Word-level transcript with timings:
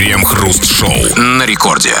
Крем-хруст-шоу 0.00 0.94
на 1.18 1.44
рекорде. 1.44 1.92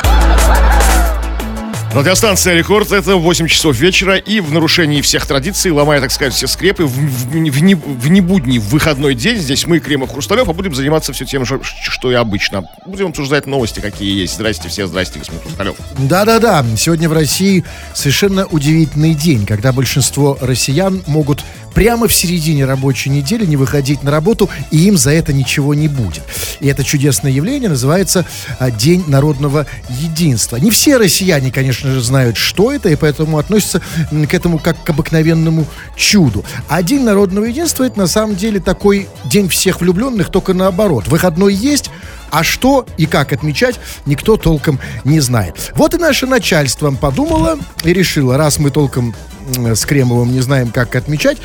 Радиостанция 1.92 2.54
«Рекорд»— 2.54 2.92
это 2.92 3.16
8 3.16 3.46
часов 3.46 3.76
вечера, 3.76 4.16
и 4.16 4.40
в 4.40 4.52
нарушении 4.52 5.02
всех 5.02 5.26
традиций, 5.26 5.70
ломая, 5.70 6.00
так 6.00 6.10
сказать, 6.10 6.32
все 6.32 6.46
скрепы, 6.46 6.84
в, 6.84 6.88
в, 6.88 7.30
в, 7.30 7.34
не, 7.34 7.74
в 7.74 8.08
небудний, 8.10 8.58
в 8.58 8.68
выходной 8.68 9.14
день, 9.14 9.36
здесь 9.36 9.66
мы, 9.66 9.80
Кремов 9.80 10.12
Хрусталев, 10.12 10.48
а 10.48 10.52
будем 10.54 10.74
заниматься 10.74 11.12
все 11.12 11.26
тем 11.26 11.44
же, 11.44 11.60
что 11.62 12.10
и 12.10 12.14
обычно. 12.14 12.64
Будем 12.86 13.08
обсуждать 13.08 13.46
новости, 13.46 13.80
какие 13.80 14.18
есть. 14.18 14.34
Здрасте 14.36 14.68
все, 14.68 14.86
здрасте, 14.86 15.18
господин 15.18 15.42
Хрусталев. 15.42 15.74
Да-да-да, 15.98 16.64
сегодня 16.78 17.08
в 17.08 17.12
России 17.12 17.64
совершенно 17.92 18.46
удивительный 18.46 19.14
день, 19.14 19.44
когда 19.44 19.72
большинство 19.72 20.38
россиян 20.40 21.02
могут 21.06 21.44
прямо 21.74 22.08
в 22.08 22.14
середине 22.14 22.64
рабочей 22.64 23.10
недели 23.10 23.46
не 23.46 23.56
выходить 23.56 24.02
на 24.02 24.10
работу, 24.10 24.48
и 24.70 24.78
им 24.78 24.96
за 24.96 25.10
это 25.10 25.32
ничего 25.32 25.74
не 25.74 25.88
будет. 25.88 26.22
И 26.60 26.68
это 26.68 26.84
чудесное 26.84 27.32
явление 27.32 27.68
называется 27.68 28.26
а, 28.58 28.70
День 28.70 29.04
народного 29.06 29.66
единства. 29.88 30.56
Не 30.56 30.70
все 30.70 30.96
россияне, 30.96 31.50
конечно 31.50 31.92
же, 31.92 32.00
знают, 32.00 32.36
что 32.36 32.72
это, 32.72 32.88
и 32.88 32.96
поэтому 32.96 33.38
относятся 33.38 33.80
к 34.10 34.34
этому 34.34 34.58
как 34.58 34.82
к 34.82 34.90
обыкновенному 34.90 35.66
чуду. 35.96 36.44
А 36.68 36.82
День 36.82 37.02
народного 37.02 37.46
единства 37.46 37.84
это 37.84 37.98
на 37.98 38.06
самом 38.06 38.36
деле 38.36 38.60
такой 38.60 39.08
день 39.24 39.48
всех 39.48 39.80
влюбленных, 39.80 40.30
только 40.30 40.54
наоборот. 40.54 41.08
Выходной 41.08 41.54
есть, 41.54 41.90
а 42.30 42.44
что 42.44 42.86
и 42.96 43.06
как 43.06 43.32
отмечать, 43.32 43.80
никто 44.06 44.36
толком 44.36 44.78
не 45.04 45.20
знает. 45.20 45.72
Вот 45.74 45.94
и 45.94 45.98
наше 45.98 46.26
начальство 46.26 46.90
подумало 46.90 47.58
и 47.84 47.92
решило, 47.92 48.36
раз 48.36 48.58
мы 48.58 48.70
толком 48.70 49.14
с 49.56 49.84
Кремовым 49.84 50.32
не 50.32 50.40
знаем, 50.40 50.70
как 50.70 50.94
отмечать, 50.96 51.38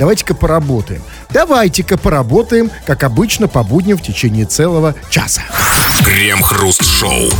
давайте-ка 0.00 0.34
поработаем. 0.34 1.02
Давайте-ка 1.28 1.96
поработаем, 1.96 2.70
как 2.86 3.04
обычно, 3.04 3.46
по 3.46 3.62
будням 3.62 3.98
в 3.98 4.02
течение 4.02 4.46
целого 4.46 4.94
часа. 5.10 5.42
Крем-хруст-шоу. 6.04 7.30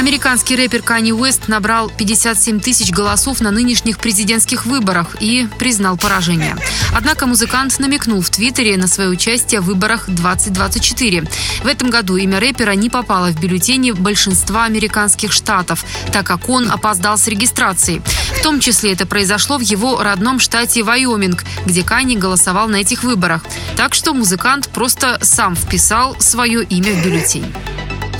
Американский 0.00 0.56
рэпер 0.56 0.80
Канни 0.80 1.12
Уэст 1.12 1.48
набрал 1.48 1.90
57 1.90 2.58
тысяч 2.60 2.90
голосов 2.90 3.42
на 3.42 3.50
нынешних 3.50 3.98
президентских 3.98 4.64
выборах 4.64 5.14
и 5.20 5.46
признал 5.58 5.98
поражение. 5.98 6.56
Однако 6.96 7.26
музыкант 7.26 7.78
намекнул 7.78 8.22
в 8.22 8.30
Твиттере 8.30 8.78
на 8.78 8.86
свое 8.86 9.10
участие 9.10 9.60
в 9.60 9.64
выборах 9.64 10.08
2024. 10.08 11.24
В 11.62 11.66
этом 11.66 11.90
году 11.90 12.16
имя 12.16 12.40
рэпера 12.40 12.70
не 12.70 12.88
попало 12.88 13.26
в 13.26 13.38
бюллетени 13.38 13.90
большинства 13.90 14.64
американских 14.64 15.32
штатов, 15.32 15.84
так 16.10 16.26
как 16.26 16.48
он 16.48 16.70
опоздал 16.70 17.18
с 17.18 17.28
регистрацией. 17.28 18.00
В 18.38 18.42
том 18.42 18.58
числе 18.58 18.94
это 18.94 19.04
произошло 19.04 19.58
в 19.58 19.62
его 19.62 20.02
родном 20.02 20.40
штате 20.40 20.82
Вайоминг, 20.82 21.44
где 21.66 21.82
Канни 21.82 22.16
голосовал 22.16 22.68
на 22.68 22.76
этих 22.76 23.04
выборах. 23.04 23.44
Так 23.76 23.92
что 23.92 24.14
музыкант 24.14 24.70
просто 24.70 25.18
сам 25.20 25.54
вписал 25.54 26.18
свое 26.18 26.64
имя 26.64 26.94
в 26.94 27.04
бюллетень. 27.04 27.52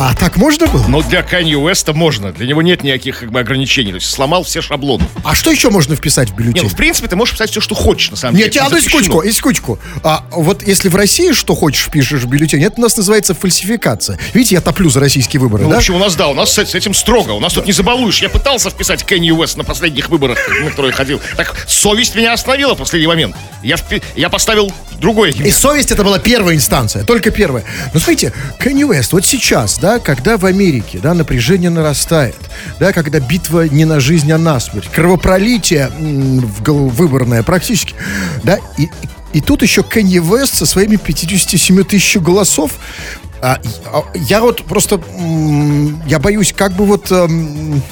А 0.03 0.15
так 0.15 0.37
можно 0.39 0.67
было? 0.67 0.87
Но 0.89 1.03
для 1.03 1.23
Канье 1.23 1.59
Уэста 1.59 1.93
можно. 1.93 2.33
Для 2.33 2.47
него 2.47 2.63
нет 2.63 2.83
никаких 2.83 3.21
как 3.21 3.31
бы, 3.31 3.39
ограничений. 3.39 3.91
То 3.91 3.97
есть 3.97 4.09
сломал 4.11 4.45
все 4.45 4.63
шаблоны. 4.63 5.05
А 5.25 5.35
что 5.35 5.51
еще 5.51 5.69
можно 5.69 5.95
вписать 5.95 6.31
в 6.31 6.35
бюллетень? 6.35 6.55
Нет, 6.55 6.63
ну, 6.65 6.69
в 6.71 6.75
принципе, 6.77 7.07
ты 7.07 7.17
можешь 7.17 7.35
писать 7.35 7.51
все, 7.51 7.61
что 7.61 7.75
хочешь, 7.75 8.11
на 8.11 8.17
самом 8.17 8.39
Нет, 8.39 8.51
деле. 8.53 8.65
а 8.65 8.71
ну 8.71 8.81
секундочку, 8.81 9.21
и 9.21 9.31
секундочку. 9.31 9.79
А 10.03 10.25
вот 10.31 10.67
если 10.67 10.89
в 10.89 10.97
России 10.97 11.33
что 11.33 11.55
хочешь 11.55 11.91
пишешь 11.91 12.23
в 12.23 12.29
бюллетень, 12.29 12.63
это 12.65 12.77
у 12.79 12.81
нас 12.81 12.97
называется 12.97 13.35
фальсификация. 13.35 14.19
Видите, 14.33 14.55
я 14.55 14.63
топлю 14.63 14.89
за 14.89 15.01
российские 15.01 15.39
выборы, 15.39 15.65
Ну, 15.65 15.69
да? 15.69 15.75
в 15.75 15.79
общем, 15.79 15.97
у 15.97 15.99
нас, 15.99 16.17
да, 16.17 16.29
у 16.29 16.35
нас 16.35 16.51
с, 16.51 16.59
с 16.65 16.75
этим 16.75 16.95
строго. 16.95 17.33
У 17.33 17.41
нас 17.41 17.53
тут 17.53 17.67
не 17.67 17.73
забалуешь. 17.73 18.23
Я 18.23 18.31
пытался 18.31 18.71
вписать 18.71 19.05
Кенни 19.05 19.31
Уэст 19.31 19.59
на 19.59 19.65
последних 19.65 20.09
выборах, 20.09 20.39
на 20.63 20.71
которые 20.71 20.93
ходил. 20.95 21.21
Так 21.37 21.55
совесть 21.69 22.15
меня 22.15 22.33
остановила 22.33 22.75
в 22.75 22.79
последний 22.79 23.07
момент. 23.07 23.37
Я, 23.63 23.77
впи- 23.77 24.03
я 24.17 24.31
поставил 24.31 24.73
другое 24.99 25.33
имя. 25.33 25.47
И 25.47 25.51
совесть 25.51 25.91
это 25.93 26.05
была 26.05 26.19
первая 26.19 26.55
инстанция, 26.57 27.05
только 27.05 27.31
первая. 27.31 27.65
Но 27.93 28.01
смотрите, 28.01 28.33
Кенни 28.59 28.85
Уэст, 28.85 29.13
вот 29.13 29.27
сейчас, 29.27 29.79
да, 29.79 29.90
когда 29.99 30.37
в 30.39 30.47
Америке, 30.47 31.01
да, 31.03 31.15
напряжение 31.15 31.71
нарастает, 31.71 32.37
да, 32.79 32.93
когда 32.93 33.21
битва 33.21 33.69
не 33.69 33.85
на 33.85 34.01
жизнь, 34.01 34.31
а 34.33 34.39
на 34.39 34.61
смерть, 34.61 34.89
кровопролитие 34.89 35.91
в 35.91 36.63
выборное 36.71 37.43
практически, 37.43 37.95
да, 38.43 38.59
и, 38.79 38.89
и, 39.33 39.41
тут 39.41 39.63
еще 39.63 39.83
Кенни 39.83 40.19
Уэст 40.19 40.55
со 40.55 40.67
своими 40.67 40.97
57 40.97 41.85
тысяч 41.85 42.17
голосов, 42.17 42.73
я 44.15 44.41
вот 44.41 44.65
просто, 44.65 45.01
я 46.07 46.19
боюсь, 46.19 46.53
как 46.57 46.73
бы 46.73 46.85
вот, 46.85 47.11
эм, 47.11 47.83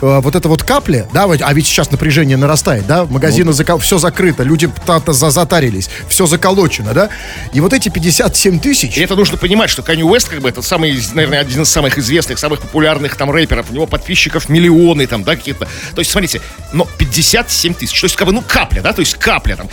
э, 0.00 0.20
вот 0.20 0.34
это 0.34 0.48
вот 0.48 0.62
капля, 0.62 1.08
да, 1.12 1.24
а 1.24 1.52
ведь 1.54 1.66
сейчас 1.66 1.90
напряжение 1.90 2.36
нарастает, 2.36 2.86
да, 2.86 3.04
магазины 3.04 3.52
все 3.80 3.98
закрыто, 3.98 4.42
люди 4.42 4.70
затарились, 5.06 5.88
все 6.08 6.26
заколочено, 6.26 6.92
да, 6.92 7.08
и 7.52 7.60
вот 7.60 7.72
эти 7.72 7.88
57 7.88 8.60
тысяч, 8.60 8.96
И 8.96 9.00
это 9.00 9.16
нужно 9.16 9.38
понимать, 9.38 9.70
что 9.70 9.82
Канни 9.82 10.02
Уэст, 10.02 10.28
как 10.28 10.40
бы, 10.40 10.48
это 10.48 10.62
самый, 10.62 10.98
наверное, 11.14 11.40
один 11.40 11.62
из 11.62 11.70
самых 11.70 11.98
известных, 11.98 12.38
самых 12.38 12.60
популярных 12.60 13.16
там 13.16 13.30
рэперов. 13.30 13.70
У 13.70 13.74
него 13.74 13.86
подписчиков 13.86 14.48
миллионы 14.48 15.06
там, 15.06 15.24
да, 15.24 15.36
какие-то. 15.36 15.66
То 15.94 16.00
есть, 16.00 16.10
смотрите, 16.10 16.40
но 16.72 16.86
57 16.98 17.74
тысяч. 17.74 18.00
То 18.00 18.04
есть, 18.04 18.16
как 18.16 18.26
бы, 18.26 18.32
ну, 18.32 18.42
капля, 18.46 18.82
да, 18.82 18.92
то 18.92 19.00
есть 19.00 19.14
капля 19.14 19.56
там. 19.56 19.68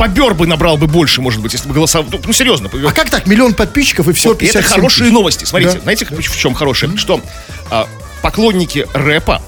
Бобер 0.00 0.32
бы 0.32 0.46
набрал 0.46 0.78
бы 0.78 0.86
больше, 0.86 1.20
может 1.20 1.42
быть, 1.42 1.52
если 1.52 1.68
бы 1.68 1.74
голосовал. 1.74 2.08
Ну, 2.10 2.18
ну, 2.24 2.32
серьезно. 2.32 2.70
а 2.72 2.92
как 2.92 3.10
так, 3.10 3.26
миллион 3.26 3.52
подписчиков 3.52 4.08
и 4.08 4.14
все 4.14 4.30
Вот, 4.30 4.38
это 4.38 4.46
57 4.46 4.74
хорошие 4.74 5.04
тысяч? 5.04 5.12
новости. 5.12 5.44
Смотрите, 5.44 5.74
Да. 5.74 5.80
знаете, 5.80 6.06
в 6.06 6.36
чем 6.38 6.54
хорошие? 6.54 6.96
Что 6.96 7.20
а, 7.70 7.86
поклонники 8.22 8.86
рэпа 8.94 9.42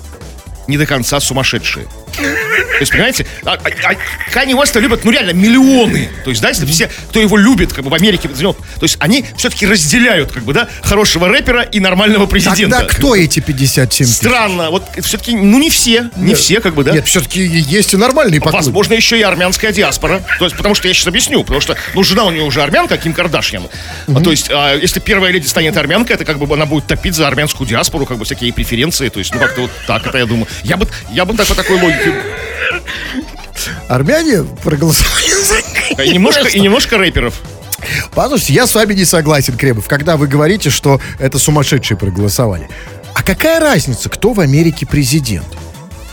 не 0.69 0.77
до 0.77 0.85
конца 0.85 1.21
сумасшедшие. 1.21 1.87
То 2.17 2.79
есть, 2.81 2.93
понимаете, 2.93 3.27
а, 3.45 3.53
а, 3.53 3.93
а 3.93 4.31
Канни 4.31 4.55
Уэста 4.55 4.81
любят, 4.81 5.05
ну, 5.05 5.11
реально, 5.11 5.33
миллионы. 5.33 6.11
То 6.25 6.31
есть, 6.31 6.43
да, 6.43 6.49
если 6.49 6.67
все, 6.67 6.91
кто 7.09 7.21
его 7.21 7.37
любит, 7.37 7.73
как 7.73 7.85
бы 7.85 7.91
в 7.91 7.95
Америке, 7.95 8.29
то 8.29 8.57
есть, 8.81 8.97
они 9.01 9.25
все-таки 9.37 9.67
разделяют, 9.67 10.33
как 10.33 10.43
бы, 10.45 10.53
да, 10.53 10.69
хорошего 10.83 11.29
рэпера 11.29 11.63
и 11.63 11.81
нормального 11.81 12.27
президента. 12.27 12.79
Тогда 12.79 12.95
кто 12.95 13.15
эти 13.17 13.41
57 13.41 14.07
тысяч? 14.07 14.17
Странно, 14.17 14.71
вот 14.71 14.85
все-таки, 15.03 15.35
ну, 15.37 15.59
не 15.59 15.71
все, 15.71 16.11
не 16.17 16.35
все, 16.35 16.61
как 16.61 16.75
бы, 16.75 16.85
да. 16.85 16.93
Нет, 16.93 17.07
все-таки 17.07 17.41
есть 17.43 17.95
и 17.95 17.97
нормальные 17.97 18.41
поклонники. 18.41 18.67
Возможно, 18.67 18.95
еще 18.95 19.19
и 19.19 19.23
армянская 19.23 19.73
диаспора. 19.73 20.23
То 20.39 20.45
есть, 20.45 20.57
потому 20.57 20.75
что 20.75 20.89
я 20.89 20.95
сейчас 20.95 21.07
объясню, 21.07 21.43
потому 21.43 21.61
что, 21.61 21.77
ну, 21.95 22.03
жена 22.03 22.25
у 22.25 22.31
нее 22.31 22.43
уже 22.43 22.63
армянка, 22.63 22.97
Ким 22.97 23.13
Кардашьян. 23.13 23.69
А, 24.09 24.21
то 24.21 24.31
есть, 24.31 24.49
а, 24.51 24.77
если 24.77 25.01
первая 25.01 25.33
леди 25.33 25.47
станет 25.47 25.77
армянкой, 25.77 26.17
это 26.17 26.25
как 26.25 26.39
бы 26.39 26.53
она 26.55 26.67
будет 26.67 26.87
топить 26.87 27.15
за 27.15 27.27
армянскую 27.29 27.69
диаспору, 27.69 28.07
как 28.07 28.19
бы 28.19 28.25
всякие 28.25 28.53
преференции. 28.53 29.09
То 29.09 29.19
есть, 29.19 29.35
ну, 29.35 29.41
как-то 29.41 29.63
вот 29.63 29.71
так 29.87 30.07
это 30.07 30.19
я 30.19 30.27
думаю. 30.27 30.47
Я 30.63 30.77
бы, 30.77 30.87
я 31.11 31.25
бы 31.25 31.35
так 31.35 31.47
по 31.47 31.55
такой 31.55 31.81
логике. 31.81 32.02
Армяне 33.89 34.45
проголосовали 34.63 35.33
за 35.45 36.03
И 36.03 36.13
немножко, 36.15 36.49
и 36.49 36.61
немножко 36.61 36.99
рэперов. 36.99 37.35
Послушайте, 38.15 38.55
я 38.55 38.67
с 38.67 38.75
вами 38.75 38.95
не 38.95 39.05
согласен, 39.05 39.57
Кремов, 39.57 39.89
когда 39.89 40.17
вы 40.17 40.27
говорите, 40.27 40.71
что 40.71 41.01
это 41.19 41.39
сумасшедшие 41.39 41.99
проголосовали. 41.99 42.69
А 43.15 43.23
какая 43.23 43.61
разница, 43.61 44.09
кто 44.09 44.33
в 44.33 44.41
Америке 44.41 44.87
президент? 44.87 45.47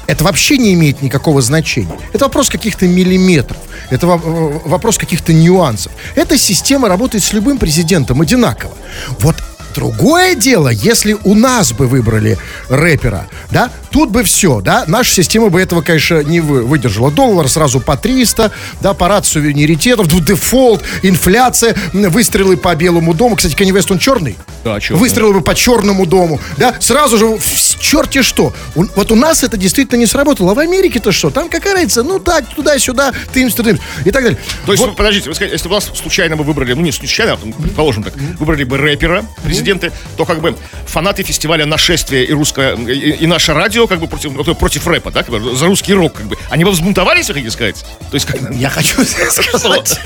Это 0.07 0.23
вообще 0.23 0.57
не 0.57 0.73
имеет 0.73 1.03
никакого 1.03 1.41
значения. 1.41 1.97
Это 2.13 2.25
вопрос 2.25 2.49
каких-то 2.49 2.87
миллиметров. 2.87 3.59
Это 3.91 4.07
во- 4.07 4.17
вопрос 4.17 4.97
каких-то 4.97 5.33
нюансов. 5.33 5.91
Эта 6.15 6.35
система 6.37 6.89
работает 6.89 7.23
с 7.23 7.31
любым 7.31 7.59
президентом 7.59 8.21
одинаково. 8.21 8.73
Вот 9.19 9.35
Другое 9.75 10.33
дело, 10.35 10.69
если 10.69 11.15
у 11.23 11.35
нас 11.35 11.73
бы 11.73 11.87
выбрали 11.87 12.37
рэпера, 12.69 13.27
да, 13.51 13.69
тут 13.91 14.09
бы 14.09 14.23
все, 14.23 14.61
да, 14.61 14.83
наша 14.87 15.13
система 15.13 15.49
бы 15.49 15.61
этого, 15.61 15.81
конечно, 15.81 16.21
не 16.23 16.39
вы- 16.39 16.63
выдержала. 16.63 17.11
Доллар 17.11 17.47
сразу 17.49 17.79
по 17.79 17.97
300, 17.97 18.51
да, 18.81 18.93
парад 18.93 19.25
суверенитетов, 19.25 20.07
дефолт, 20.23 20.83
инфляция, 21.03 21.75
выстрелы 21.93 22.57
по 22.57 22.75
Белому 22.75 23.13
дому. 23.13 23.35
Кстати, 23.35 23.55
Кенни 23.55 23.71
Вест, 23.71 23.91
он 23.91 23.99
черный? 23.99 24.37
Да, 24.63 24.79
черный. 24.79 24.99
Выстрелы 24.99 25.33
бы 25.33 25.41
по 25.41 25.55
Черному 25.55 26.05
дому, 26.05 26.39
да, 26.57 26.75
сразу 26.79 27.17
же, 27.17 27.37
черти 27.79 28.21
что. 28.21 28.53
Вот 28.75 29.11
у 29.11 29.15
нас 29.15 29.43
это 29.43 29.57
действительно 29.57 29.97
не 29.97 30.05
сработало. 30.05 30.51
А 30.51 30.55
в 30.55 30.59
Америке-то 30.59 31.11
что? 31.11 31.29
Там 31.29 31.49
какая 31.49 31.73
разница? 31.73 32.03
Ну 32.03 32.19
так, 32.19 32.45
туда-сюда, 32.53 33.13
тымс 33.33 33.53
тымс 33.55 33.79
и 34.05 34.11
так 34.11 34.23
далее. 34.23 34.39
То 34.65 34.71
есть, 34.73 34.83
Вот 34.83 34.95
подождите, 34.95 35.29
вы 35.29 35.35
сказали, 35.35 35.53
если 35.53 35.67
бы 35.67 35.73
у 35.73 35.77
нас 35.77 35.89
случайно 35.95 36.35
бы 36.35 36.43
выбрали, 36.43 36.73
ну 36.73 36.81
не 36.81 36.91
случайно, 36.91 37.33
а, 37.33 37.37
предположим 37.61 38.03
так, 38.03 38.13
выбрали 38.39 38.63
бы 38.63 38.77
рэпера, 38.77 39.25
президенты, 39.43 39.91
то 40.17 40.25
как 40.25 40.41
бы 40.41 40.55
фанаты 40.87 41.23
фестиваля 41.23 41.65
«Нашествие» 41.65 42.25
и 42.25 42.33
русское, 42.33 42.75
и, 42.75 43.11
и 43.11 43.27
наше 43.27 43.53
радио, 43.53 43.78
как 43.87 43.99
бы 43.99 44.07
против, 44.07 44.33
ну, 44.33 44.55
против 44.55 44.85
рэпа, 44.87 45.11
да, 45.11 45.23
как 45.23 45.31
бы, 45.31 45.55
за 45.55 45.65
русский 45.65 45.93
рок, 45.93 46.13
как 46.13 46.25
бы, 46.27 46.37
они 46.49 46.63
бы 46.65 46.71
взбунтовались, 46.71 47.27
вы 47.27 47.33
хотите 47.35 47.51
сказать? 47.51 47.83
То 48.09 48.15
есть, 48.15 48.25
как, 48.25 48.37
Я 48.55 48.69
хочу 48.69 49.03
сказать, 49.29 49.99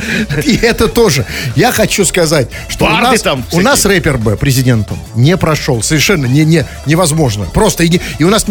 и 0.45 0.55
это 0.57 0.87
тоже. 0.87 1.25
Я 1.55 1.71
хочу 1.71 2.05
сказать, 2.05 2.49
что 2.69 2.85
у 2.85 2.89
нас, 2.89 3.21
там 3.21 3.45
у 3.51 3.61
нас 3.61 3.85
рэпер 3.85 4.17
бы 4.17 4.37
президентом 4.37 4.99
не 5.15 5.37
прошел. 5.37 5.81
Совершенно 5.81 6.25
не, 6.25 6.43
не, 6.45 6.65
невозможно. 6.85 7.45
Просто 7.45 7.83
и, 7.83 7.89
не- 7.89 8.01
и 8.19 8.23
у 8.23 8.29
нас 8.29 8.45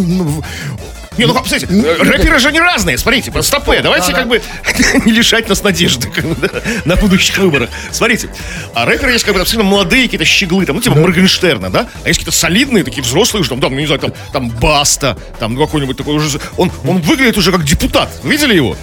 Не, 1.18 1.26
ну, 1.26 1.34
смотрите, 1.34 1.66
э, 1.68 1.96
рэперы 1.98 2.38
же 2.38 2.52
не 2.52 2.60
разные, 2.60 2.98
смотрите, 2.98 3.30
по 3.30 3.42
стопе, 3.42 3.80
давайте 3.82 4.12
как 4.12 4.28
бы 4.28 4.42
не 5.04 5.12
лишать 5.12 5.48
нас 5.48 5.62
надежды 5.62 6.08
на 6.84 6.96
будущих 6.96 7.38
выборах. 7.38 7.70
Смотрите, 7.90 8.28
а 8.74 8.84
рэперы 8.84 9.12
есть 9.12 9.24
как 9.24 9.34
бы 9.34 9.40
абсолютно 9.40 9.70
молодые 9.70 10.04
какие-то 10.04 10.24
щеглы, 10.24 10.64
там, 10.66 10.76
ну, 10.76 10.82
типа 10.82 10.96
Моргенштерна, 10.96 11.70
да, 11.70 11.88
а 12.04 12.08
есть 12.08 12.20
какие-то 12.20 12.36
солидные, 12.36 12.84
такие 12.84 13.02
взрослые 13.02 13.40
уже, 13.42 13.50
там, 13.50 13.60
там, 13.60 13.74
ну, 13.74 13.80
не 13.80 13.86
знаю, 13.86 14.00
там, 14.00 14.12
там 14.32 14.48
Баста, 14.50 15.16
там, 15.38 15.54
ну, 15.54 15.64
какой-нибудь 15.64 15.96
такой 15.96 16.14
уже, 16.14 16.40
он, 16.56 16.70
он 16.86 16.98
выглядит 16.98 17.36
уже 17.36 17.52
как 17.52 17.64
депутат, 17.64 18.10
видели 18.24 18.54
его? 18.54 18.76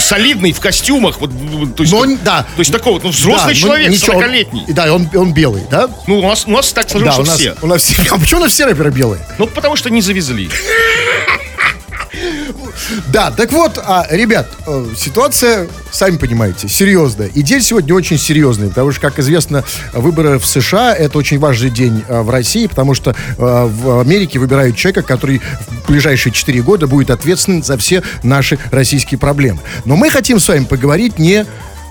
солидный, 0.00 0.52
в 0.52 0.60
костюмах, 0.60 1.20
вот, 1.20 1.30
то 1.76 1.82
есть, 1.82 1.92
Но 1.92 2.04
да. 2.24 2.42
то 2.42 2.60
есть 2.60 2.72
такой 2.72 2.94
вот, 2.94 3.04
ну, 3.04 3.10
взрослый 3.10 3.54
Да, 3.54 3.60
ну, 3.60 3.66
человек, 3.66 3.90
ничего, 3.90 4.16
он- 4.16 4.24
40-летний. 4.24 4.64
Да, 4.68 4.92
он, 4.92 5.08
он 5.14 5.32
белый, 5.32 5.62
да? 5.70 5.88
Ну, 6.06 6.18
у 6.18 6.22
нас, 6.28 6.44
у 6.46 6.50
нас 6.50 6.72
так 6.72 6.90
сложилось, 6.90 7.16
Да, 7.16 7.22
у 7.22 7.24
что 7.24 7.32
нас, 7.32 7.40
все. 7.40 7.54
у 7.62 7.66
нас 7.66 7.82
все. 7.82 8.02
А 8.14 8.18
почему 8.18 8.40
у 8.40 8.42
нас 8.44 8.52
все 8.52 8.64
рэперы 8.64 8.90
белые? 8.90 9.24
Ну, 9.38 9.46
потому 9.46 9.76
что 9.76 9.90
не 9.90 10.00
завезли. 10.00 10.50
Да, 13.08 13.30
так 13.30 13.52
вот, 13.52 13.78
а, 13.84 14.06
ребят, 14.10 14.48
э, 14.66 14.86
ситуация, 14.96 15.68
сами 15.90 16.16
понимаете, 16.16 16.68
серьезная. 16.68 17.28
И 17.28 17.42
день 17.42 17.60
сегодня 17.60 17.94
очень 17.94 18.18
серьезный, 18.18 18.68
потому 18.68 18.92
что, 18.92 19.00
как 19.00 19.18
известно, 19.18 19.64
выборы 19.92 20.38
в 20.38 20.46
США 20.46 20.94
это 20.94 21.18
очень 21.18 21.38
важный 21.38 21.70
день 21.70 22.04
э, 22.08 22.20
в 22.20 22.30
России, 22.30 22.66
потому 22.66 22.94
что 22.94 23.10
э, 23.10 23.14
в 23.36 24.00
Америке 24.00 24.38
выбирают 24.38 24.76
человека, 24.76 25.02
который 25.02 25.40
в 25.84 25.88
ближайшие 25.88 26.32
4 26.32 26.62
года 26.62 26.86
будет 26.86 27.10
ответственен 27.10 27.62
за 27.62 27.76
все 27.76 28.02
наши 28.22 28.58
российские 28.70 29.18
проблемы. 29.18 29.60
Но 29.84 29.96
мы 29.96 30.10
хотим 30.10 30.38
с 30.38 30.48
вами 30.48 30.64
поговорить 30.64 31.18
не 31.18 31.46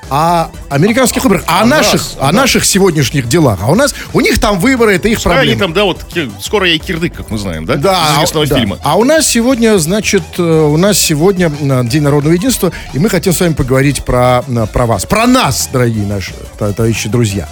о 0.09 0.49
американских 0.69 1.23
выборах, 1.23 1.43
а 1.47 1.59
о, 1.59 1.63
О 1.63 1.65
наших, 1.65 1.93
нас, 1.93 2.15
о 2.19 2.31
да. 2.31 2.31
наших 2.31 2.65
сегодняшних 2.65 3.27
делах. 3.27 3.59
А 3.61 3.71
у 3.71 3.75
нас, 3.75 3.93
у 4.13 4.21
них 4.21 4.39
там 4.39 4.59
выборы, 4.59 4.95
это 4.95 5.07
их 5.07 5.19
А 5.25 5.29
они 5.29 5.35
проблема. 5.55 5.59
там, 5.59 5.73
да, 5.73 5.83
вот, 5.85 6.05
скоро 6.41 6.67
я 6.67 6.75
и 6.75 6.77
кирдык, 6.79 7.13
как 7.15 7.29
мы 7.29 7.37
знаем, 7.37 7.65
да? 7.65 7.75
Да, 7.75 8.07
Из 8.09 8.15
известного 8.17 8.47
да. 8.47 8.57
фильма. 8.57 8.79
А 8.83 8.97
у 8.97 9.03
нас 9.03 9.25
сегодня, 9.27 9.77
значит, 9.79 10.23
э, 10.37 10.41
у 10.43 10.77
нас 10.77 10.97
сегодня 10.99 11.47
э, 11.59 11.83
День 11.85 12.01
народного 12.03 12.33
единства, 12.33 12.71
и 12.93 12.99
мы 12.99 13.09
хотим 13.09 13.33
с 13.33 13.39
вами 13.39 13.53
поговорить 13.53 14.03
про, 14.03 14.43
э, 14.47 14.67
про 14.71 14.85
вас, 14.85 15.05
про 15.05 15.25
нас, 15.27 15.69
дорогие 15.71 16.05
наши 16.05 16.33
то- 16.59 16.71
товарищи, 16.73 17.09
друзья. 17.09 17.47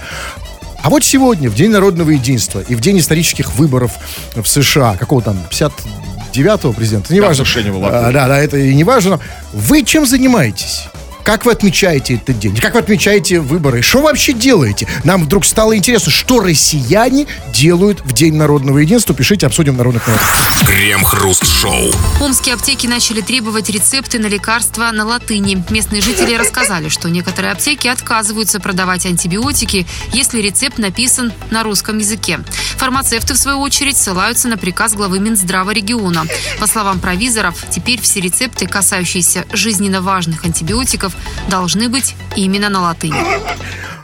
А 0.83 0.89
вот 0.89 1.03
сегодня, 1.03 1.49
в 1.49 1.55
День 1.55 1.71
народного 1.71 2.09
единства 2.09 2.59
и 2.67 2.73
в 2.75 2.81
День 2.81 2.99
исторических 2.99 3.53
выборов 3.53 3.91
в 4.35 4.45
США, 4.47 4.95
какого 4.97 5.21
там, 5.21 5.37
59-го 5.51 6.73
президента, 6.73 7.13
неважно. 7.13 7.45
совершенно 7.45 7.73
было. 7.77 7.87
А, 8.07 8.11
да, 8.11 8.27
да, 8.27 8.39
это 8.39 8.57
и 8.57 8.73
не 8.73 8.83
важно. 8.83 9.19
Вы 9.53 9.83
чем 9.83 10.05
занимаетесь? 10.07 10.85
Как 11.23 11.45
вы 11.45 11.51
отмечаете 11.51 12.15
этот 12.15 12.39
день? 12.39 12.55
Как 12.57 12.73
вы 12.73 12.79
отмечаете 12.79 13.39
выборы? 13.39 13.81
Что 13.81 14.01
вообще 14.01 14.33
делаете? 14.33 14.87
Нам 15.03 15.23
вдруг 15.23 15.45
стало 15.45 15.77
интересно, 15.77 16.11
что 16.11 16.39
россияне 16.39 17.27
делают 17.53 18.01
в 18.01 18.13
День 18.13 18.35
народного 18.35 18.79
единства. 18.79 19.15
Пишите, 19.15 19.45
обсудим 19.45 19.77
народных 19.77 20.07
новостях. 20.07 20.65
Крем-хруст-шоу. 20.65 21.91
Омские 22.19 22.55
аптеки 22.55 22.87
начали 22.87 23.21
требовать 23.21 23.69
рецепты 23.69 24.19
на 24.19 24.27
лекарства 24.27 24.91
на 24.91 25.05
латыни. 25.05 25.63
Местные 25.69 26.01
жители 26.01 26.35
рассказали, 26.35 26.89
что 26.89 27.09
некоторые 27.09 27.51
аптеки 27.51 27.87
отказываются 27.87 28.59
продавать 28.59 29.05
антибиотики, 29.05 29.85
если 30.13 30.41
рецепт 30.41 30.77
написан 30.77 31.33
на 31.49 31.63
русском 31.63 31.97
языке. 31.97 32.39
Фармацевты, 32.77 33.33
в 33.33 33.37
свою 33.37 33.59
очередь, 33.59 33.97
ссылаются 33.97 34.47
на 34.47 34.57
приказ 34.57 34.93
главы 34.93 35.19
Минздрава 35.19 35.71
региона. 35.71 36.25
По 36.59 36.67
словам 36.67 36.99
провизоров, 36.99 37.63
теперь 37.69 38.01
все 38.01 38.21
рецепты, 38.21 38.67
касающиеся 38.67 39.45
жизненно 39.51 40.01
важных 40.01 40.45
антибиотиков, 40.45 41.10
должны 41.49 41.89
быть 41.89 42.15
именно 42.35 42.69
на 42.69 42.81
латыни. 42.81 43.15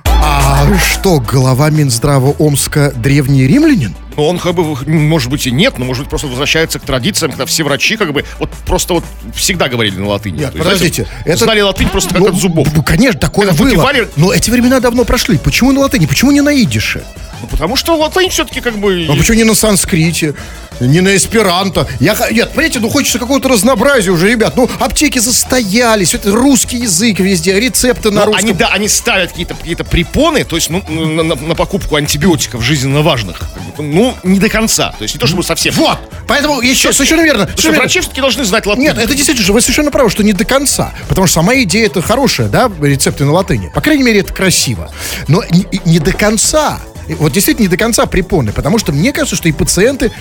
А 0.05 0.65
что, 0.79 1.19
глава 1.19 1.69
Минздрава 1.69 2.31
Омска 2.39 2.91
древний 2.95 3.45
римлянин? 3.47 3.95
Ну, 4.17 4.25
он 4.25 4.39
как 4.39 4.55
бы, 4.55 4.63
может 4.87 5.29
быть, 5.29 5.45
и 5.45 5.51
нет, 5.51 5.77
но, 5.77 5.85
может 5.85 6.03
быть, 6.03 6.09
просто 6.09 6.27
возвращается 6.27 6.79
к 6.79 6.83
традициям, 6.83 7.31
когда 7.31 7.45
все 7.45 7.63
врачи 7.63 7.97
как 7.97 8.13
бы 8.13 8.25
вот 8.39 8.49
просто 8.65 8.95
вот 8.95 9.03
всегда 9.35 9.69
говорили 9.69 9.95
на 9.97 10.07
латыни. 10.07 10.39
Нет, 10.39 10.53
есть, 10.53 10.57
подождите, 10.57 11.03
знаете, 11.03 11.21
это- 11.29 11.43
Знали 11.45 11.61
латынь 11.61 11.87
просто 11.89 12.09
как 12.15 12.19
Ну, 12.19 12.27
от 12.29 12.35
зубов. 12.35 12.67
Ну, 12.75 12.81
конечно, 12.81 13.19
такое 13.19 13.47
Когда 13.47 13.63
было. 13.63 13.69
выпивали- 13.75 14.09
Но 14.15 14.33
эти 14.33 14.49
времена 14.49 14.79
давно 14.79 15.03
прошли. 15.05 15.37
Почему 15.37 15.71
на 15.71 15.81
латыни? 15.81 16.07
Почему 16.07 16.31
не 16.31 16.41
на 16.41 16.59
идише? 16.63 17.03
Ну, 17.41 17.47
потому 17.47 17.75
что 17.75 17.95
латынь 17.95 18.29
все-таки 18.31 18.59
как 18.61 18.77
бы... 18.79 19.05
А 19.07 19.13
почему 19.15 19.37
не 19.37 19.43
на 19.43 19.53
санскрите? 19.53 20.33
Не 20.79 21.01
на 21.01 21.15
эсперанто. 21.15 21.87
Я, 21.99 22.15
нет, 22.31 22.49
понимаете, 22.51 22.79
ну 22.79 22.89
хочется 22.89 23.19
какого-то 23.19 23.49
разнообразия 23.49 24.11
уже, 24.11 24.29
ребят. 24.29 24.55
Ну, 24.55 24.69
аптеки 24.79 25.19
застоялись, 25.19 26.13
это 26.13 26.31
русский 26.31 26.77
язык 26.77 27.19
везде, 27.19 27.59
рецепты 27.59 28.11
на 28.11 28.21
Ну, 28.21 28.25
русском. 28.27 28.45
они, 28.49 28.53
да, 28.53 28.67
они 28.69 28.87
ставят 28.87 29.31
какие-то 29.31 29.55
какие 29.55 29.75
препоны, 29.75 30.43
то 30.43 30.55
есть 30.55 30.69
ну, 30.69 30.83
на, 30.87 31.23
на- 31.23 31.35
на 31.35 31.55
покупку 31.55 31.95
антибиотиков 31.95 32.61
жизненно 32.63 33.01
важных. 33.01 33.41
Ну, 33.77 34.15
не 34.23 34.39
до 34.39 34.49
конца. 34.49 34.93
То 34.97 35.03
есть 35.03 35.15
не 35.15 35.19
то, 35.19 35.27
чтобы 35.27 35.43
совсем. 35.43 35.73
Вот, 35.75 35.97
поэтому 36.27 36.61
еще 36.61 36.93
совершенно 36.93 37.21
верно. 37.21 37.45
Потому 37.45 37.57
что 37.57 37.61
совершенно 37.61 37.71
верно. 37.73 37.83
врачи 37.83 37.99
все-таки 38.01 38.21
должны 38.21 38.45
знать 38.45 38.65
латынь. 38.65 38.83
Нет, 38.83 38.97
это 38.97 39.13
действительно, 39.15 39.45
же, 39.45 39.53
вы 39.53 39.61
совершенно 39.61 39.91
правы, 39.91 40.09
что 40.09 40.23
не 40.23 40.33
до 40.33 40.45
конца. 40.45 40.93
Потому 41.07 41.27
что 41.27 41.35
сама 41.35 41.55
идея 41.61 41.85
это 41.87 42.01
хорошая, 42.01 42.49
да, 42.49 42.71
рецепты 42.81 43.25
на 43.25 43.31
латыни. 43.33 43.71
По 43.73 43.81
крайней 43.81 44.03
мере, 44.03 44.19
это 44.19 44.33
красиво. 44.33 44.91
Но 45.27 45.43
не, 45.51 45.65
не 45.85 45.99
до 45.99 46.11
конца. 46.13 46.79
Вот 47.15 47.31
действительно 47.31 47.63
не 47.65 47.69
до 47.69 47.77
конца 47.77 48.05
препоны. 48.05 48.51
Потому 48.51 48.79
что 48.79 48.91
мне 48.91 49.11
кажется, 49.13 49.35
что 49.35 49.47
и 49.49 49.51
пациенты 49.51 50.11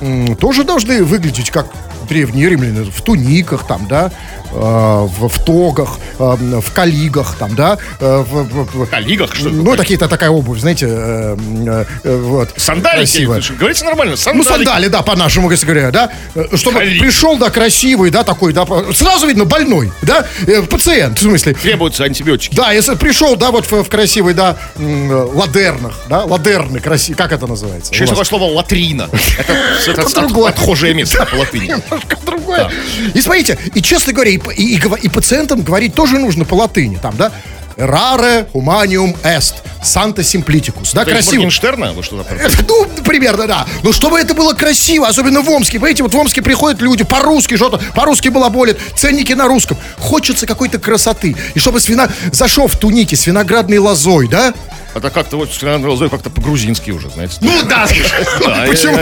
м, 0.00 0.36
тоже 0.36 0.64
должны 0.64 1.02
выглядеть 1.04 1.50
как 1.50 1.66
древние 2.08 2.50
римляне 2.50 2.84
в 2.90 3.00
туниках, 3.00 3.66
там, 3.66 3.86
да, 3.88 4.10
э, 4.52 4.56
в, 4.56 5.28
в 5.28 5.38
тогах, 5.44 5.98
э, 6.18 6.36
в 6.60 6.72
калигах, 6.74 7.34
там, 7.38 7.54
да, 7.54 7.78
э, 7.98 8.18
в, 8.28 8.42
в- 8.44 8.76
в- 8.82 8.86
коллегах, 8.90 9.34
что 9.34 9.48
ну, 9.48 9.74
такие-то 9.74 10.06
такая 10.06 10.28
обувь, 10.28 10.58
знаете, 10.60 10.86
э, 10.86 11.36
э, 11.66 11.84
э, 12.04 12.16
вот. 12.18 12.50
Сандалики, 12.58 12.98
красивая. 13.24 13.42
говорится 13.58 13.86
нормально, 13.86 14.12
Ну, 14.12 14.16
сандалики. 14.18 14.48
сандали, 14.66 14.88
да, 14.88 15.00
по-нашему, 15.00 15.50
если 15.50 15.64
говоря, 15.64 15.90
да. 15.90 16.10
Э, 16.34 16.44
Чтобы 16.56 16.80
Калик. 16.80 17.00
пришел, 17.00 17.38
да, 17.38 17.48
красивый, 17.48 18.10
да, 18.10 18.22
такой, 18.22 18.52
да, 18.52 18.66
по- 18.66 18.92
сразу 18.92 19.26
видно, 19.26 19.46
больной, 19.46 19.90
да, 20.02 20.26
э, 20.46 20.60
пациент, 20.60 21.18
в 21.18 21.22
смысле. 21.22 21.54
Требуются 21.54 22.04
антибиотики. 22.04 22.54
Да, 22.54 22.70
если 22.72 22.96
пришел, 22.96 23.34
да, 23.36 23.50
вот 23.50 23.64
в, 23.64 23.82
в 23.82 23.88
красивый, 23.88 24.34
да, 24.34 24.58
э, 24.76 25.28
ладернах, 25.32 25.94
да, 26.10 26.26
ладерны, 26.34 26.80
красивый, 26.80 27.16
как 27.16 27.32
это 27.32 27.46
называется? 27.46 27.92
Еще 27.92 28.04
есть 28.04 28.10
такое 28.10 28.24
слово 28.24 28.44
латрина. 28.52 29.08
Это, 29.38 30.08
другое. 30.14 30.50
отхожее 30.50 30.94
место 30.94 31.26
по 31.30 31.36
латыни. 31.36 31.66
Немножко 31.66 32.16
другое. 32.24 32.70
И 33.14 33.20
смотрите, 33.20 33.58
и 33.74 33.82
честно 33.82 34.12
говоря, 34.12 34.30
и, 34.30 35.08
пациентам 35.08 35.62
говорить 35.62 35.94
тоже 35.94 36.18
нужно 36.18 36.44
по 36.44 36.54
латыни, 36.54 36.96
там, 36.96 37.16
да, 37.16 37.32
Rare 37.76 38.46
humanium 38.52 39.16
est, 39.24 39.54
Santa 39.82 40.22
simpliticus. 40.22 40.94
Да, 40.94 41.04
красиво. 41.04 41.42
Моргенштерна? 41.42 41.92
Вы 41.92 42.02
что 42.02 42.22
такое? 42.22 42.38
Это, 42.38 42.64
Ну, 42.66 42.86
примерно, 43.04 43.46
да. 43.46 43.66
Но 43.82 43.92
чтобы 43.92 44.18
это 44.18 44.34
было 44.34 44.52
красиво, 44.54 45.08
особенно 45.08 45.42
в 45.42 45.50
Омске. 45.50 45.78
Понимаете, 45.78 46.02
вот 46.04 46.14
в 46.14 46.16
Омске 46.16 46.40
приходят 46.40 46.80
люди 46.80 47.04
по-русски, 47.04 47.56
что-то 47.56 47.80
по-русски 47.94 48.28
балаболят, 48.28 48.78
ценники 48.96 49.32
на 49.32 49.48
русском. 49.48 49.76
Хочется 49.98 50.46
какой-то 50.46 50.78
красоты. 50.78 51.36
И 51.54 51.58
чтобы 51.58 51.80
с 51.80 51.88
вина... 51.88 52.08
Зашел 52.32 52.68
в 52.68 52.76
тунике 52.76 53.16
с 53.16 53.26
виноградной 53.26 53.78
лозой, 53.78 54.28
да? 54.28 54.54
Это 54.94 55.10
как-то 55.10 55.36
вот 55.36 55.50
Лозой 55.62 56.08
как-то 56.08 56.30
по-грузински 56.30 56.90
уже, 56.90 57.10
знаете. 57.10 57.38
Ну 57.40 57.62
да, 57.64 57.86
почему? 58.66 58.96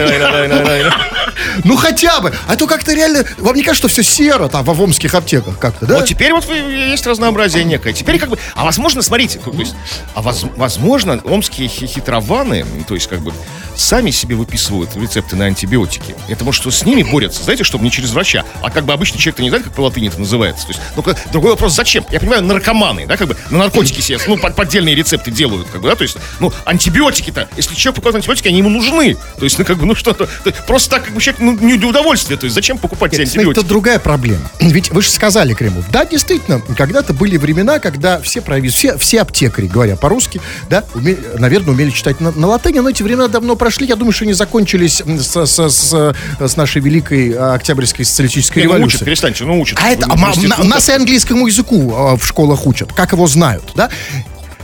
Ну 1.64 1.76
хотя 1.76 2.20
бы. 2.20 2.32
А 2.48 2.56
то 2.56 2.66
как-то 2.66 2.94
реально... 2.94 3.24
Вам 3.38 3.54
не 3.56 3.62
кажется, 3.62 3.88
что 3.88 3.88
все 3.88 4.02
серо 4.02 4.48
там 4.48 4.64
в 4.64 4.80
омских 4.80 5.14
аптеках 5.14 5.58
как-то, 5.58 5.86
да? 5.86 5.96
Вот 5.98 6.06
теперь 6.06 6.32
вот 6.32 6.48
есть 6.48 7.06
разнообразие 7.06 7.64
некое. 7.64 7.92
Теперь 7.92 8.18
как 8.18 8.30
бы, 8.30 8.38
а 8.54 8.64
возможно, 8.64 9.02
смотрите, 9.02 9.38
то 9.38 9.50
есть, 9.52 9.74
а 10.14 10.22
воз- 10.22 10.44
возможно, 10.56 11.20
омские 11.24 11.68
хи- 11.68 11.86
хитрованы, 11.86 12.64
то 12.88 12.94
есть 12.94 13.08
как 13.08 13.20
бы 13.20 13.32
сами 13.74 14.10
себе 14.10 14.34
выписывают 14.36 14.94
рецепты 14.96 15.36
на 15.36 15.46
антибиотики. 15.46 16.14
Это 16.28 16.44
может, 16.44 16.60
что 16.60 16.70
с 16.70 16.84
ними 16.84 17.02
борются, 17.02 17.42
знаете, 17.42 17.64
чтобы 17.64 17.84
не 17.84 17.90
через 17.90 18.10
врача, 18.10 18.44
а 18.62 18.70
как 18.70 18.84
бы 18.84 18.92
обычный 18.92 19.18
человек-то 19.18 19.42
не 19.42 19.48
знает, 19.48 19.64
как 19.64 19.74
по 19.74 19.80
латыни 19.82 20.08
это 20.08 20.20
называется. 20.20 20.66
То 20.66 20.72
есть, 20.72 20.80
ну, 20.96 21.04
другой 21.32 21.52
вопрос, 21.52 21.74
зачем? 21.74 22.04
Я 22.10 22.20
понимаю, 22.20 22.42
наркоманы, 22.44 23.06
да, 23.06 23.16
как 23.16 23.28
бы 23.28 23.36
на 23.50 23.58
наркотики 23.58 24.00
себе, 24.00 24.18
ну, 24.26 24.36
под- 24.36 24.54
поддельные 24.56 24.94
рецепты 24.94 25.30
делают, 25.30 25.68
как 25.68 25.80
бы, 25.82 25.88
да, 25.90 25.94
то 25.96 26.02
есть, 26.02 26.16
ну, 26.40 26.52
антибиотики-то, 26.64 27.48
если 27.56 27.74
человек 27.74 27.96
покупает 27.96 28.16
антибиотики, 28.16 28.48
они 28.48 28.58
ему 28.58 28.70
нужны. 28.70 29.16
То 29.38 29.44
есть, 29.44 29.58
ну, 29.58 29.64
как 29.64 29.76
бы, 29.78 29.86
ну, 29.86 29.94
что-то, 29.94 30.28
просто 30.66 30.90
так, 30.90 31.04
как 31.04 31.14
бы, 31.14 31.20
человек, 31.20 31.40
ну, 31.40 31.52
не 31.52 31.84
удовольствия, 31.84 32.36
то 32.36 32.44
есть, 32.44 32.54
зачем 32.54 32.78
покупать 32.78 33.12
эти 33.12 33.20
Нет, 33.20 33.28
антибиотики? 33.28 33.58
это 33.60 33.68
другая 33.68 33.98
проблема. 33.98 34.50
Ведь 34.60 34.90
вы 34.90 35.02
же 35.02 35.10
сказали, 35.10 35.54
Кремов, 35.54 35.84
да, 35.90 36.04
действительно, 36.04 36.60
когда-то 36.60 37.12
были 37.12 37.36
времена, 37.36 37.78
когда 37.78 38.20
все 38.20 38.40
провиз, 38.40 38.74
все, 38.74 38.96
все 38.98 39.20
аптекари, 39.20 39.66
говоря 39.66 39.96
по-русски, 39.96 40.40
да, 40.70 40.84
уме- 40.94 41.18
наверное, 41.38 41.74
умели 41.74 41.90
читать 41.90 42.20
на, 42.20 42.30
на 42.30 42.46
латыни, 42.46 42.78
но 42.78 42.88
эти 42.90 43.02
времена 43.02 43.28
давно 43.28 43.56
прошли. 43.56 43.86
Я 43.86 43.96
думаю, 43.96 44.12
что 44.12 44.24
они 44.24 44.32
закончились 44.32 45.02
с, 45.04 45.46
с- 45.46 45.70
с- 45.70 46.14
с 46.38 46.56
нашей 46.56 46.80
великой 46.80 47.32
а, 47.36 47.54
Октябрьской 47.54 48.04
социалистической 48.04 48.62
Не, 48.62 48.68
ну, 48.68 48.74
революцией. 48.74 48.96
учат, 48.96 49.04
перестаньте, 49.06 49.44
ну, 49.44 49.60
учат. 49.60 49.78
А 49.82 49.88
это 49.90 50.06
а, 50.08 50.16
на- 50.16 50.64
нас 50.64 50.88
и 50.88 50.92
английскому 50.92 51.46
языку 51.46 51.92
а, 51.94 52.16
в 52.16 52.24
школах 52.26 52.66
учат, 52.66 52.92
как 52.92 53.12
его 53.12 53.26
знают, 53.26 53.64
да? 53.74 53.90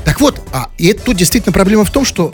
Так 0.09 0.23
вот, 0.23 0.41
а, 0.53 0.71
и 0.79 0.87
это 0.87 1.03
тут 1.03 1.19
действительно 1.19 1.53
проблема 1.53 1.85
в 1.85 1.91
том, 1.91 2.07
что 2.07 2.33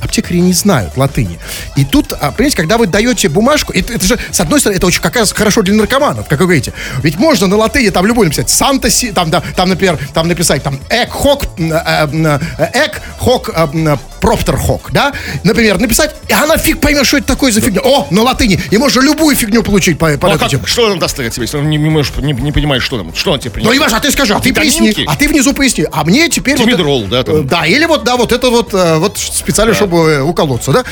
аптекари 0.00 0.38
не 0.38 0.52
знают 0.52 0.96
латыни. 0.96 1.38
И 1.76 1.84
тут, 1.84 2.12
а, 2.12 2.30
понимаете, 2.32 2.56
когда 2.56 2.78
вы 2.78 2.86
даете 2.86 3.28
бумажку, 3.28 3.72
это, 3.72 3.92
это 3.94 4.06
же, 4.06 4.18
с 4.30 4.40
одной 4.40 4.60
стороны, 4.60 4.76
это 4.78 4.86
очень 4.86 5.00
как 5.02 5.16
раз 5.16 5.32
хорошо 5.32 5.62
для 5.62 5.74
наркоманов, 5.74 6.26
как 6.28 6.40
вы 6.40 6.46
говорите. 6.46 6.72
Ведь 7.02 7.18
можно 7.18 7.46
на 7.46 7.56
латыни 7.56 7.90
там 7.90 8.06
любой 8.06 8.26
написать 8.26 8.50
Санта 8.50 8.90
Си, 8.90 9.12
там, 9.12 9.30
да, 9.30 9.42
там, 9.56 9.68
например, 9.68 9.98
там 10.12 10.28
написать 10.28 10.62
там 10.62 10.78
эк 10.90 11.10
хок, 11.10 11.44
э, 11.58 11.62
м, 11.62 12.26
э, 12.26 12.38
эк 12.74 13.00
хок, 13.18 13.50
э, 13.54 13.96
проптер 14.20 14.56
хок, 14.56 14.90
да? 14.92 15.12
Например, 15.42 15.78
написать, 15.78 16.14
и 16.28 16.32
она 16.32 16.56
фиг 16.56 16.80
поймет, 16.80 17.06
что 17.06 17.18
это 17.18 17.26
такое 17.26 17.52
за 17.52 17.60
фигня. 17.60 17.80
О, 17.84 18.06
на 18.10 18.22
латыни. 18.22 18.58
И 18.70 18.78
можно 18.78 19.00
любую 19.02 19.36
фигню 19.36 19.62
получить 19.62 19.98
по, 19.98 20.16
по 20.16 20.28
Ну, 20.28 20.34
а 20.34 20.38
как- 20.38 20.66
что 20.66 20.86
он 20.86 20.98
даст 20.98 21.16
тебе, 21.16 21.30
если 21.36 21.58
он 21.58 21.68
не, 21.68 21.76
не, 21.76 21.90
можешь, 21.90 22.12
не, 22.16 22.32
не 22.32 22.50
понимаешь, 22.52 22.82
что 22.82 22.96
там? 22.96 23.14
Что 23.14 23.32
он 23.32 23.38
тебе 23.38 23.50
Ну, 23.50 23.54
принесет? 23.54 23.72
не 23.74 23.78
важно, 23.80 23.98
а 23.98 24.00
ты 24.00 24.10
скажи, 24.10 24.34
а 24.34 24.40
ты 24.40 24.54
поясни. 24.54 24.94
А 25.06 25.14
ты 25.16 25.28
внизу 25.28 25.52
поясни. 25.52 25.86
А 25.92 26.04
мне 26.04 26.28
теперь... 26.30 26.56
вот 26.56 26.64
Димедрол, 26.64 27.02
это- 27.02 27.10
да, 27.10 27.22
там. 27.22 27.36
э, 27.36 27.42
Да, 27.42 27.66
или 27.66 27.84
вот, 27.84 28.04
да, 28.04 28.16
вот 28.16 28.32
это 28.32 28.48
вот, 28.48 28.72
э, 28.72 28.96
вот 28.98 29.18
специально, 29.18 29.74
Да. 29.74 29.78
Чтобы 29.84 30.10
э, 30.10 30.20
уколоться, 30.22 30.72
да? 30.72 30.84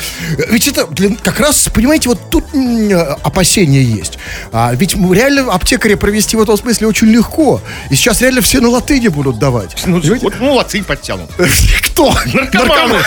Ведь 0.49 0.69
это 0.69 0.87
для- 0.87 1.17
как 1.17 1.41
раз, 1.41 1.69
понимаете, 1.73 2.09
вот 2.09 2.19
тут 2.31 2.45
опасения 3.23 3.83
есть. 3.83 4.19
А, 4.53 4.73
ведь 4.75 4.95
реально 4.95 5.53
аптекаря 5.53 5.97
провести 5.97 6.37
в 6.37 6.43
этом 6.43 6.57
смысле 6.57 6.87
очень 6.89 7.09
легко. 7.09 7.61
И 7.91 7.95
сейчас 7.95 8.21
реально 8.21 8.41
все 8.43 8.61
на 8.61 8.69
латыни 8.69 9.09
будут 9.09 9.39
давать. 9.39 9.77
Ну, 9.87 10.01
вот, 10.01 10.35
ну, 10.41 10.55
латынь 10.55 10.85
подтянут. 10.85 11.31
Кто? 11.83 12.15
Наркоманы. 12.53 12.99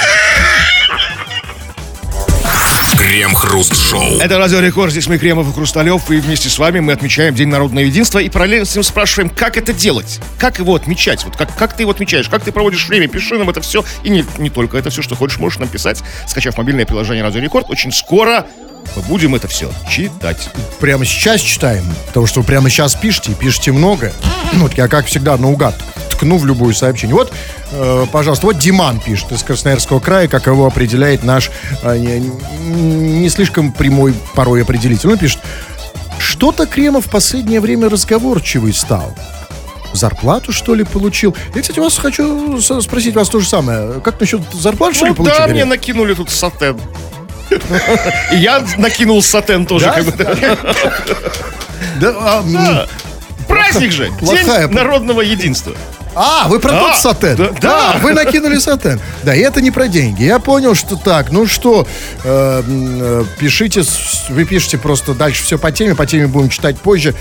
Крем-хруст-шоу. 3.06 4.18
Это 4.20 4.40
Радио 4.40 4.60
Рекорд, 4.62 4.92
здесь 4.92 5.06
мы, 5.06 5.20
Кремов 5.20 5.48
и 5.48 5.54
Хрусталев, 5.54 6.10
и 6.10 6.16
вместе 6.16 6.50
с 6.50 6.58
вами 6.58 6.80
мы 6.80 6.92
отмечаем 6.92 7.36
День 7.36 7.50
народного 7.50 7.86
единства 7.86 8.18
и 8.18 8.30
параллельно 8.30 8.66
с 8.66 8.74
ним 8.74 8.82
спрашиваем, 8.82 9.30
как 9.30 9.58
это 9.58 9.74
делать, 9.74 10.20
как 10.40 10.58
его 10.58 10.74
отмечать, 10.74 11.24
вот 11.24 11.38
как, 11.38 11.56
как 11.56 11.76
ты 11.76 11.84
его 11.84 11.92
отмечаешь, 11.92 12.28
как 12.30 12.44
ты 12.44 12.52
проводишь 12.52 12.88
время, 12.88 13.08
пиши 13.08 13.38
нам 13.38 13.48
это 13.48 13.62
все, 13.62 13.86
и 14.04 14.10
не, 14.10 14.26
не 14.40 14.50
только 14.50 14.80
это 14.80 14.90
все, 14.90 15.04
что 15.04 15.14
хочешь, 15.14 15.38
можешь 15.38 15.60
нам 15.60 15.70
писать, 15.70 16.02
скачав 16.28 16.58
мобильное 16.58 16.88
приложение 16.88 17.24
Радио 17.24 17.42
Рекорд, 17.42 17.70
очень 17.70 17.92
скоро 17.92 18.48
мы 18.96 19.02
будем 19.04 19.36
это 19.36 19.48
все 19.48 19.72
читать. 19.90 20.50
Прямо 20.80 21.06
сейчас 21.06 21.42
читаем, 21.42 21.84
потому 22.08 22.26
что 22.28 22.42
вы 22.42 22.46
прямо 22.46 22.70
сейчас 22.70 22.96
пишете, 22.96 23.32
и 23.32 23.36
пишете 23.36 23.72
много. 23.72 24.14
Ну, 24.54 24.62
вот 24.64 24.74
я, 24.76 24.88
как 24.88 25.06
всегда, 25.06 25.38
наугад 25.38 25.76
ткну 26.12 26.38
в 26.38 26.46
любую 26.46 26.74
сообщение. 26.74 27.16
Вот, 27.16 27.34
э, 27.72 28.06
пожалуйста, 28.12 28.46
вот 28.46 28.58
Диман 28.58 29.00
пишет 29.00 29.32
из 29.34 29.44
Красноярского 29.44 30.00
края, 30.00 30.28
как 30.28 30.48
его 30.48 30.66
определяет 30.66 31.24
наш 31.24 31.52
э, 31.84 31.98
не, 31.98 32.32
не 33.22 33.30
слишком 33.30 33.72
прямой 33.74 34.14
порой 34.34 34.62
определитель. 34.62 35.10
Он 35.10 35.18
пишет, 35.18 35.40
что-то 36.18 36.66
Кремов 36.66 37.08
в 37.08 37.10
последнее 37.10 37.60
время 37.60 37.90
разговорчивый 37.90 38.74
стал. 38.74 39.14
Зарплату, 39.94 40.52
что 40.52 40.76
ли, 40.76 40.84
получил? 40.84 41.36
Я, 41.54 41.62
кстати, 41.62 41.80
вас 41.80 41.98
хочу 41.98 42.60
спросить 42.82 43.16
вас 43.16 43.30
то 43.30 43.40
же 43.40 43.48
самое. 43.48 44.02
Как 44.02 44.20
насчет 44.20 44.42
зарплаты, 44.54 44.96
что 44.96 45.06
ли, 45.06 45.12
Ну 45.12 45.16
получили? 45.16 45.38
да, 45.38 45.48
мне 45.48 45.66
накинули 45.66 46.14
тут 46.14 46.30
сатен. 46.30 46.78
И 48.32 48.38
я 48.38 48.64
накинул 48.78 49.22
сатен 49.22 49.66
тоже. 49.66 49.86
Да? 49.86 49.92
как 49.94 50.06
бы, 50.06 50.12
да. 50.12 50.58
Да, 52.00 52.16
а. 52.20 52.88
Праздник 53.48 53.92
же, 53.92 54.12
Плохая 54.20 54.68
День 54.68 54.76
народного 54.76 55.22
единства. 55.22 55.74
А, 56.16 56.48
вы 56.48 56.60
про 56.60 56.72
Да, 56.72 56.80
тот 56.80 56.96
сатен. 56.98 57.36
да, 57.36 57.52
да. 57.62 58.00
вы 58.02 58.14
накинули 58.14 58.58
сатен. 58.58 59.00
Да, 59.24 59.36
и 59.36 59.40
это 59.40 59.62
не 59.62 59.72
про 59.72 59.88
деньги. 59.88 60.24
Я 60.24 60.40
понял, 60.40 60.74
что 60.76 60.96
так, 60.96 61.32
ну 61.32 61.46
что, 61.46 61.86
э, 62.24 62.64
э, 62.66 63.26
пишите, 63.38 63.84
вы 64.30 64.46
пишите 64.46 64.78
просто 64.78 65.14
дальше 65.14 65.44
все 65.44 65.58
по 65.58 65.72
теме, 65.72 65.94
по 65.96 66.06
теме 66.06 66.28
будем 66.28 66.50
читать 66.50 66.78
позже. 66.80 67.14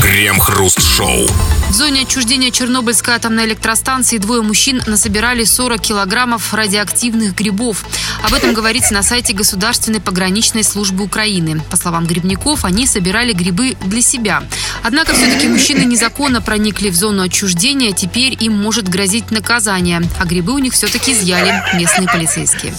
Крем-хруст-шоу. 0.00 1.26
В 1.70 1.72
зоне 1.72 2.02
отчуждения 2.02 2.50
Чернобыльской 2.50 3.14
атомной 3.14 3.44
электростанции 3.46 4.18
двое 4.18 4.42
мужчин 4.42 4.82
насобирали 4.86 5.44
40 5.44 5.80
килограммов 5.80 6.54
радиоактивных 6.54 7.34
грибов. 7.34 7.84
Об 8.22 8.34
этом 8.34 8.54
говорится 8.54 8.94
на 8.94 9.02
сайте 9.02 9.32
Государственной 9.32 10.00
пограничной 10.00 10.64
службы 10.64 11.04
Украины. 11.04 11.60
По 11.70 11.76
словам 11.76 12.06
грибников, 12.06 12.64
они 12.64 12.86
собирали 12.86 13.32
грибы 13.32 13.76
для 13.84 14.00
себя. 14.02 14.42
Однако 14.82 15.14
все-таки 15.14 15.48
мужчины 15.48 15.84
незаконно 15.84 16.40
проникли 16.40 16.90
в 16.90 16.94
зону 16.94 17.22
отчуждения, 17.22 17.75
теперь 17.92 18.36
им 18.38 18.56
может 18.56 18.88
грозить 18.88 19.30
наказание. 19.30 20.02
А 20.18 20.24
грибы 20.24 20.52
у 20.52 20.58
них 20.58 20.72
все-таки 20.72 21.12
изъяли 21.12 21.62
местные 21.76 22.08
полицейские. 22.08 22.74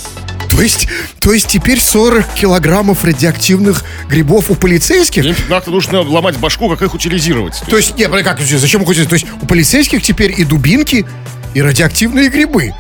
То 0.50 0.62
есть, 0.62 0.88
то 1.20 1.34
есть 1.34 1.48
теперь 1.48 1.80
40 1.80 2.34
килограммов 2.34 3.04
радиоактивных 3.04 3.84
грибов 4.10 4.50
у 4.50 4.56
полицейских? 4.56 5.24
Им 5.24 5.36
как-то 5.48 5.70
нужно 5.70 6.02
ломать 6.02 6.38
башку, 6.38 6.68
как 6.70 6.82
их 6.82 6.94
утилизировать. 6.94 7.62
То 7.70 7.78
есть, 7.78 7.96
не, 7.96 8.06
как, 8.08 8.40
зачем 8.42 8.82
вы 8.82 8.88
хотите? 8.88 9.08
То 9.08 9.16
есть 9.16 9.28
у 9.42 9.46
полицейских 9.46 10.02
теперь 10.02 10.34
и 10.36 10.44
дубинки, 10.44 11.06
и 11.54 11.62
радиоактивные 11.62 12.30
грибы. 12.30 12.74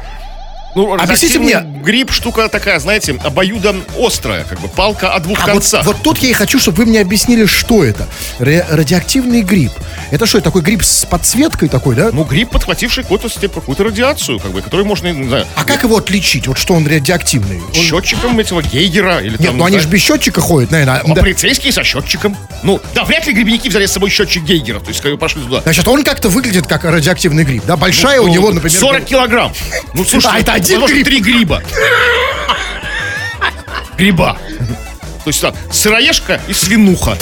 Ну, 0.77 0.93
Объясните 0.93 1.39
мне. 1.39 1.60
Гриб 1.84 2.12
штука 2.12 2.50
такая, 2.50 2.79
знаете, 2.79 3.19
обоюдо 3.24 3.75
острая, 4.00 4.43
как 4.43 4.60
бы 4.60 4.67
палка 4.67 5.12
о 5.12 5.19
двух 5.19 5.39
А 5.39 5.41
вот, 5.48 5.51
концах. 5.53 5.84
вот 5.86 5.98
тут 6.03 6.19
я 6.19 6.29
и 6.29 6.34
хочу, 6.34 6.60
чтобы 6.60 6.77
вы 6.84 6.86
мне 6.86 7.01
объяснили, 7.01 7.46
что 7.48 7.84
это. 7.84 8.07
Ре- 8.38 8.63
радиоактивный 8.69 9.41
гриб. 9.41 9.72
Это 10.12 10.27
что, 10.27 10.39
такой 10.39 10.62
гриб 10.62 10.84
с 10.84 11.05
подсветкой 11.05 11.67
такой, 11.69 11.96
да? 11.96 12.12
Ну, 12.13 12.24
гриб, 12.25 12.51
подхвативший 12.51 13.01
какую-то, 13.03 13.27
какую-то 13.50 13.86
радиацию, 13.86 14.39
как 14.39 14.51
бы, 14.51 14.62
который 14.62 14.86
можно, 14.86 15.07
не 15.12 15.27
знаю, 15.27 15.48
А 15.55 15.63
как 15.63 15.81
его 15.84 15.98
отличить? 15.98 16.48
Вот 16.48 16.60
что 16.60 16.75
он 16.75 16.86
радиоактивный? 16.86 17.60
Он- 17.60 17.74
счетчиком 17.74 18.39
этого 18.39 18.62
Гейгера 18.62 19.19
или 19.19 19.31
Нет, 19.31 19.48
там... 19.48 19.57
ну 19.57 19.65
они 19.65 19.77
не 19.77 19.81
же 19.81 19.88
без 19.88 20.01
счетчика 20.01 20.41
ходят, 20.41 20.69
наверное. 20.69 21.00
а 21.03 21.07
Да. 21.07 21.22
полицейские 21.22 21.74
со 21.74 21.84
счетчиком. 21.84 22.38
Ну, 22.62 22.79
да, 22.93 23.03
вряд 23.03 23.25
ли 23.25 23.34
грибники 23.34 23.67
взяли 23.67 23.88
с 23.88 23.91
собой 23.93 24.12
счетчик 24.12 24.43
Гейгера, 24.43 24.79
то 24.79 24.89
есть, 24.89 25.01
как 25.01 25.12
бы 25.12 25.17
пошли 25.17 25.41
туда. 25.41 25.62
Значит, 25.62 25.88
он 25.88 26.03
как-то 26.03 26.29
выглядит 26.29 26.67
как 26.67 26.84
радиоактивный 26.84 27.43
гриб, 27.46 27.63
да? 27.65 27.77
Большая 27.77 28.22
у 28.22 28.27
Ну, 28.27 28.34
него, 28.34 28.51
например... 28.51 28.77
40 28.79 29.05
килограмм. 29.05 29.51
Ну, 29.96 30.05
слушай, 30.05 30.27
А, 30.31 30.39
это 30.39 30.53
один 30.67 30.79
может, 30.81 30.95
гриб? 30.95 31.05
три 31.05 31.19
гриба. 31.21 31.62
Гриба. 33.97 34.38
То 35.24 35.29
есть, 35.29 35.41
так, 35.41 35.55
сыроежка 35.71 36.39
и 36.47 36.53
свинуха. 36.53 37.17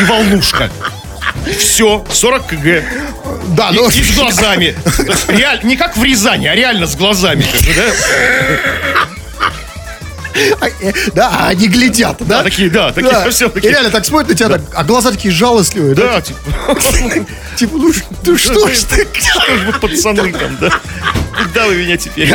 И 0.00 0.04
волнушка. 0.04 0.70
Все, 1.58 2.04
40 2.10 2.46
кг. 2.46 2.84
Да, 3.48 3.70
И, 3.70 3.74
ну... 3.76 3.88
и 3.88 4.02
с 4.02 4.14
глазами. 4.14 4.74
Реаль- 5.28 5.64
не 5.64 5.76
как 5.76 5.96
в 5.96 6.02
Рязани, 6.04 6.46
а 6.46 6.54
реально 6.54 6.86
с 6.86 6.96
глазами. 6.96 7.42
как 7.42 7.62
бы, 7.66 7.74
да? 7.74 7.92
Да, 11.14 11.28
а 11.32 11.48
они 11.48 11.68
глядят, 11.68 12.16
да? 12.20 12.38
Да, 12.38 12.42
такие, 12.44 12.70
да, 12.70 12.92
такие 12.92 13.10
И 13.10 13.48
такие. 13.50 13.70
реально 13.70 13.90
так 13.90 14.04
смотрят 14.04 14.28
на 14.30 14.34
тебя, 14.34 14.60
а 14.74 14.84
глаза 14.84 15.10
такие 15.10 15.32
жалостливые, 15.32 15.94
да? 15.94 16.14
Да, 16.14 16.20
типа, 16.20 16.38
Типа, 17.56 17.76
ну, 17.78 17.92
ну 18.24 18.36
что 18.36 18.68
ж 18.68 18.78
ты... 18.82 19.06
пацаны 19.80 20.32
там, 20.32 20.56
да? 20.60 20.70
Куда 21.42 21.66
вы 21.66 21.76
меня 21.76 21.96
теперь? 21.96 22.32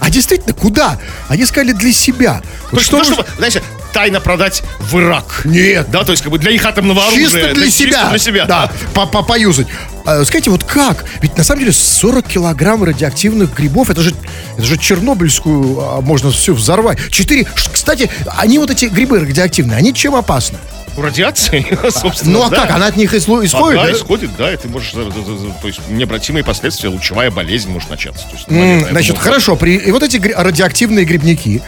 А 0.00 0.10
действительно, 0.10 0.54
куда? 0.54 0.98
Они 1.28 1.44
сказали 1.44 1.72
для 1.72 1.92
себя. 1.92 2.42
Вот 2.72 2.82
что 2.82 3.04
чтобы, 3.04 3.24
знаете, 3.36 3.62
тайно 3.92 4.20
продать 4.20 4.62
в 4.80 4.98
Ирак. 4.98 5.42
Нет. 5.44 5.90
Да, 5.90 6.04
то 6.04 6.12
есть 6.12 6.22
как 6.22 6.32
бы 6.32 6.38
для 6.38 6.50
их 6.50 6.64
атомного 6.64 7.06
оружия. 7.06 7.24
Чисто 7.24 7.40
да, 7.40 7.54
для 7.54 7.70
себя. 7.70 7.90
Чисто 7.90 8.08
для 8.10 8.18
себя, 8.18 8.44
Да, 8.46 8.70
по- 8.94 9.06
по- 9.06 9.22
поюзать. 9.22 9.66
А, 10.08 10.24
скажите, 10.24 10.48
вот 10.50 10.64
как? 10.64 11.04
Ведь 11.20 11.36
на 11.36 11.44
самом 11.44 11.60
деле 11.60 11.72
40 11.72 12.26
килограмм 12.26 12.82
радиоактивных 12.82 13.54
грибов, 13.54 13.90
это 13.90 14.00
же, 14.00 14.14
это 14.56 14.66
же 14.66 14.78
Чернобыльскую 14.78 15.80
а, 15.80 16.00
можно 16.00 16.30
все 16.30 16.54
взорвать. 16.54 16.98
Четыре. 17.10 17.46
Кстати, 17.72 18.08
они 18.38 18.58
вот 18.58 18.70
эти 18.70 18.86
грибы 18.86 19.20
радиоактивные, 19.20 19.76
они 19.76 19.92
чем 19.92 20.14
опасны? 20.14 20.56
Ну, 20.96 21.02
Радиация, 21.02 21.64
собственно, 21.90 22.32
Ну 22.38 22.42
а 22.46 22.48
да. 22.48 22.56
как? 22.62 22.70
Она 22.70 22.86
от 22.86 22.96
них 22.96 23.12
исло- 23.14 23.42
А, 23.42 23.44
исходит? 23.46 23.80
да, 23.82 23.92
исходит, 23.92 24.30
да, 24.36 24.52
и 24.52 24.56
ты 24.56 24.66
можешь, 24.68 24.90
то 24.92 25.66
есть 25.68 25.78
необратимые 25.90 26.42
последствия, 26.42 26.88
лучевая 26.88 27.30
болезнь 27.30 27.70
может 27.70 27.88
начаться. 27.90 28.26
Есть, 28.32 28.48
М, 28.48 28.56
момент, 28.56 28.88
Значит, 28.90 29.18
хорошо. 29.18 29.54
При... 29.54 29.76
И 29.76 29.92
вот 29.92 30.02
эти 30.02 30.16
радиоактивные 30.16 31.04
грибники 31.04 31.62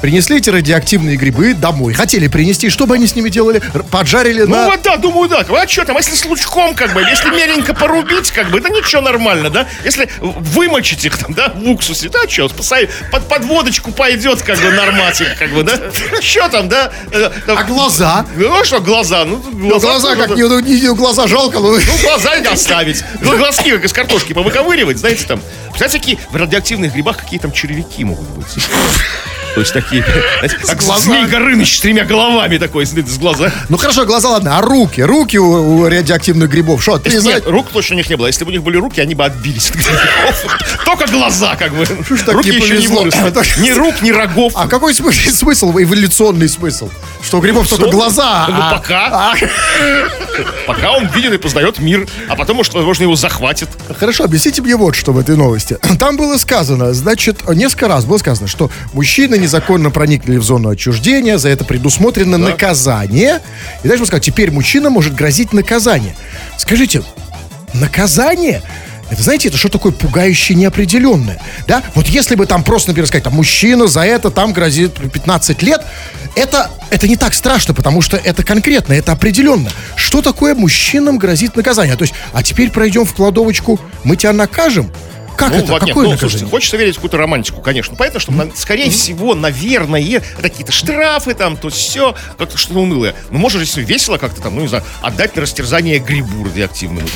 принесли 0.00 0.38
эти 0.38 0.50
радиоактивные 0.50 1.16
грибы 1.16 1.54
домой. 1.54 1.94
Хотели 1.94 2.28
принести. 2.28 2.70
Что 2.70 2.86
бы 2.86 2.94
они 2.94 3.06
с 3.06 3.14
ними 3.14 3.28
делали? 3.28 3.62
Поджарили 3.90 4.42
Ну 4.42 4.54
на... 4.54 4.66
вот 4.66 4.82
да, 4.82 4.96
думаю, 4.96 5.28
да. 5.28 5.44
А 5.48 5.68
что 5.68 5.84
там, 5.84 5.96
если 5.96 6.14
с 6.14 6.24
лучком, 6.24 6.74
как 6.74 6.92
бы, 6.92 7.00
если 7.02 7.30
меленько 7.30 7.74
порубить, 7.74 8.30
как 8.30 8.50
бы, 8.50 8.58
это 8.58 8.68
ничего 8.68 9.00
нормально, 9.02 9.50
да? 9.50 9.66
Если 9.84 10.08
вымочить 10.20 11.04
их 11.04 11.16
там, 11.18 11.32
да, 11.34 11.52
в 11.54 11.68
уксусе, 11.68 12.08
да, 12.08 12.28
что, 12.28 12.48
спасай, 12.48 12.88
под, 13.10 13.28
под 13.28 13.44
водочку 13.44 13.92
пойдет, 13.92 14.42
как 14.42 14.58
бы, 14.58 14.70
норматик, 14.70 15.38
как 15.38 15.50
бы, 15.52 15.62
да? 15.62 15.78
Что 16.20 16.48
там, 16.48 16.68
да? 16.68 16.92
Э, 17.10 17.30
там- 17.46 17.58
А 17.58 17.64
глаза? 17.64 18.26
Ну, 18.36 18.60
а 18.60 18.64
что, 18.64 18.80
глаза? 18.80 19.24
Ну, 19.24 19.42
Ну, 19.52 19.80
глаза, 19.80 20.16
как 20.16 20.30
ну, 20.30 20.60
не, 20.60 20.82
ну, 20.82 20.94
глаза 20.94 21.26
жалко, 21.26 21.58
но... 21.60 21.72
Ну, 21.72 21.98
глаза 22.02 22.36
не 22.38 22.46
оставить. 22.46 23.02
Ну, 23.20 23.36
глазки, 23.36 23.70
как 23.70 23.84
из 23.84 23.92
картошки, 23.92 24.32
повыковыривать, 24.32 24.98
знаете, 24.98 25.24
там. 25.26 25.40
Представляете, 25.70 25.98
какие 25.98 26.18
в 26.30 26.36
радиоактивных 26.36 26.92
грибах 26.92 27.18
какие 27.18 27.40
там 27.40 27.52
червяки 27.52 28.04
могут 28.04 28.28
быть? 28.28 28.46
То 29.54 29.60
есть 29.60 29.72
такие, 29.72 30.04
как 30.66 30.82
змей 30.82 31.26
Горыныч 31.26 31.78
с 31.78 31.80
тремя 31.80 32.04
головами 32.04 32.58
такой, 32.58 32.86
с 32.86 33.18
глаза. 33.18 33.52
Ну 33.68 33.76
хорошо, 33.76 34.04
глаза 34.04 34.30
ладно, 34.30 34.58
а 34.58 34.62
руки? 34.62 35.00
Руки 35.00 35.38
у, 35.38 35.88
радиоактивных 35.88 36.50
грибов. 36.50 36.82
Что, 36.82 37.00
нет, 37.04 37.44
рук 37.46 37.70
точно 37.72 37.94
у 37.94 37.98
них 37.98 38.10
не 38.10 38.16
было. 38.16 38.26
Если 38.26 38.44
бы 38.44 38.50
у 38.50 38.52
них 38.52 38.62
были 38.62 38.76
руки, 38.76 39.00
они 39.00 39.14
бы 39.14 39.24
отбились 39.24 39.70
от 39.70 39.76
грибов. 39.76 40.60
Только 40.84 41.06
глаза, 41.10 41.56
как 41.56 41.72
бы. 41.72 41.84
Руки 41.84 42.50
еще 42.50 42.78
не 42.78 42.88
выросли. 42.88 43.24
Ни 43.60 43.70
рук, 43.70 44.02
ни 44.02 44.10
рогов. 44.10 44.52
А 44.56 44.66
какой 44.68 44.94
смысл, 44.94 45.70
эволюционный 45.72 46.48
смысл? 46.48 46.90
Что 47.24 47.38
у 47.38 47.40
грибов 47.40 47.68
только 47.68 47.88
глаза. 47.90 48.46
Ну, 48.48 48.56
а- 48.58 48.70
пока. 48.76 49.06
а- 49.32 49.34
Пока 50.66 50.92
он 50.92 51.06
виден 51.08 51.32
и 51.32 51.38
познает 51.38 51.78
мир. 51.78 52.06
А 52.28 52.36
потом, 52.36 52.56
может, 52.56 52.74
возможно, 52.74 53.04
его 53.04 53.16
захватит. 53.16 53.68
Хорошо, 53.98 54.24
объясните 54.24 54.62
мне 54.62 54.76
вот 54.76 54.94
что 54.94 55.12
в 55.12 55.18
этой 55.18 55.36
новости. 55.36 55.78
Там 55.98 56.16
было 56.16 56.36
сказано, 56.38 56.92
значит, 56.92 57.48
несколько 57.48 57.88
раз 57.88 58.04
было 58.04 58.18
сказано, 58.18 58.48
что 58.48 58.70
мужчины 58.92 59.36
незаконно 59.38 59.90
проникли 59.90 60.36
в 60.36 60.42
зону 60.42 60.68
отчуждения, 60.70 61.38
за 61.38 61.48
это 61.48 61.64
предусмотрено 61.64 62.36
наказание. 62.38 63.40
И 63.82 63.88
дальше 63.88 64.02
он 64.02 64.06
сказал, 64.06 64.20
теперь 64.22 64.50
мужчина 64.50 64.90
может 64.90 65.14
грозить 65.14 65.52
наказание. 65.52 66.16
Скажите, 66.58 67.02
наказание? 67.72 68.62
Это, 69.10 69.22
знаете, 69.22 69.48
это 69.48 69.56
что 69.56 69.68
такое 69.68 69.92
пугающее 69.92 70.56
неопределенное? 70.56 71.40
Да? 71.66 71.82
Вот 71.94 72.06
если 72.08 72.34
бы 72.34 72.46
там 72.46 72.64
просто, 72.64 72.90
например, 72.90 73.06
сказать, 73.08 73.24
там, 73.24 73.34
мужчина 73.34 73.86
за 73.86 74.00
это 74.00 74.30
там 74.30 74.52
грозит 74.52 74.94
15 74.94 75.62
лет, 75.62 75.82
это, 76.36 76.70
это 76.90 77.06
не 77.06 77.16
так 77.16 77.34
страшно, 77.34 77.74
потому 77.74 78.00
что 78.02 78.16
это 78.16 78.42
конкретно, 78.42 78.92
это 78.94 79.12
определенно. 79.12 79.70
Что 79.94 80.22
такое 80.22 80.54
мужчинам 80.54 81.18
грозит 81.18 81.56
наказание? 81.56 81.96
То 81.96 82.02
есть, 82.02 82.14
а 82.32 82.42
теперь 82.42 82.70
пройдем 82.70 83.04
в 83.04 83.14
кладовочку, 83.14 83.78
мы 84.02 84.16
тебя 84.16 84.32
накажем? 84.32 84.90
Как 85.36 85.50
Ну, 85.50 85.56
это? 85.58 85.66
вот, 85.72 85.82
нет, 85.82 85.88
Какое 85.90 86.08
ну, 86.10 86.18
слушайте, 86.18 86.46
хочется 86.46 86.76
верить 86.76 86.92
в 86.94 86.96
какую-то 86.96 87.16
романтику, 87.18 87.60
конечно. 87.60 87.96
Поэтому, 87.96 88.20
что, 88.20 88.32
на- 88.32 88.50
скорее 88.54 88.90
всего, 88.90 89.34
наверное, 89.34 90.22
какие-то 90.40 90.72
штрафы 90.72 91.34
там, 91.34 91.56
то 91.56 91.68
все, 91.70 92.14
как-то 92.38 92.56
что-то 92.56 92.80
унылое. 92.80 93.14
Ну, 93.30 93.38
может, 93.38 93.60
если 93.60 93.82
весело 93.82 94.18
как-то 94.18 94.40
там, 94.40 94.54
ну, 94.54 94.62
не 94.62 94.68
знаю, 94.68 94.84
отдать 95.02 95.34
на 95.36 95.42
растерзание 95.42 95.98
грибу 95.98 96.44
радиоактивному. 96.44 97.06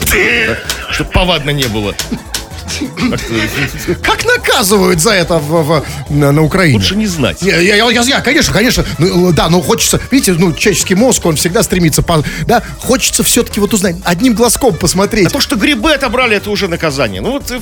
Чтобы 0.90 1.10
повадно 1.10 1.50
не 1.50 1.64
было. 1.66 1.94
Как 4.02 4.25
наказывают 4.25 5.00
за 5.00 5.12
это 5.12 5.38
в- 5.38 5.62
в- 5.62 5.84
на, 6.10 6.32
на 6.32 6.42
Украине? 6.42 6.76
Лучше 6.78 6.96
не 6.96 7.06
знать. 7.06 7.42
Я, 7.42 7.58
я, 7.58 7.76
я- 7.76 8.02
я- 8.02 8.20
конечно, 8.20 8.52
конечно, 8.52 8.84
ну, 8.98 9.32
да, 9.32 9.48
но 9.48 9.60
хочется, 9.60 10.00
видите, 10.10 10.32
ну, 10.32 10.52
человеческий 10.52 10.94
мозг, 10.94 11.25
он 11.26 11.37
всегда 11.37 11.62
стремится, 11.62 12.02
по- 12.02 12.22
да, 12.46 12.62
хочется 12.78 13.22
все-таки 13.22 13.60
вот 13.60 13.75
узнать, 13.75 13.96
одним 14.04 14.34
глазком 14.34 14.75
посмотреть. 14.76 15.26
А 15.26 15.30
то, 15.30 15.40
что 15.40 15.56
грибы 15.56 15.92
отобрали, 15.92 16.37
это 16.37 16.50
уже 16.50 16.68
наказание. 16.68 17.20
Ну 17.20 17.32
вот 17.32 17.50
вы, 17.50 17.58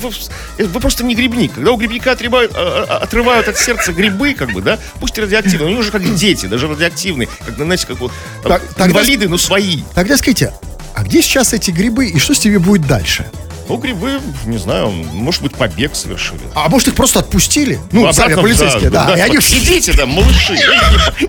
вы 0.67 0.79
просто 0.79 1.03
не 1.03 1.15
грибник. 1.15 1.53
Когда 1.55 1.71
у 1.71 1.77
грибника 1.77 2.11
отрывают, 2.11 2.51
а, 2.55 2.85
а, 2.89 2.97
отрывают 2.97 3.47
от 3.47 3.57
сердца 3.57 3.91
грибы, 3.93 4.33
как 4.33 4.51
бы, 4.51 4.61
да, 4.61 4.79
пусть 4.99 5.17
радиоактивные, 5.17 5.69
они 5.69 5.77
уже 5.77 5.91
как 5.91 6.15
дети, 6.15 6.45
даже 6.45 6.67
радиоактивные, 6.67 7.27
как, 7.45 7.55
знаете, 7.55 7.87
как 7.87 7.99
вот 7.99 8.11
там, 8.43 8.51
Так, 8.53 8.61
тогда- 8.75 8.85
инвалиды, 8.99 9.27
но 9.29 9.37
свои. 9.37 9.81
Тогда 9.95 10.17
скажите, 10.17 10.53
а 10.93 11.03
где 11.03 11.21
сейчас 11.21 11.53
эти 11.53 11.71
грибы 11.71 12.07
и 12.07 12.19
что 12.19 12.33
с 12.33 12.43
ними 12.43 12.57
будет 12.57 12.87
дальше? 12.87 13.25
Ну, 13.69 13.75
грибы, 13.77 14.21
не 14.45 14.57
знаю, 14.57 14.89
может 14.89 15.41
быть, 15.41 15.53
побег 15.55 15.95
совершили. 15.95 16.39
А 16.55 16.69
может 16.69 16.87
их 16.87 16.95
просто 16.95 17.19
отпустили? 17.19 17.79
Ну, 17.91 18.11
сами 18.13 18.33
Обратно 18.33 18.37
в- 18.37 18.41
полицейские, 18.43 18.89
да. 18.89 19.13
и 19.15 19.19
они 19.19 19.41
сидите 19.41 19.93
там, 19.93 20.09
малыши. 20.09 20.57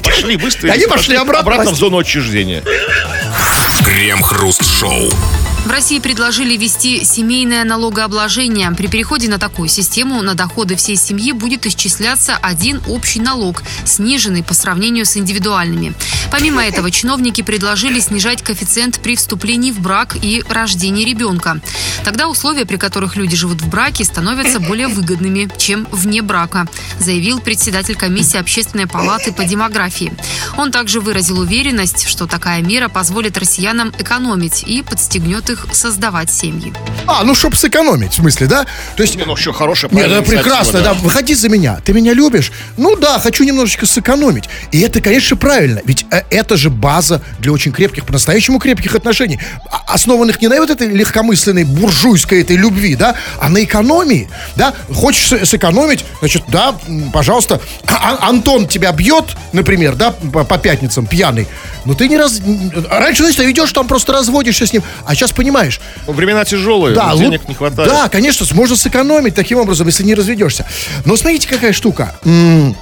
Пошли 0.03 0.37
быстро. 0.39 0.69
И 0.69 0.73
они 0.73 0.87
пошли 0.87 1.17
обратно. 1.17 1.41
Обратно 1.53 1.71
в 1.73 1.77
зону 1.77 1.99
отчуждения. 1.99 2.63
Крем-хруст-шоу. 3.85 5.11
В 5.67 5.71
России 5.71 5.99
предложили 5.99 6.57
ввести 6.57 7.05
семейное 7.05 7.65
налогообложение. 7.65 8.71
При 8.71 8.87
переходе 8.87 9.29
на 9.29 9.39
такую 9.39 9.69
систему 9.69 10.23
на 10.23 10.35
доходы 10.35 10.77
всей 10.77 10.97
семьи 10.97 11.33
будет 11.33 11.67
исчисляться 11.67 12.39
один 12.41 12.81
общий 12.89 13.21
налог, 13.21 13.63
сниженный 13.85 14.43
по 14.43 14.55
сравнению 14.55 15.05
с 15.05 15.17
индивидуальными. 15.17 15.95
Помимо 16.31 16.65
этого, 16.65 16.91
чиновники 16.91 17.43
предложили 17.43 18.01
снижать 18.01 18.41
коэффициент 18.43 19.01
при 19.01 19.17
вступлении 19.17 19.71
в 19.73 19.81
брак 19.81 20.17
и 20.23 20.43
рождении 20.49 21.05
ребенка. 21.05 21.61
Тогда 22.05 22.28
условия, 22.29 22.65
при 22.65 22.77
которых 22.77 23.17
люди 23.17 23.37
живут 23.37 23.61
в 23.61 23.69
браке, 23.69 24.05
становятся 24.05 24.61
более 24.61 24.89
выгодными, 24.89 25.49
чем 25.57 25.87
вне 25.93 26.23
брака, 26.23 26.67
заявил 26.99 27.41
председатель 27.41 27.95
комиссии 27.95 28.39
Общественной 28.39 28.87
палаты 28.87 29.33
по 29.33 29.45
демографии. 29.45 30.13
Он 30.57 30.71
также 30.71 31.01
выразил 31.01 31.41
уверенность, 31.41 32.09
что 32.09 32.27
такая 32.27 32.63
мера 32.63 32.89
позволит 32.89 33.37
россиянам 33.39 33.93
экономить 33.99 34.65
и 34.67 34.83
подстегнет 34.83 35.51
их 35.51 35.67
создавать 35.73 36.31
семьи. 36.31 36.73
А, 37.07 37.25
ну, 37.25 37.35
чтобы 37.35 37.57
сэкономить, 37.57 38.13
в 38.13 38.17
смысле, 38.17 38.47
да? 38.47 38.67
То 38.97 39.03
есть... 39.03 39.17
Не, 39.17 39.25
ну, 39.25 39.35
все 39.35 39.53
хорошее, 39.53 39.91
Нет, 39.93 40.01
правильное 40.07 40.23
это 40.23 40.31
прекрасно, 40.31 40.79
инициатива, 40.79 40.95
да. 40.95 41.01
Выходи 41.03 41.35
за 41.35 41.49
меня. 41.49 41.79
Ты 41.85 41.93
меня 41.93 42.13
любишь? 42.13 42.53
Ну 42.77 42.97
да, 42.97 43.19
хочу 43.19 43.45
немножечко 43.45 43.87
сэкономить. 43.87 44.49
И 44.73 44.81
это, 44.81 45.01
конечно, 45.01 45.37
правильно. 45.37 45.81
Ведь 45.85 46.07
э, 46.11 46.23
это 46.31 46.57
же 46.57 46.71
база 46.71 47.23
для 47.39 47.53
очень 47.53 47.73
крепких, 47.73 48.05
по-настоящему 48.05 48.59
крепких 48.59 48.95
отношений. 48.95 49.41
А- 49.71 49.95
Основанных 49.95 50.41
не 50.41 50.49
на 50.49 50.57
вот 50.57 50.71
этой 50.71 50.89
легкомысленной 50.89 51.65
буржуйской 52.19 52.41
этой 52.43 52.57
любви, 52.57 52.97
да, 52.97 53.15
а 53.41 53.49
на 53.49 53.63
экономии, 53.63 54.29
да. 54.57 54.75
Хочешь 54.93 55.33
сэ- 55.33 55.45
сэкономить, 55.47 56.05
значит, 56.21 56.43
да, 56.49 56.75
пожалуйста. 57.13 57.61
А- 57.87 58.17
а- 58.21 58.29
Антон 58.29 58.67
тебя 58.67 58.93
бьет, 58.93 59.37
например, 59.53 59.95
да, 59.95 60.11
по, 60.11 60.45
по 60.45 60.59
пятницам 60.59 61.07
пьяный. 61.07 61.47
Но 61.85 61.95
ты 61.95 62.09
не 62.09 62.17
раз... 62.17 62.41
Раньше, 62.91 63.23
значит, 63.23 63.39
ты 63.41 63.51
идешь 63.51 63.73
там, 63.73 63.87
просто 63.87 64.13
разводишься 64.13 64.67
с 64.67 64.73
ним. 64.73 64.83
А 65.07 65.15
сейчас 65.15 65.31
понимаешь, 65.33 65.81
Ну, 66.07 66.13
Времена 66.13 66.45
тяжелые, 66.45 66.95
да, 66.95 67.15
денег 67.17 67.49
не 67.49 67.55
хватает. 67.55 67.89
Да, 67.89 68.09
конечно, 68.09 68.45
можно 68.53 68.77
сэкономить 68.77 69.35
таким 69.35 69.59
образом, 69.59 69.87
если 69.87 70.03
не 70.05 70.15
разведешься. 70.15 70.67
Но 71.05 71.17
смотрите, 71.17 71.47
какая 71.49 71.73
штука. 71.73 72.17
М, 72.25 72.77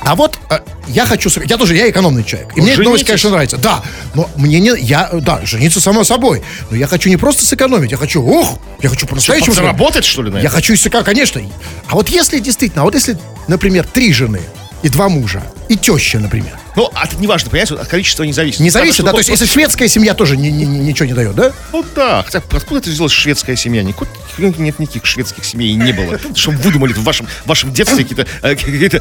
А 0.00 0.14
вот 0.14 0.38
э, 0.50 0.60
я 0.88 1.04
хочу, 1.06 1.28
я 1.46 1.56
тоже, 1.56 1.74
я 1.76 1.90
экономный 1.90 2.22
человек. 2.22 2.52
И 2.56 2.60
мне 2.60 2.72
эта 2.74 2.82
новость, 2.82 3.04
конечно, 3.04 3.30
нравится. 3.30 3.56
Да, 3.56 3.82
но 4.14 4.30
мне 4.36 4.60
не, 4.60 4.72
я, 4.78 5.08
да, 5.12 5.40
жениться 5.44 5.80
само 5.80 6.04
собой. 6.04 6.42
Но 6.70 6.76
я 6.76 6.86
хочу 6.86 7.08
не 7.08 7.16
просто 7.16 7.44
сэкономить, 7.44 7.90
я 7.90 7.96
хочу, 7.96 8.22
ух, 8.22 8.58
я 8.80 8.88
хочу 8.88 9.06
по-настоящему. 9.06 9.52
сэкономить. 9.54 9.76
Заработать, 9.76 10.04
что 10.04 10.22
ли, 10.22 10.30
на 10.30 10.36
Я 10.36 10.44
это? 10.44 10.50
хочу 10.50 10.74
и 10.74 10.76
сэка- 10.76 11.02
конечно. 11.02 11.40
А 11.88 11.94
вот 11.94 12.08
если 12.08 12.38
действительно, 12.38 12.82
а 12.82 12.84
вот 12.84 12.94
если, 12.94 13.18
например, 13.48 13.86
три 13.86 14.12
жены 14.12 14.40
и 14.82 14.88
два 14.88 15.08
мужа, 15.08 15.42
и 15.68 15.76
теща, 15.76 16.18
например. 16.20 16.52
Ну, 16.76 16.90
а 16.94 17.06
это 17.06 17.16
не 17.16 17.26
важно, 17.26 17.50
понимаете, 17.50 17.74
от 17.74 17.88
количества 17.88 18.22
не 18.24 18.32
зависит. 18.32 18.60
Не 18.60 18.70
зависит, 18.70 18.98
Надо, 19.00 19.06
да? 19.06 19.12
То 19.12 19.18
есть, 19.18 19.30
если 19.30 19.46
шведская 19.46 19.88
семья 19.88 20.14
тоже 20.14 20.36
ни- 20.36 20.48
ни- 20.48 20.64
ни- 20.64 20.78
ничего 20.84 21.06
не 21.06 21.14
дает, 21.14 21.34
да? 21.34 21.52
Ну 21.72 21.84
да, 21.94 22.22
хотя 22.22 22.38
откуда 22.38 22.80
это 22.80 22.90
взялась 22.90 23.12
шведская 23.12 23.56
семья? 23.56 23.82
Никуда 23.82 24.10
нет 24.38 24.78
никаких 24.78 25.06
шведских 25.06 25.44
семей 25.44 25.72
не 25.74 25.92
было. 25.92 26.18
Что 26.34 26.50
вы 26.50 26.58
выдумали 26.58 26.92
в 26.92 27.02
вашем, 27.02 27.26
в 27.44 27.48
вашем 27.48 27.72
детстве 27.72 28.04
какие-то, 28.04 28.26
э, 28.42 28.54
какие-то 28.54 29.00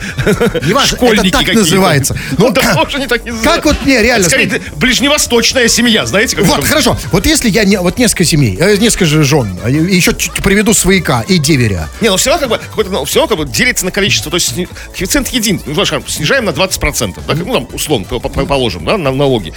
школьники 0.86 1.28
это 1.28 1.32
так 1.32 1.40
какие-то. 1.42 1.60
называется. 1.60 2.18
Ну, 2.38 2.46
Ну, 2.48 2.52
да 2.52 2.74
тоже 2.76 3.00
не 3.00 3.08
так 3.08 3.24
не. 3.26 3.32
Как 3.44 3.66
вот 3.66 3.76
мне 3.86 4.02
реально... 4.02 4.28
Скорее, 4.28 4.62
ближневосточная 4.76 5.68
семья, 5.68 6.06
знаете? 6.06 6.36
как 6.38 6.46
Вот, 6.46 6.60
это- 6.60 6.68
хорошо. 6.68 6.98
Вот 7.12 7.26
если 7.26 7.50
я 7.50 7.64
не, 7.66 7.78
вот 7.80 7.98
несколько 7.98 8.24
семей, 8.24 8.58
э, 8.60 8.78
несколько 8.78 9.06
же 9.06 9.24
жен, 9.24 9.60
э, 9.64 9.70
еще 9.72 10.14
чуть 10.16 10.32
приведу 10.36 10.74
свояка 10.74 11.22
и 11.28 11.38
деверя. 11.38 11.90
Не, 12.02 12.10
ну 12.10 12.18
все 12.18 12.32
равно 12.32 12.48
как 12.48 12.76
бы, 12.76 12.84
ну, 12.86 13.06
все 13.06 13.20
равно 13.20 13.36
как 13.36 13.46
бы 13.46 13.52
делится 13.52 13.84
на 13.86 13.92
количество, 13.92 14.32
то 14.32 14.36
есть 14.36 14.48
сни- 14.54 14.68
коэффициент 14.92 15.28
един, 15.30 15.62
ну, 15.66 15.74
скажем, 15.86 16.08
снижаем 16.08 16.46
на 16.46 16.52
20%, 16.52 17.20
да, 17.28 17.34
ну, 17.36 17.54
там, 17.54 17.65
условно, 17.74 18.06
по- 18.08 18.20
по- 18.20 18.46
положим, 18.46 18.86
да, 18.86 18.98
на 18.98 19.12
налоги. 19.12 19.54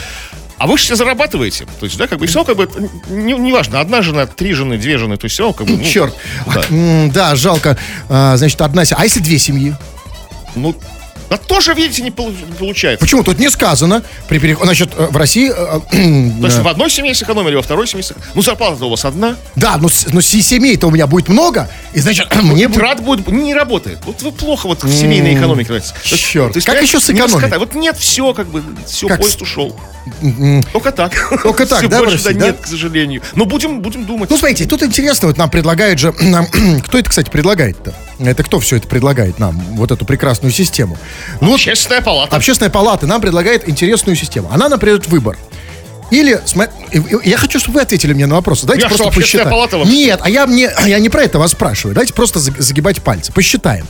А 0.59 0.67
вы 0.67 0.77
же 0.77 0.85
все 0.85 0.97
зарабатываете. 0.97 1.67
То 1.79 1.87
есть, 1.87 1.97
да, 1.97 2.09
как 2.09 2.19
бы, 2.19 2.27
все 2.27 2.45
как 2.45 2.57
бы, 2.57 2.69
не, 3.09 3.33
не 3.35 3.53
важно, 3.53 3.81
одна 3.81 4.03
жена, 4.03 4.27
три 4.27 4.53
жены, 4.55 4.77
две 4.77 4.99
жены, 4.99 5.17
то 5.17 5.27
есть 5.27 5.35
все 5.35 5.53
как 5.53 5.67
бы, 5.69 5.77
ну, 5.77 5.85
Черт. 5.85 6.15
да. 6.53 6.65
Да, 7.15 7.37
жалко. 7.37 7.77
А, 8.09 8.37
Значит, 8.37 8.61
одна 8.61 8.85
семья. 8.85 9.01
А 9.03 9.05
если 9.05 9.21
две 9.21 9.39
семьи? 9.39 9.75
Ну, 10.57 10.75
да 11.31 11.37
тоже, 11.37 11.75
видите, 11.75 12.03
не 12.03 12.11
полу- 12.11 12.35
получается. 12.59 13.05
Почему? 13.05 13.23
Тут 13.23 13.39
не 13.39 13.51
сказано. 13.51 14.03
При 14.29 14.39
переход... 14.39 14.65
Значит, 14.65 14.91
э, 14.97 15.09
в 15.11 15.17
России... 15.17 15.51
э, 15.51 15.81
э, 15.93 16.41
То 16.41 16.47
есть 16.47 16.59
в 16.59 16.69
одной 16.69 16.91
семье 16.91 17.15
сэкономили, 17.15 17.55
во 17.55 17.63
второй 17.63 17.87
семье 17.87 18.03
сэкономили. 18.03 18.33
Ну, 18.35 18.43
зарплата 18.43 18.85
у 18.85 18.91
вас 18.91 19.05
одна. 19.05 19.37
Да, 19.57 19.77
но, 19.77 19.89
но 20.13 20.21
се- 20.21 20.43
семей-то 20.43 20.87
у 20.87 20.91
меня 20.91 21.07
будет 21.07 21.29
много, 21.29 21.69
и 21.93 22.01
значит, 22.01 22.35
мне 22.43 22.69
будет... 22.69 22.79
Трат 22.79 23.03
будет, 23.03 23.29
не 23.29 23.55
работает. 23.55 23.99
Вот 24.05 24.23
вы 24.23 24.33
плохо 24.33 24.67
вот 24.69 24.83
в 24.85 24.93
семейной 24.93 25.35
экономике. 25.35 25.83
Черт. 26.03 26.55
Как 26.65 26.83
еще 26.83 27.01
сэкономить? 27.01 27.57
Вот 27.57 27.75
нет, 27.75 27.97
все, 27.99 28.33
как 28.33 28.49
бы, 28.49 28.63
все, 28.87 29.09
поезд 29.09 29.43
ушел. 29.43 29.79
Только 30.73 30.93
так. 30.93 31.13
Только 31.43 31.67
так, 31.67 31.89
да, 31.89 31.99
больше, 31.99 32.17
России, 32.25 32.39
да, 32.39 32.47
нет, 32.47 32.59
к 32.61 32.67
сожалению. 32.67 33.23
Но 33.35 33.45
будем, 33.45 33.81
будем 33.81 34.05
думать. 34.05 34.31
Ну, 34.31 34.37
смотрите, 34.37 34.65
тут 34.67 34.83
интересно, 34.83 35.29
вот 35.29 35.37
нам 35.39 35.51
предлагают 35.51 35.99
же... 35.99 36.13
нам- 36.21 36.47
кто 36.85 36.99
это, 36.99 37.09
кстати, 37.11 37.31
предлагает-то? 37.31 37.95
Это 38.19 38.43
кто 38.43 38.59
все 38.61 38.77
это 38.77 38.89
предлагает 38.89 39.39
нам, 39.39 39.57
вот 39.75 39.91
эту 39.91 40.05
прекрасную 40.05 40.53
систему? 40.53 40.99
Ну, 41.41 41.55
Общественная 41.55 42.01
палата. 42.03 42.37
Общественная 42.37 42.71
палата 42.71 43.07
нам 43.07 43.21
предлагает 43.21 43.69
интересную 43.69 44.17
систему. 44.17 44.49
Она 44.53 44.69
нам 44.69 44.79
придает 44.79 45.07
выбор. 45.09 45.39
Или, 46.11 46.41
я 47.25 47.37
хочу, 47.37 47.59
чтобы 47.59 47.77
вы 47.77 47.83
ответили 47.83 48.15
мне 48.15 48.25
на 48.27 48.37
вопрос. 48.37 48.63
Давайте 48.63 48.85
Я 48.85 48.89
просто 48.89 49.11
что, 49.11 49.21
посчитаем. 49.21 49.51
палата 49.51 49.77
вообще? 49.77 49.93
Нет, 49.93 50.21
а 50.23 50.31
я, 50.31 50.47
мне, 50.47 50.71
я 50.87 50.99
не 51.01 51.11
про 51.11 51.23
это 51.23 51.39
вас 51.39 51.51
спрашиваю. 51.53 51.95
Давайте 51.95 52.15
просто 52.15 52.39
за- 52.39 52.53
загибать 52.57 53.03
пальцы. 53.03 53.31
Посчитаем. 53.31 53.87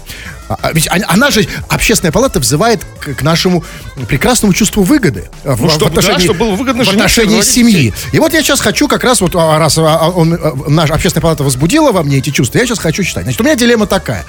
А, 0.48 0.58
а 0.62 0.72
ведь 0.72 0.88
она, 0.90 1.30
же, 1.30 1.46
общественная 1.68 2.12
палата 2.12 2.40
взывает 2.40 2.84
к, 3.00 3.14
к 3.14 3.22
нашему 3.22 3.62
прекрасному 4.08 4.52
чувству 4.54 4.82
выгоды. 4.82 5.28
в- 5.44 5.60
Ну, 5.62 5.68
в 5.68 5.70
чтобы, 5.72 5.90
да, 5.94 6.00
отношении- 6.00 6.24
чтобы 6.24 6.38
было 6.40 6.54
выгодно 6.54 6.84
в 6.84 6.88
отношении 6.88 7.40
семьи. 7.42 7.92
И 8.12 8.18
вот 8.18 8.32
я 8.32 8.42
сейчас 8.42 8.60
хочу 8.60 8.88
как 8.88 9.04
раз 9.04 9.20
вот, 9.20 9.34
а, 9.34 9.58
раз 9.58 9.76
а, 9.78 9.82
а, 10.00 10.08
он, 10.10 10.34
а, 10.34 10.52
наша 10.68 10.94
общественная 10.94 11.22
палата 11.22 11.44
возбудила 11.44 11.92
во 11.92 12.02
мне 12.02 12.18
эти 12.18 12.30
чувства, 12.30 12.58
я 12.58 12.66
сейчас 12.66 12.78
хочу 12.78 13.02
считать. 13.02 13.24
Значит, 13.24 13.40
у 13.40 13.44
меня 13.44 13.56
дилемма 13.56 13.86
такая. 13.86 14.24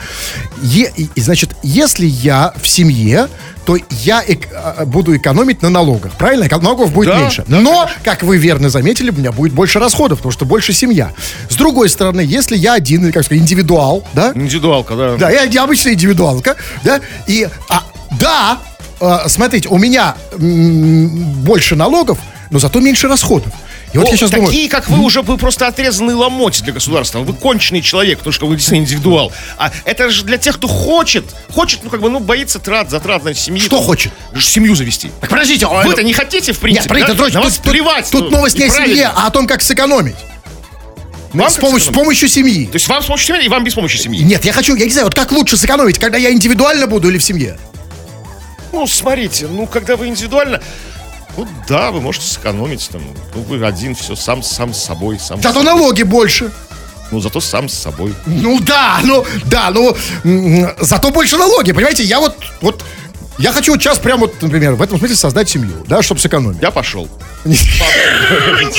Е- 0.61 0.91
значит, 1.15 1.55
если 1.63 2.05
я 2.05 2.53
в 2.61 2.67
семье, 2.67 3.27
то 3.65 3.77
я 4.01 4.23
эк- 4.25 4.85
буду 4.85 5.15
экономить 5.15 5.61
на 5.61 5.69
налогах. 5.69 6.13
Правильно? 6.13 6.47
Налогов 6.59 6.91
будет 6.91 7.09
Да, 7.09 7.19
меньше. 7.19 7.43
Но, 7.47 7.87
как 8.03 8.23
вы 8.23 8.37
верно 8.37 8.69
заметили, 8.69 9.11
у 9.11 9.13
меня 9.13 9.31
будет 9.31 9.53
больше 9.53 9.77
расходов, 9.79 10.19
потому 10.19 10.31
что 10.31 10.45
больше 10.45 10.73
семья. 10.73 11.11
С 11.49 11.55
другой 11.55 11.89
стороны, 11.89 12.21
если 12.21 12.57
я 12.57 12.73
один, 12.73 13.11
как 13.11 13.23
сказать, 13.25 13.43
индивидуал, 13.43 14.03
да, 14.13 14.31
Индивидуалка, 14.33 14.95
да. 14.95 15.17
да, 15.17 15.29
я, 15.29 15.43
я 15.43 15.63
обычная 15.65 15.93
индивидуалка, 16.09 16.55
да, 16.83 16.99
и, 17.27 17.47
а, 17.69 17.83
да, 18.19 18.59
э, 18.99 19.19
смотрите, 19.27 19.69
у 19.69 19.77
меня 19.77 20.15
больше 20.37 21.75
налогов, 21.75 22.17
но 22.49 22.59
зато 22.59 22.79
меньше 22.79 23.07
расходов. 23.07 23.53
И 23.91 23.97
вот 23.97 24.07
О, 24.07 24.11
я 24.11 24.17
сейчас 24.17 24.29
такие, 24.29 24.45
думаю, 24.45 24.69
как 24.69 24.87
вы, 24.87 25.03
уже 25.03 25.23
вы 25.23 25.37
просто 25.37 25.65
отрезанный 25.65 26.13
ломоть 26.13 26.61
для 26.61 26.73
государства. 26.73 27.19
Вы 27.19 27.33
конченый 27.33 27.81
человек, 27.81 28.19
потому 28.19 28.33
что 28.33 28.45
вы 28.45 28.55
действительно 28.55 28.83
индивидуал. 28.85 29.31
А 29.57 29.71
это 29.83 30.11
же 30.11 30.25
для 30.25 30.37
тех, 30.37 30.57
кто 30.57 30.67
хочет. 30.67 31.25
Хочет, 31.51 31.79
ну, 31.83 31.89
как 31.89 31.99
бы, 31.99 32.11
ну, 32.11 32.19
боится 32.19 32.59
трат, 32.59 32.91
затрат 32.91 33.23
на 33.23 33.33
семьи. 33.33 33.59
Что 33.59 33.77
там, 33.77 33.85
хочет? 33.85 34.13
Семью 34.39 34.75
завести. 34.75 35.09
так 35.19 35.31
подождите, 35.31 35.65
а, 35.65 35.81
Вы-то 35.83 36.03
не 36.03 36.13
хотите, 36.13 36.53
в 36.53 36.59
принципе, 36.59 36.97
Нет, 36.99 37.07
да? 37.07 37.15
Тройч, 37.15 37.33
На 37.33 37.41
тут, 37.41 37.49
вас 37.49 37.57
тут- 37.57 37.71
плевать. 37.71 38.11
тут 38.11 38.29
ну, 38.29 38.37
новость 38.37 38.59
не 38.59 38.65
о 38.65 38.69
семье, 38.69 39.11
а 39.15 39.25
о 39.25 39.31
том, 39.31 39.47
как 39.47 39.63
сэкономить. 39.63 40.15
Вам 41.33 41.49
с, 41.49 41.55
как 41.55 41.65
помощью, 41.65 41.91
с 41.91 41.95
помощью 41.95 42.29
семьи. 42.29 42.65
То 42.65 42.75
есть 42.75 42.87
вам 42.87 43.03
с 43.03 43.05
помощью 43.05 43.27
семьи 43.27 43.45
и 43.45 43.49
вам 43.49 43.63
без 43.63 43.73
помощи 43.73 43.97
семьи? 43.97 44.23
Нет, 44.23 44.45
я 44.45 44.53
хочу, 44.53 44.75
я 44.75 44.85
не 44.85 44.91
знаю, 44.91 45.05
вот 45.05 45.15
как 45.15 45.31
лучше 45.31 45.57
сэкономить, 45.57 45.99
когда 45.99 46.17
я 46.17 46.31
индивидуально 46.31 46.87
буду 46.87 47.09
или 47.09 47.17
в 47.17 47.23
семье? 47.23 47.57
Ну, 48.71 48.87
смотрите, 48.87 49.47
ну, 49.47 49.67
когда 49.67 49.95
вы 49.95 50.07
индивидуально... 50.07 50.61
Ну, 51.37 51.47
да, 51.67 51.91
вы 51.91 52.01
можете 52.01 52.25
сэкономить, 52.25 52.89
там, 52.91 53.01
ну, 53.35 53.41
вы 53.43 53.63
один, 53.65 53.95
все, 53.95 54.15
сам, 54.15 54.43
сам 54.43 54.73
с 54.73 54.83
собой, 54.83 55.19
сам... 55.19 55.41
Зато 55.41 55.63
налоги 55.63 56.03
больше. 56.03 56.51
Ну, 57.11 57.19
зато 57.19 57.39
сам 57.39 57.69
с 57.69 57.73
собой. 57.73 58.13
Ну 58.25 58.59
да, 58.59 58.99
ну 59.03 59.25
да, 59.45 59.71
ну 59.71 59.95
зато 60.79 61.09
больше 61.11 61.37
налоги, 61.37 61.71
понимаете? 61.71 62.03
Я 62.03 62.19
вот, 62.19 62.35
вот 62.61 62.83
я 63.39 63.53
хочу 63.53 63.71
вот 63.71 63.81
сейчас 63.81 63.99
прям 63.99 64.19
вот, 64.19 64.41
например, 64.41 64.73
в 64.73 64.81
этом 64.81 64.99
смысле 64.99 65.15
создать 65.15 65.49
семью, 65.49 65.85
да, 65.87 66.01
чтобы 66.01 66.19
сэкономить. 66.19 66.61
Я 66.61 66.71
пошел. 66.71 67.09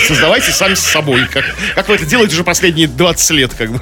Создавайте 0.07 0.53
сами 0.53 0.75
с 0.75 0.81
собой. 0.81 1.27
Как, 1.27 1.44
как 1.75 1.88
вы 1.88 1.94
это 1.94 2.05
делаете 2.05 2.35
уже 2.35 2.44
последние 2.44 2.87
20 2.87 3.31
лет, 3.31 3.55
как 3.55 3.73
бы. 3.73 3.81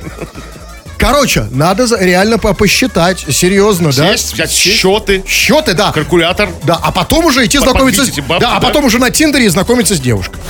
Короче, 0.98 1.46
надо 1.50 1.86
реально 1.98 2.38
по- 2.38 2.54
посчитать, 2.54 3.24
серьезно, 3.30 3.92
да? 3.92 4.16
Сесть, 4.16 4.34
взять 4.34 4.50
счеты, 4.50 5.22
Счеты, 5.26 5.74
да. 5.74 5.92
калькулятор. 5.92 6.50
Да, 6.64 6.78
а 6.82 6.90
потом 6.90 7.24
уже 7.26 7.46
идти 7.46 7.58
знакомиться 7.58 8.04
с... 8.04 8.10
бабки, 8.20 8.40
да, 8.42 8.56
а 8.56 8.60
да? 8.60 8.66
потом 8.66 8.84
уже 8.84 8.98
на 8.98 9.10
Тиндере 9.10 9.48
знакомиться 9.48 9.94
с 9.94 10.00
девушкой. 10.00 10.40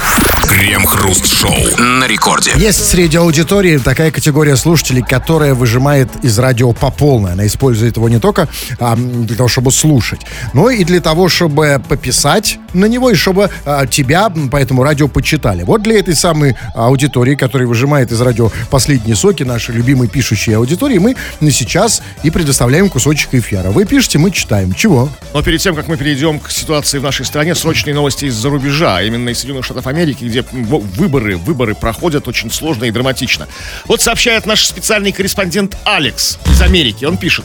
Крем-хруст-шоу 0.49 1.77
на 1.79 2.07
рекорде. 2.07 2.53
Есть 2.57 2.85
среди 2.87 3.19
аудитории 3.19 3.77
такая 3.77 4.11
категория 4.11 4.57
слушателей, 4.57 5.03
которая 5.03 5.55
выжимает 5.55 6.09
из 6.23 6.39
радио 6.39 6.73
по 6.73 6.91
полной. 6.91 7.33
Она 7.33 7.47
использует 7.47 7.97
его 7.97 8.09
не 8.09 8.19
только 8.19 8.49
а, 8.81 8.97
для 8.97 9.37
того, 9.37 9.49
чтобы 9.49 9.71
слушать, 9.71 10.23
но 10.55 10.71
и 10.71 10.85
для 10.85 11.01
того, 11.01 11.29
чтобы 11.29 11.81
пописать 11.87 12.59
на 12.73 12.87
него, 12.87 13.11
и 13.11 13.15
чтобы 13.15 13.51
а, 13.67 13.87
тебя 13.87 14.31
по 14.51 14.57
этому 14.57 14.83
радио 14.83 15.09
почитали. 15.09 15.63
Вот 15.65 15.83
для 15.83 15.99
этой 15.99 16.15
самой 16.15 16.57
аудитории, 16.75 17.35
которая 17.35 17.69
выжимает 17.69 18.11
из 18.11 18.21
радио 18.21 18.51
последние 18.71 19.17
соки, 19.17 19.43
нашей 19.43 19.75
любимой 19.75 20.09
пишущей 20.39 20.57
аудитории, 20.57 20.99
мы 20.99 21.17
сейчас 21.51 22.03
и 22.23 22.31
предоставляем 22.31 22.89
кусочек 22.89 23.35
эфира. 23.35 23.71
Вы 23.71 23.85
пишете, 23.85 24.19
мы 24.19 24.31
читаем. 24.31 24.73
Чего? 24.73 25.09
Но 25.35 25.43
перед 25.43 25.61
тем, 25.61 25.75
как 25.75 25.89
мы 25.89 25.97
перейдем 25.97 26.39
к 26.39 26.51
ситуации 26.51 26.99
в 26.99 27.03
нашей 27.03 27.27
стране, 27.27 27.55
срочные 27.55 27.95
новости 27.95 28.27
из-за 28.27 28.49
рубежа, 28.49 28.99
а 28.99 29.03
именно 29.03 29.31
из 29.31 29.39
Соединенных 29.39 29.65
Штатов 29.65 29.87
Америки, 29.87 30.25
где 30.25 30.43
выборы, 30.53 31.37
выборы 31.37 31.75
проходят 31.75 32.29
очень 32.29 32.53
сложно 32.53 32.85
и 32.85 32.91
драматично. 32.91 33.49
Вот 33.87 34.01
сообщает 34.01 34.47
наш 34.47 34.65
специальный 34.65 35.13
корреспондент 35.13 35.77
Алекс 35.85 36.39
из 36.47 36.63
Америки. 36.63 37.05
Он 37.05 37.17
пишет. 37.17 37.45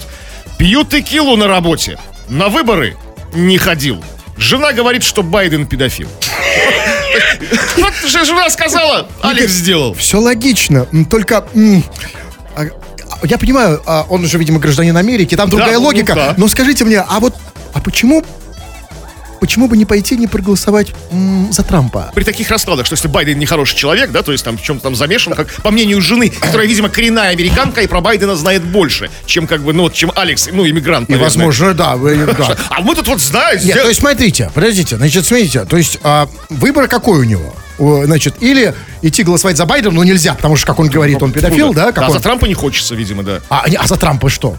Пью 0.58 0.84
текилу 0.84 1.36
на 1.36 1.48
работе. 1.48 1.98
На 2.30 2.50
выборы 2.50 2.96
не 3.34 3.58
ходил. 3.58 4.04
Жена 4.38 4.72
говорит, 4.72 5.04
что 5.04 5.24
Байден 5.24 5.66
педофил. 5.66 6.10
Вот 7.78 7.94
же 8.10 8.26
жена 8.26 8.50
сказала, 8.50 9.08
Алекс 9.22 9.52
сделал. 9.52 9.94
Все 9.94 10.20
логично, 10.20 10.88
только... 11.10 11.46
а, 12.56 12.62
а, 12.64 13.28
Я 13.28 13.38
понимаю, 13.38 13.82
а, 13.86 14.06
он 14.10 14.24
уже, 14.24 14.38
видимо, 14.38 14.60
гражданин 14.60 14.96
Америки, 14.98 15.36
там 15.36 15.50
другая 15.50 15.74
ну, 15.76 15.80
ну 15.80 15.86
логика. 15.88 16.16
да. 16.16 16.34
Но 16.38 16.48
скажите 16.48 16.84
мне, 16.86 17.00
а 17.00 17.20
вот, 17.20 17.36
а 17.74 17.80
почему, 17.82 18.24
почему 19.40 19.68
бы 19.68 19.76
не 19.78 19.86
пойти 19.86 20.16
не 20.16 20.28
проголосовать 20.28 20.94
м, 21.12 21.52
за 21.52 21.64
Трампа? 21.64 22.12
при 22.14 22.24
таких 22.24 22.50
раскладах, 22.50 22.86
что 22.86 22.94
если 22.94 23.08
Байден 23.08 23.38
нехороший 23.40 23.78
человек, 23.78 24.12
да, 24.12 24.22
то 24.22 24.32
есть 24.32 24.44
там 24.44 24.58
в 24.58 24.62
чем-то 24.62 24.84
там 24.84 24.96
замешан, 24.96 25.34
как 25.34 25.52
по 25.62 25.72
мнению 25.72 26.02
жены, 26.02 26.30
которая, 26.30 26.68
видимо, 26.68 26.90
коренная 26.90 27.30
американка, 27.30 27.82
и 27.82 27.88
про 27.88 28.02
Байдена 28.02 28.36
знает 28.36 28.64
больше, 28.64 29.10
чем 29.26 29.48
как 29.48 29.62
бы, 29.62 29.74
ну 29.74 29.84
вот, 29.84 29.94
чем 29.94 30.12
Алекс, 30.16 30.48
ну, 30.52 30.66
иммигрант, 30.68 31.10
И, 31.10 31.14
наверное. 31.14 31.30
возможно, 31.30 31.74
да, 31.74 31.96
вы- 31.96 32.16
да. 32.38 32.56
А 32.70 32.82
мы 32.82 32.96
тут 32.96 33.08
вот 33.08 33.20
знаем, 33.22 33.60
Нет, 33.66 33.82
то 33.82 33.88
есть 33.88 34.00
смотрите, 34.00 34.50
подождите, 34.54 34.96
значит, 34.98 35.26
смотрите, 35.26 35.66
то 35.66 35.78
есть 35.78 36.00
а, 36.04 36.30
выбор 36.50 36.88
какой 36.88 37.20
у 37.20 37.24
него? 37.24 37.54
О, 37.84 38.06
Значит, 38.06 38.36
или 38.42 38.74
идти 39.02 39.24
голосовать 39.24 39.58
за 39.58 39.66
Байдена, 39.66 39.92
но 39.94 40.04
нельзя, 40.04 40.34
потому 40.36 40.56
что, 40.56 40.68
как 40.68 40.80
он 40.80 40.88
говорит, 40.88 41.22
он 41.22 41.32
педофил, 41.32 41.74
да? 41.74 41.92
Как 41.92 42.06
а 42.06 42.08
он- 42.08 42.14
за 42.14 42.20
Трампа 42.20 42.46
не 42.46 42.54
хочется, 42.54 42.96
видимо, 42.96 43.24
да. 43.24 43.42
а, 43.50 43.68
не- 43.70 43.76
а 43.76 43.86
за 43.88 43.98
Трампа 43.98 44.30
что? 44.30 44.56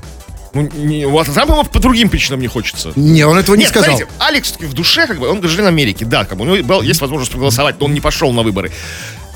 Ну, 0.53 0.69
не, 0.75 1.07
вот 1.07 1.27
за 1.27 1.33
Трампа 1.33 1.65
по 1.65 1.79
другим 1.81 2.09
причинам 2.09 2.41
не 2.41 2.47
хочется. 2.49 2.93
Не, 2.97 3.25
он 3.25 3.37
этого 3.39 3.57
не 3.57 3.63
Нет, 3.63 3.71
сказал. 3.71 3.97
смотрите, 3.97 4.13
Алекс 4.19 4.55
в 4.59 4.73
душе, 4.75 5.07
как 5.07 5.19
бы, 5.19 5.29
он 5.29 5.41
гражданин 5.41 5.67
Америки, 5.69 6.05
да, 6.05 6.25
как 6.25 6.37
бы, 6.39 6.45
у 6.45 6.55
него 6.57 6.65
был- 6.67 6.83
есть 6.83 7.01
возможность 7.01 7.33
проголосовать, 7.33 7.81
но 7.81 7.87
он 7.87 7.95
не 7.95 8.01
пошел 8.01 8.31
на 8.33 8.43
выборы. 8.43 8.71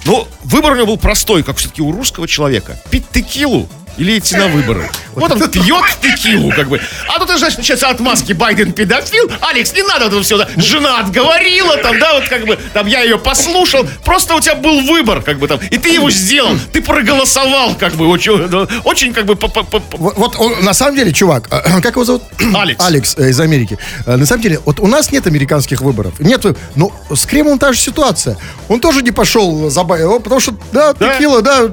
Но 0.05 0.29
выбор 0.45 0.73
у 0.73 0.77
него 0.77 0.87
был 0.87 0.97
простой, 0.97 1.43
как 1.43 1.57
все-таки 1.57 1.83
у 1.83 1.91
русского 1.91 2.29
человека. 2.29 2.79
Пить 2.91 3.05
текилу 3.13 3.69
или 3.99 4.19
идти 4.19 4.37
на 4.37 4.49
выборы. 4.49 4.89
Вот 5.15 5.33
он 5.33 5.51
пьет 5.51 5.85
текилу, 6.01 6.51
как 6.53 6.69
бы. 6.69 6.81
А 7.09 7.19
тут, 7.19 7.37
знаешь, 7.39 7.57
начинаются 7.57 7.89
отмазки. 7.89 8.33
Байден 8.33 8.73
педофил. 8.73 9.31
Алекс, 9.41 9.73
не 9.75 9.83
надо 9.83 10.07
этого 10.07 10.23
все. 10.23 10.47
Жена 10.57 11.01
отговорила, 11.01 11.77
там, 11.79 11.99
да, 11.99 12.15
вот 12.15 12.29
как 12.29 12.47
бы, 12.47 12.57
там, 12.73 12.87
я 12.87 13.03
ее 13.03 13.19
послушал. 13.19 13.87
Просто 14.05 14.35
у 14.37 14.41
тебя 14.41 14.55
был 14.55 14.81
выбор, 14.83 15.23
как 15.23 15.39
бы 15.39 15.49
там. 15.49 15.59
И 15.71 15.79
ты 15.79 15.91
его 15.91 16.11
сделал. 16.11 16.57
Ты 16.73 16.81
проголосовал, 16.83 17.75
как 17.75 17.95
бы, 17.95 18.07
очень, 18.09 18.37
ну, 18.49 18.69
очень 18.85 19.13
как 19.13 19.27
бы, 19.27 19.35
по- 19.35 19.49
по- 19.49 19.65
по- 19.65 19.83
Вот, 19.97 20.17
вот 20.17 20.37
он, 20.39 20.65
на 20.65 20.73
самом 20.75 20.95
деле, 20.97 21.13
чувак, 21.13 21.49
э, 21.51 21.81
как 21.83 21.93
его 21.95 22.05
зовут? 22.05 22.23
Алекс. 22.55 22.85
Алекс 22.85 23.15
э, 23.19 23.31
из 23.31 23.41
Америки. 23.41 23.79
Э, 24.07 24.17
На 24.17 24.27
самом 24.27 24.43
деле, 24.43 24.61
вот 24.65 24.79
у 24.81 24.87
нас 24.87 25.11
нет 25.11 25.27
американских 25.27 25.81
выборов. 25.81 26.21
Нет, 26.21 26.45
но 26.77 26.93
с 27.15 27.27
Кремом 27.27 27.59
та 27.59 27.73
же 27.73 27.81
ситуация. 27.81 28.37
Он 28.69 28.81
тоже 28.81 29.03
не 29.03 29.11
пошел 29.11 29.69
за 29.71 29.83
Бай- 29.83 30.05
о, 30.05 30.21
потому 30.21 30.41
что, 30.41 30.55
да, 30.73 30.93
Да. 30.95 31.13
текила, 31.15 31.43
да. 31.43 31.69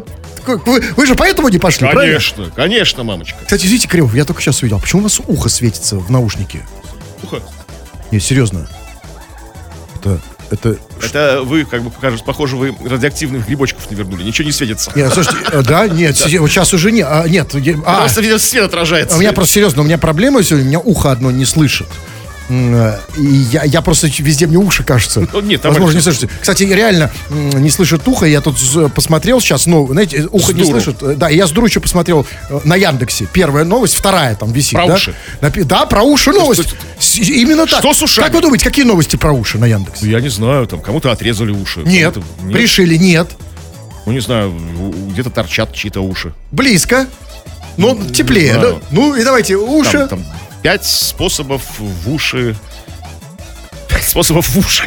Вы, 0.47 0.83
вы 0.95 1.05
же 1.05 1.15
поэтому 1.15 1.49
не 1.49 1.57
пошли, 1.57 1.87
правильно? 1.87 2.13
Конечно, 2.13 2.51
конечно, 2.55 3.03
мамочка. 3.03 3.37
Кстати, 3.43 3.65
извините, 3.65 3.87
Кремов, 3.87 4.13
я 4.15 4.25
только 4.25 4.41
сейчас 4.41 4.61
увидел. 4.61 4.79
Почему 4.79 5.01
у 5.01 5.03
вас 5.03 5.19
ухо 5.27 5.49
светится 5.49 5.97
в 5.97 6.09
наушнике? 6.11 6.65
Ухо. 7.23 7.41
Не, 8.11 8.19
серьезно. 8.19 8.67
Это, 9.99 10.21
это... 10.51 10.77
Это 11.01 11.41
вы, 11.43 11.65
как 11.65 11.83
бы, 11.83 11.91
кажется, 11.99 12.23
похоже, 12.23 12.55
вы 12.55 12.75
радиоактивных 12.83 13.47
грибочков 13.47 13.89
не 13.89 13.97
вернули. 13.97 14.23
Ничего 14.23 14.45
не 14.45 14.51
светится. 14.51 14.91
Нет, 14.95 15.11
слушайте, 15.13 15.39
э, 15.51 15.61
да, 15.63 15.87
нет, 15.87 16.15
сейчас 16.15 16.73
уже 16.73 16.91
не, 16.91 17.01
а, 17.01 17.27
нет, 17.27 17.53
а, 17.85 18.01
Просто, 18.01 18.39
свет 18.39 18.65
отражается. 18.65 19.17
У 19.17 19.19
меня 19.19 19.33
просто 19.33 19.55
серьезно, 19.55 19.81
у 19.81 19.85
меня 19.85 19.97
проблема 19.97 20.43
сегодня, 20.43 20.65
у 20.65 20.69
меня 20.69 20.79
ухо 20.79 21.11
одно 21.11 21.31
не 21.31 21.45
слышит. 21.45 21.87
Э, 22.47 22.99
И 23.17 23.25
я, 23.25 23.63
я 23.63 23.81
просто 23.81 24.07
везде 24.19 24.45
мне 24.47 24.57
уши 24.57 24.83
кажется. 24.83 25.27
Ну, 25.33 25.41
нет, 25.41 25.63
Возможно, 25.63 25.93
не 25.95 26.01
это- 26.01 26.03
слышите. 26.13 26.29
Кстати, 26.39 26.63
реально 26.63 27.11
не 27.29 27.69
слышит 27.69 28.07
ухо. 28.07 28.25
Я 28.25 28.41
тут 28.41 28.59
з- 28.59 28.89
посмотрел 28.89 29.41
сейчас, 29.41 29.65
ну, 29.65 29.87
знаете, 29.87 30.27
ухо 30.31 30.53
не 30.53 30.63
Сдуру. 30.63 30.79
слышит. 30.81 31.01
Э, 31.03 31.15
Да, 31.15 31.29
я 31.29 31.47
с 31.47 31.51
дуру 31.51 31.67
еще 31.67 31.79
посмотрел 31.79 32.25
э, 32.49 32.59
на 32.63 32.75
Яндексе. 32.75 33.27
Первая 33.31 33.65
новость, 33.65 33.95
вторая 33.95 34.35
там 34.35 34.51
висит. 34.51 34.73
Про 34.73 34.87
да? 34.87 34.93
уши. 34.95 35.15
Напи- 35.41 35.63
Да, 35.63 35.85
про 35.85 36.03
уши 36.03 36.31
новость. 36.31 36.63
что- 36.99 37.21
Именно 37.21 37.65
так. 37.65 37.79
Что 37.79 37.93
с 37.93 38.01
ушами? 38.03 38.25
Как 38.25 38.33
вы 38.35 38.41
думаете, 38.41 38.65
какие 38.65 38.85
новости 38.85 39.15
про 39.15 39.31
уши 39.31 39.57
на 39.57 39.65
Яндексе? 39.65 40.09
Я 40.09 40.19
не 40.21 40.29
знаю, 40.29 40.67
там 40.67 40.81
кому-то 40.81 41.11
отрезали 41.11 41.51
уши. 41.51 41.79
Нет, 41.85 42.15
нет. 42.43 42.53
пришили, 42.53 42.95
нет. 42.97 43.27
Ну, 44.05 44.11
не 44.11 44.19
знаю, 44.21 44.53
где-то 45.11 45.31
торчат 45.31 45.73
чьи-то 45.73 46.01
уши. 46.01 46.31
Близко. 46.51 47.07
Но 47.77 47.95
теплее, 48.13 48.53
да? 48.59 48.75
Ну, 48.91 49.15
и 49.15 49.23
давайте, 49.23 49.57
уши. 49.57 50.07
Там, 50.07 50.09
там 50.09 50.23
пять 50.65 50.83
способов 50.83 51.61
в 51.77 52.11
уши. 52.11 52.55
Способов 54.01 54.47
в 54.49 54.57
уши. 54.57 54.81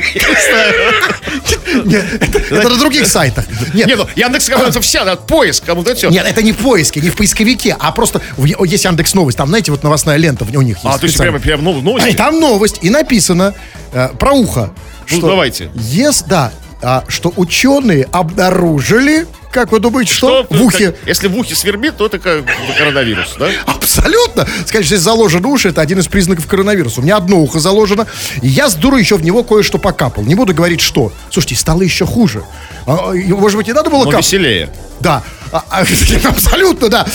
Это, 2.51 2.69
на 2.69 2.79
других 2.81 3.07
сайтах. 3.07 3.45
Нет, 3.73 3.87
Не, 3.87 3.95
ну, 3.95 4.09
Яндекс 4.17 4.49
это 4.49 4.81
вся, 4.81 5.05
да, 5.05 5.15
поиск, 5.15 5.65
кому-то 5.65 5.95
все. 5.95 6.11
Нет, 6.11 6.27
это 6.27 6.43
не 6.43 6.51
в 6.51 6.57
поиске, 6.57 7.01
не 7.01 7.11
в 7.11 7.17
поисковике, 7.17 7.77
а 7.79 7.93
просто 7.93 8.21
есть 8.39 8.85
Яндекс 8.85 9.15
Новость. 9.15 9.39
Там, 9.39 9.51
знаете, 9.51 9.71
вот 9.71 9.85
новостная 9.85 10.17
лента 10.17 10.45
у 10.53 10.63
них 10.63 10.79
есть. 10.79 10.85
А, 10.85 10.99
то 10.99 11.07
есть 11.07 11.17
прямо, 11.17 11.39
прямо 11.39 11.63
ну, 11.63 11.79
И 11.79 11.83
новости? 11.83 12.17
там 12.17 12.41
новость, 12.41 12.79
и 12.83 12.91
написано 12.91 13.55
э, 13.93 14.09
про 14.19 14.33
ухо. 14.33 14.71
Ну, 15.13 15.21
давайте. 15.21 15.67
Yes, 15.77 16.25
да, 16.27 16.51
а, 16.83 17.05
что 17.09 17.33
ученые 17.37 18.09
обнаружили, 18.13 19.27
как 19.51 19.73
вы 19.73 19.81
думаете, 19.81 20.13
что, 20.13 20.47
в 20.49 20.63
ухе? 20.63 20.93
как- 20.93 21.09
Если 21.09 21.29
в 21.29 21.37
ухе 21.37 21.55
свербит, 21.55 21.97
то 21.97 22.07
это 22.07 22.19
как 22.19 22.45
коронавирус, 22.77 23.35
да? 23.39 23.49
Абсолютно. 23.67 24.47
Сказать, 24.67 24.87
что 24.87 24.95
если 24.95 24.97
заложен 24.97 25.45
уши, 25.47 25.69
это 25.71 25.81
один 25.81 25.99
из 25.99 26.07
признаков 26.09 26.47
коронавируса. 26.47 27.01
У 27.01 27.03
меня 27.05 27.17
одно 27.17 27.39
ухо 27.39 27.59
заложено, 27.59 28.07
и 28.43 28.49
я 28.49 28.69
с 28.69 28.75
дуру 28.75 28.97
еще 28.97 29.17
в 29.17 29.25
него 29.25 29.43
кое-что 29.43 29.79
покапал. 29.79 30.25
Не 30.25 30.35
буду 30.35 30.55
говорить, 30.55 30.81
что. 30.81 31.13
Слушайте, 31.31 31.57
стало 31.57 31.83
еще 31.83 32.07
хуже. 32.07 32.43
А, 32.87 33.13
может 33.13 33.57
быть, 33.57 33.67
не 33.67 33.73
надо 33.73 33.91
было 33.91 34.05
Но 34.05 34.11
капать? 34.11 34.27
веселее. 34.27 34.71
Да, 35.01 35.23
А, 35.53 35.65
а, 35.71 35.81
абсолютно, 36.29 36.89
да. 36.89 37.07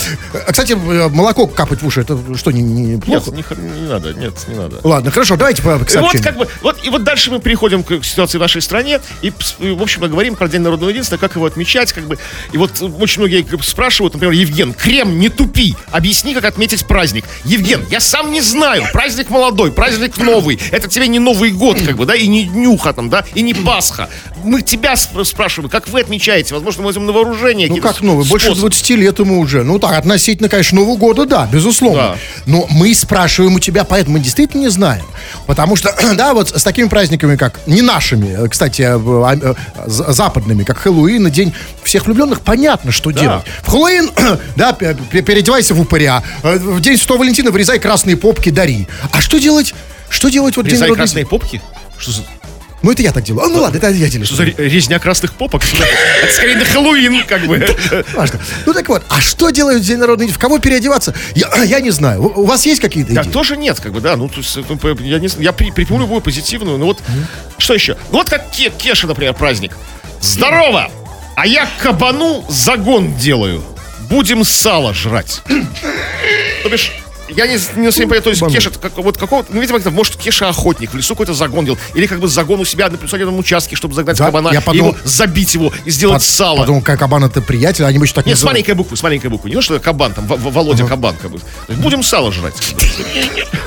Кстати, 0.48 0.72
э, 0.72 1.08
молоко 1.08 1.46
капать 1.46 1.82
в 1.82 1.86
уши, 1.86 2.00
это 2.00 2.18
что, 2.36 2.50
не, 2.50 2.62
не 2.62 3.00
плохо? 3.00 3.30
Нет, 3.30 3.50
не, 3.58 3.80
не 3.80 3.88
надо, 3.88 4.12
нет, 4.14 4.34
не 4.48 4.54
надо. 4.56 4.80
Ладно, 4.82 5.10
хорошо, 5.10 5.36
давайте 5.36 5.62
по 5.62 5.78
к 5.78 5.94
И 5.94 5.98
вот 5.98 6.20
как 6.20 6.36
бы, 6.36 6.48
вот, 6.62 6.84
и 6.84 6.90
вот 6.90 7.04
дальше 7.04 7.30
мы 7.30 7.40
переходим 7.40 7.82
к 7.82 8.04
ситуации 8.04 8.38
в 8.38 8.40
нашей 8.40 8.62
стране, 8.62 9.00
и, 9.22 9.30
в 9.30 9.82
общем, 9.82 10.00
мы 10.02 10.08
говорим 10.08 10.34
про 10.36 10.48
День 10.48 10.62
народного 10.62 10.90
единства, 10.90 11.16
как 11.16 11.36
его 11.36 11.46
отмечать, 11.46 11.92
как 11.92 12.04
бы, 12.04 12.18
и 12.52 12.58
вот 12.58 12.80
э, 12.80 12.84
очень 12.84 13.20
многие 13.20 13.42
бы 13.42 13.62
спрашивают, 13.62 14.14
например, 14.14 14.32
Евген, 14.34 14.74
Крем, 14.74 15.18
не 15.18 15.28
тупи, 15.28 15.76
объясни, 15.90 16.34
как 16.34 16.44
отметить 16.44 16.86
праздник. 16.86 17.24
Евген, 17.44 17.84
я 17.90 18.00
сам 18.00 18.32
не 18.32 18.40
знаю, 18.40 18.84
праздник 18.92 19.30
молодой, 19.30 19.72
праздник 19.72 20.18
новый, 20.18 20.60
это 20.70 20.88
тебе 20.88 21.08
не 21.08 21.18
Новый 21.18 21.52
год, 21.52 21.80
как 21.80 21.96
бы, 21.96 22.04
да, 22.04 22.14
и 22.14 22.26
не 22.26 22.44
днюха 22.44 22.92
там, 22.92 23.08
да, 23.08 23.24
и 23.34 23.42
не 23.42 23.54
Пасха. 23.54 24.10
Мы 24.42 24.60
тебя 24.62 24.92
спр- 24.94 25.24
спрашиваем, 25.24 25.70
как 25.70 25.88
вы 25.88 26.00
отмечаете, 26.00 26.54
возможно, 26.54 26.82
мы 26.82 26.86
возьмем 26.86 27.06
на 27.06 27.12
вооружение. 27.12 27.68
Ну 27.68 27.76
как 27.78 28.00
новый? 28.02 28.23
Больше 28.30 28.46
способы. 28.46 28.70
20 28.70 28.90
лет 28.90 29.18
ему 29.18 29.40
уже. 29.40 29.62
Ну 29.64 29.78
так, 29.78 29.92
относительно, 29.92 30.48
конечно, 30.48 30.80
Нового 30.80 30.96
года, 30.96 31.26
да, 31.26 31.48
безусловно. 31.52 32.02
Да. 32.02 32.16
Но 32.46 32.66
мы 32.70 32.94
спрашиваем 32.94 33.54
у 33.54 33.60
тебя, 33.60 33.84
поэтому 33.84 34.18
мы 34.18 34.20
действительно 34.24 34.62
не 34.62 34.68
знаем. 34.68 35.04
Потому 35.46 35.76
что, 35.76 35.94
да, 36.14 36.34
вот 36.34 36.50
с 36.50 36.62
такими 36.62 36.88
праздниками, 36.88 37.36
как 37.36 37.60
не 37.66 37.82
нашими, 37.82 38.44
э, 38.44 38.48
кстати, 38.48 38.82
э, 38.82 38.96
а, 38.96 39.34
э, 39.40 39.54
за- 39.86 40.12
западными, 40.12 40.64
как 40.64 40.78
Хэллоуин 40.78 41.26
и 41.26 41.30
День 41.30 41.52
всех 41.82 42.06
влюбленных, 42.06 42.40
понятно, 42.40 42.92
что 42.92 43.10
делать. 43.10 43.44
В 43.62 43.70
Хэллоуин, 43.70 44.10
да, 44.56 44.72
пе- 44.72 44.96
пе- 45.10 45.22
переодевайся 45.22 45.74
в 45.74 45.80
упыря. 45.80 46.22
Э, 46.42 46.56
В 46.58 46.80
День 46.80 46.96
Святого 46.96 47.18
Валентина 47.18 47.50
вырезай 47.50 47.78
красные 47.78 48.16
попки, 48.16 48.50
дари. 48.50 48.86
А 49.12 49.20
что 49.20 49.38
делать? 49.38 49.74
Что 50.08 50.28
делать 50.28 50.56
вот 50.56 50.66
в 50.66 50.68
День 50.68 50.78
красные 50.96 51.26
попки? 51.26 51.62
Что 51.98 52.12
за... 52.12 52.22
Ну, 52.84 52.92
это 52.92 53.02
я 53.02 53.12
так 53.12 53.24
делаю. 53.24 53.46
А, 53.46 53.48
ну, 53.48 53.62
ладно, 53.62 53.78
это 53.78 53.88
я 53.88 54.08
делаю. 54.10 54.26
Что 54.26 54.36
за 54.36 54.44
ре- 54.44 54.54
резня 54.58 54.98
красных 54.98 55.32
попок? 55.32 55.62
Это 55.64 56.32
скорее 56.34 56.56
на 56.56 56.64
Хэллоуин, 56.66 57.24
как 57.26 57.46
бы. 57.46 57.66
Важно. 58.12 58.38
Ну, 58.66 58.74
так 58.74 58.86
вот, 58.90 59.02
а 59.08 59.20
что 59.22 59.48
делают 59.48 59.82
в 59.82 59.86
День 59.86 59.96
народной? 59.96 60.28
В 60.28 60.38
кого 60.38 60.58
переодеваться? 60.58 61.14
Я, 61.34 61.50
я 61.64 61.80
не 61.80 61.90
знаю. 61.90 62.22
У, 62.22 62.44
вас 62.44 62.66
есть 62.66 62.82
какие-то 62.82 63.14
Да, 63.14 63.22
идеи? 63.22 63.30
тоже 63.32 63.56
нет, 63.56 63.80
как 63.80 63.92
бы, 63.92 64.00
да. 64.00 64.16
Ну, 64.16 64.28
то 64.28 64.36
есть, 64.40 64.56
ну, 64.68 64.78
я, 65.00 65.18
не, 65.18 65.28
я 65.38 65.52
при- 65.52 65.70
припомню 65.70 66.02
любую 66.04 66.20
позитивную. 66.20 66.76
Ну 66.76 66.84
вот, 66.84 67.00
что 67.56 67.72
еще? 67.72 67.96
Ну 68.12 68.18
вот 68.18 68.28
как 68.28 68.50
Ке- 68.50 68.70
Кеша, 68.70 69.06
например, 69.06 69.32
праздник. 69.32 69.72
Здорово! 70.20 70.90
А 71.36 71.46
я 71.46 71.66
кабану 71.82 72.44
загон 72.50 73.16
делаю. 73.16 73.64
Будем 74.10 74.44
сало 74.44 74.92
жрать. 74.92 75.40
То 76.62 76.68
бишь, 76.68 76.92
я 77.28 77.46
не, 77.46 77.54
не 77.54 77.58
совсем 77.58 78.08
понимаю, 78.08 78.22
то 78.22 78.30
есть 78.30 78.46
Кеша, 78.46 78.70
как, 78.70 78.96
вот 78.98 79.16
какого 79.16 79.44
ну, 79.48 79.60
видимо, 79.60 79.78
это, 79.78 79.90
может, 79.90 80.16
Кеша 80.16 80.48
охотник, 80.48 80.92
в 80.92 80.96
лесу 80.96 81.14
какой-то 81.14 81.32
загон 81.34 81.64
делал, 81.64 81.78
или 81.94 82.06
как 82.06 82.20
бы 82.20 82.28
загон 82.28 82.60
у 82.60 82.64
себя 82.64 82.88
на 82.90 82.98
присадебном 82.98 83.38
участке, 83.38 83.76
чтобы 83.76 83.94
загнать 83.94 84.16
Да, 84.18 84.26
кабана, 84.26 84.50
я 84.52 84.60
и 84.60 84.62
подумал- 84.62 84.90
его, 84.90 84.98
забить 85.04 85.54
его 85.54 85.72
и 85.84 85.90
сделать 85.90 86.22
Под- 86.22 86.30
сало. 86.30 86.58
Потом, 86.58 86.82
как 86.82 86.98
кабан 86.98 87.24
это 87.24 87.40
приятель, 87.40 87.84
они 87.84 87.98
бы 87.98 88.04
еще 88.04 88.14
так 88.14 88.26
Нет, 88.26 88.36
с 88.36 88.40
называют. 88.40 88.54
маленькой 88.56 88.74
буквы, 88.74 88.96
с 88.96 89.02
маленькой 89.02 89.30
буквы. 89.30 89.48
Не 89.50 89.56
то, 89.56 89.62
что 89.62 89.78
кабан, 89.80 90.12
там, 90.12 90.26
В- 90.26 90.36
В- 90.36 90.52
Володя 90.52 90.84
Кабан, 90.86 91.16
как 91.16 91.30
бы. 91.30 91.40
Будем 91.68 92.02
сало 92.02 92.30
жрать. 92.32 92.54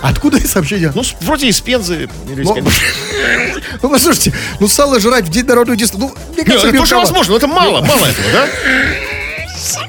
Откуда 0.01 0.37
это 0.37 0.47
сообщение? 0.47 0.91
Ну, 0.93 1.03
вроде 1.21 1.47
из 1.47 1.59
Пензы. 1.61 2.09
Ну, 2.27 2.53
Пензы. 2.53 2.71
Ну, 3.81 3.89
послушайте, 3.89 4.33
ну, 4.59 4.67
сало 4.67 4.99
жрать 4.99 5.25
в 5.25 5.29
День 5.29 5.45
народного 5.45 5.75
единства, 5.75 5.97
ну, 5.99 6.15
мне 6.33 6.43
кажется, 6.45 6.69
это 6.69 6.77
тоже 6.77 6.95
возможно, 6.95 7.31
но 7.31 7.37
это 7.37 7.47
мало, 7.47 7.81
мало 7.81 8.05
этого, 8.05 8.31
да? 8.31 8.47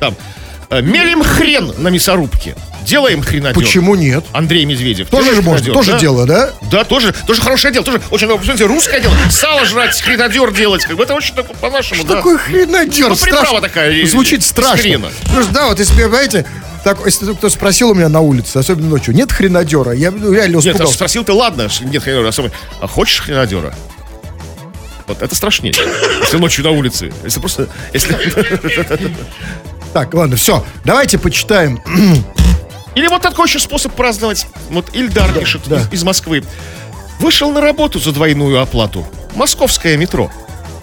Там. 0.00 0.16
Э, 0.70 0.80
Мелим 0.82 1.22
хрен 1.22 1.72
на 1.78 1.88
мясорубке. 1.88 2.56
Делаем 2.84 3.22
хренадер. 3.22 3.54
Почему 3.54 3.94
нет? 3.94 4.24
Андрей 4.32 4.64
Медведев. 4.64 5.08
Тоже 5.10 5.34
же 5.34 5.42
можно, 5.42 5.72
тоже 5.72 5.92
да? 5.92 5.98
дело, 5.98 6.26
да? 6.26 6.50
Да, 6.70 6.84
тоже, 6.84 7.12
тоже 7.26 7.40
хорошее 7.42 7.72
дело, 7.72 7.84
тоже 7.84 8.00
очень, 8.10 8.26
ну, 8.26 8.38
посмотрите, 8.38 8.66
русское 8.66 9.00
дело. 9.00 9.14
Сало 9.30 9.64
жрать, 9.66 10.00
хренадер 10.00 10.52
делать, 10.52 10.84
как 10.84 10.96
бы 10.96 11.02
это 11.04 11.14
очень 11.14 11.34
такое 11.34 11.56
по-нашему, 11.56 12.04
да. 12.04 12.16
Такой 12.16 12.38
хренадер, 12.38 13.10
Ну, 13.10 13.16
приправа 13.16 13.60
такая, 13.60 14.06
Звучит 14.06 14.42
страшно. 14.42 15.10
что, 15.24 15.52
да, 15.52 15.68
вот 15.68 15.78
если, 15.78 15.94
понимаете, 15.94 16.46
так, 16.84 16.98
если 17.04 17.32
кто 17.34 17.50
спросил 17.50 17.90
у 17.90 17.94
меня 17.94 18.08
на 18.08 18.20
улице, 18.20 18.56
особенно 18.56 18.88
ночью, 18.88 19.14
нет 19.14 19.30
хренадера, 19.30 19.92
я 19.92 20.10
ну, 20.10 20.32
реально 20.32 20.56
Нет, 20.56 20.66
а 20.66 20.70
испугался. 20.70 20.94
спросил 20.94 21.24
ты, 21.24 21.32
ладно, 21.32 21.68
нет 21.82 22.02
хренадера, 22.02 22.28
особо. 22.28 22.50
А 22.80 22.86
хочешь 22.86 23.20
хренадера? 23.20 23.74
Вот 25.06 25.20
это 25.22 25.34
страшнее. 25.34 25.74
Если 26.22 26.38
ночью 26.38 26.64
на 26.64 26.70
улице. 26.70 27.12
Если 27.24 27.40
просто... 27.40 27.68
Если... 27.92 28.14
Так, 29.92 30.14
ладно, 30.14 30.36
все, 30.36 30.64
давайте 30.84 31.18
почитаем. 31.18 31.80
Или 32.94 33.06
вот 33.08 33.22
такой 33.22 33.46
еще 33.46 33.58
способ 33.58 33.92
праздновать. 33.94 34.46
Вот 34.70 34.86
Ильдар 34.94 35.32
пишет 35.32 35.62
да. 35.66 35.76
Из, 35.80 35.92
из 35.92 36.04
Москвы. 36.04 36.44
Вышел 37.18 37.52
на 37.52 37.60
работу 37.60 37.98
за 37.98 38.12
двойную 38.12 38.60
оплату. 38.60 39.06
Московское 39.34 39.96
метро. 39.96 40.30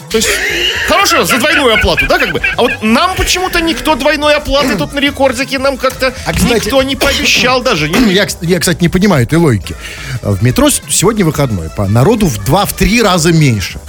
То 0.09 0.17
есть, 0.17 0.29
хорошего 0.87 1.25
за 1.25 1.37
двойную 1.37 1.73
оплату, 1.73 2.05
да, 2.07 2.17
как 2.17 2.31
бы? 2.31 2.41
А 2.55 2.61
вот 2.61 2.71
нам 2.81 3.15
почему-то 3.15 3.59
никто 3.59 3.95
двойной 3.95 4.35
оплаты 4.35 4.77
тут 4.77 4.93
на 4.93 4.99
рекордике 4.99 5.59
нам 5.59 5.75
как-то 5.77 6.13
А, 6.25 6.33
кстати- 6.33 6.65
никто 6.65 6.81
не 6.83 6.95
пообещал 6.95 7.61
даже. 7.61 7.89
Не- 7.89 8.13
Я, 8.13 8.27
я, 8.41 8.59
кстати, 8.59 8.81
не 8.81 8.89
понимаю 8.89 9.23
этой 9.23 9.37
логики. 9.37 9.75
В 10.21 10.41
метро 10.43 10.69
сегодня 10.69 11.25
выходной, 11.25 11.69
по 11.69 11.87
народу 11.87 12.27
в 12.27 12.43
два-в 12.45 12.71
три 12.73 13.01
раза 13.01 13.33
меньше. 13.33 13.79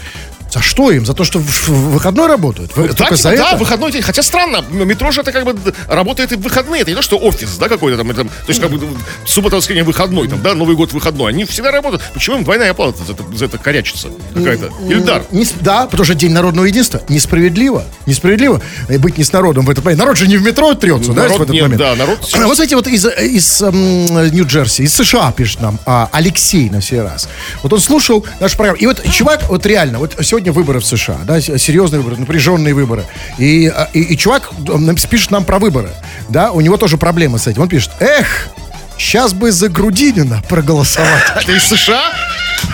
За 0.51 0.63
что 0.63 0.91
им? 0.91 1.05
За 1.05 1.13
то, 1.13 1.25
что 1.25 1.39
в, 1.41 1.69
выходной 1.69 2.27
работают? 2.27 2.75
Вы- 2.75 2.89
Да, 2.89 2.95
только 2.95 3.17
типа, 3.17 3.17
за 3.31 3.37
да, 3.37 3.49
это? 3.51 3.57
выходной 3.59 3.93
день. 3.93 4.03
Хотя 4.03 4.23
странно, 4.23 4.65
но 4.71 4.85
метро 4.85 5.11
же 5.11 5.21
это 5.21 5.31
как 5.31 5.45
бы 5.45 5.55
работает 5.89 6.33
и 6.33 6.37
в 6.37 6.41
выходные. 6.41 6.83
Это 6.83 6.91
не 6.91 6.97
то, 6.97 7.03
что 7.03 7.19
офис, 7.19 7.57
да, 7.59 7.69
какой-то 7.69 7.99
там. 7.99 8.11
это, 8.11 8.25
то 8.25 8.31
есть 8.49 8.61
как 8.61 8.71
бы 8.71 8.79
м, 8.79 8.97
суббота, 9.27 9.57
воскресенье 9.57 9.85
выходной, 9.85 10.27
там, 10.29 10.41
да, 10.43 10.55
Новый 10.55 10.75
год 10.75 10.93
выходной. 10.95 11.33
Они 11.33 11.45
всегда 11.45 11.71
работают. 11.71 12.03
Почему 12.15 12.37
им 12.37 12.45
двойная 12.45 12.71
оплата 12.71 13.05
за 13.05 13.13
это, 13.13 13.23
за 13.37 13.45
это 13.45 13.59
корячится 13.59 14.09
какая-то? 14.35 14.71
Ильдар. 14.89 15.25
Не 15.33 15.47
да, 15.61 15.87
потому 15.87 16.05
что 16.07 16.15
День 16.15 16.33
народного 16.33 16.65
единства 16.65 17.03
несправедливо. 17.09 17.85
Несправедливо 18.07 18.63
быть 18.89 19.19
не 19.19 19.25
с 19.25 19.33
народом 19.33 19.67
в 19.67 19.71
этот 19.71 19.85
момент. 19.85 19.99
Народ 20.01 20.17
же 20.17 20.27
не 20.29 20.39
в 20.39 20.43
метро 20.43 20.73
трется, 20.75 21.13
да, 21.13 21.23
Народ 21.25 21.39
в 21.41 21.43
этот 21.43 21.53
нет, 21.55 21.63
момент. 21.65 21.79
да, 21.81 21.95
народ- 21.95 22.19
А 22.33 22.47
Вот 22.47 22.57
знаете, 22.57 22.75
вот 22.77 22.87
из, 22.87 23.05
из 23.05 23.61
м, 23.63 24.07
Нью-Джерси, 24.33 24.83
из 24.85 24.95
США 24.95 25.31
пишет 25.33 25.61
нам 25.61 25.79
а, 25.85 26.09
Алексей 26.13 26.71
на 26.71 26.81
сей 26.81 27.03
раз. 27.03 27.29
Вот 27.63 27.73
он 27.73 27.81
слушал 27.81 28.25
нашу 28.41 28.57
программу. 28.57 28.79
И 28.79 28.87
вот 28.87 29.03
чувак, 29.13 29.43
вот 29.51 29.67
реально, 29.67 29.99
вот 29.99 30.15
сегодня 30.23 30.38
выборы 30.47 30.81
в 30.81 30.87
США, 30.87 31.19
да, 31.25 31.41
серьезные 31.41 32.01
выборы, 32.01 32.21
напряженные 32.21 32.75
выборы. 32.75 33.05
И, 33.39 33.67
а, 33.67 33.89
и, 33.93 34.01
и 34.01 34.17
чувак 34.17 34.51
пишет 35.11 35.31
нам 35.31 35.45
про 35.45 35.59
выборы, 35.59 35.91
да, 36.29 36.53
у 36.53 36.61
него 36.61 36.77
тоже 36.77 36.97
проблемы 36.97 37.39
с 37.39 37.47
этим. 37.47 37.63
Он 37.63 37.69
пишет, 37.69 37.91
эх, 38.01 38.49
сейчас 38.97 39.33
бы 39.33 39.53
за 39.53 39.69
Грудинина 39.69 40.43
проголосовать. 40.49 41.25
Это 41.43 41.53
из 41.53 41.65
США? 41.65 42.13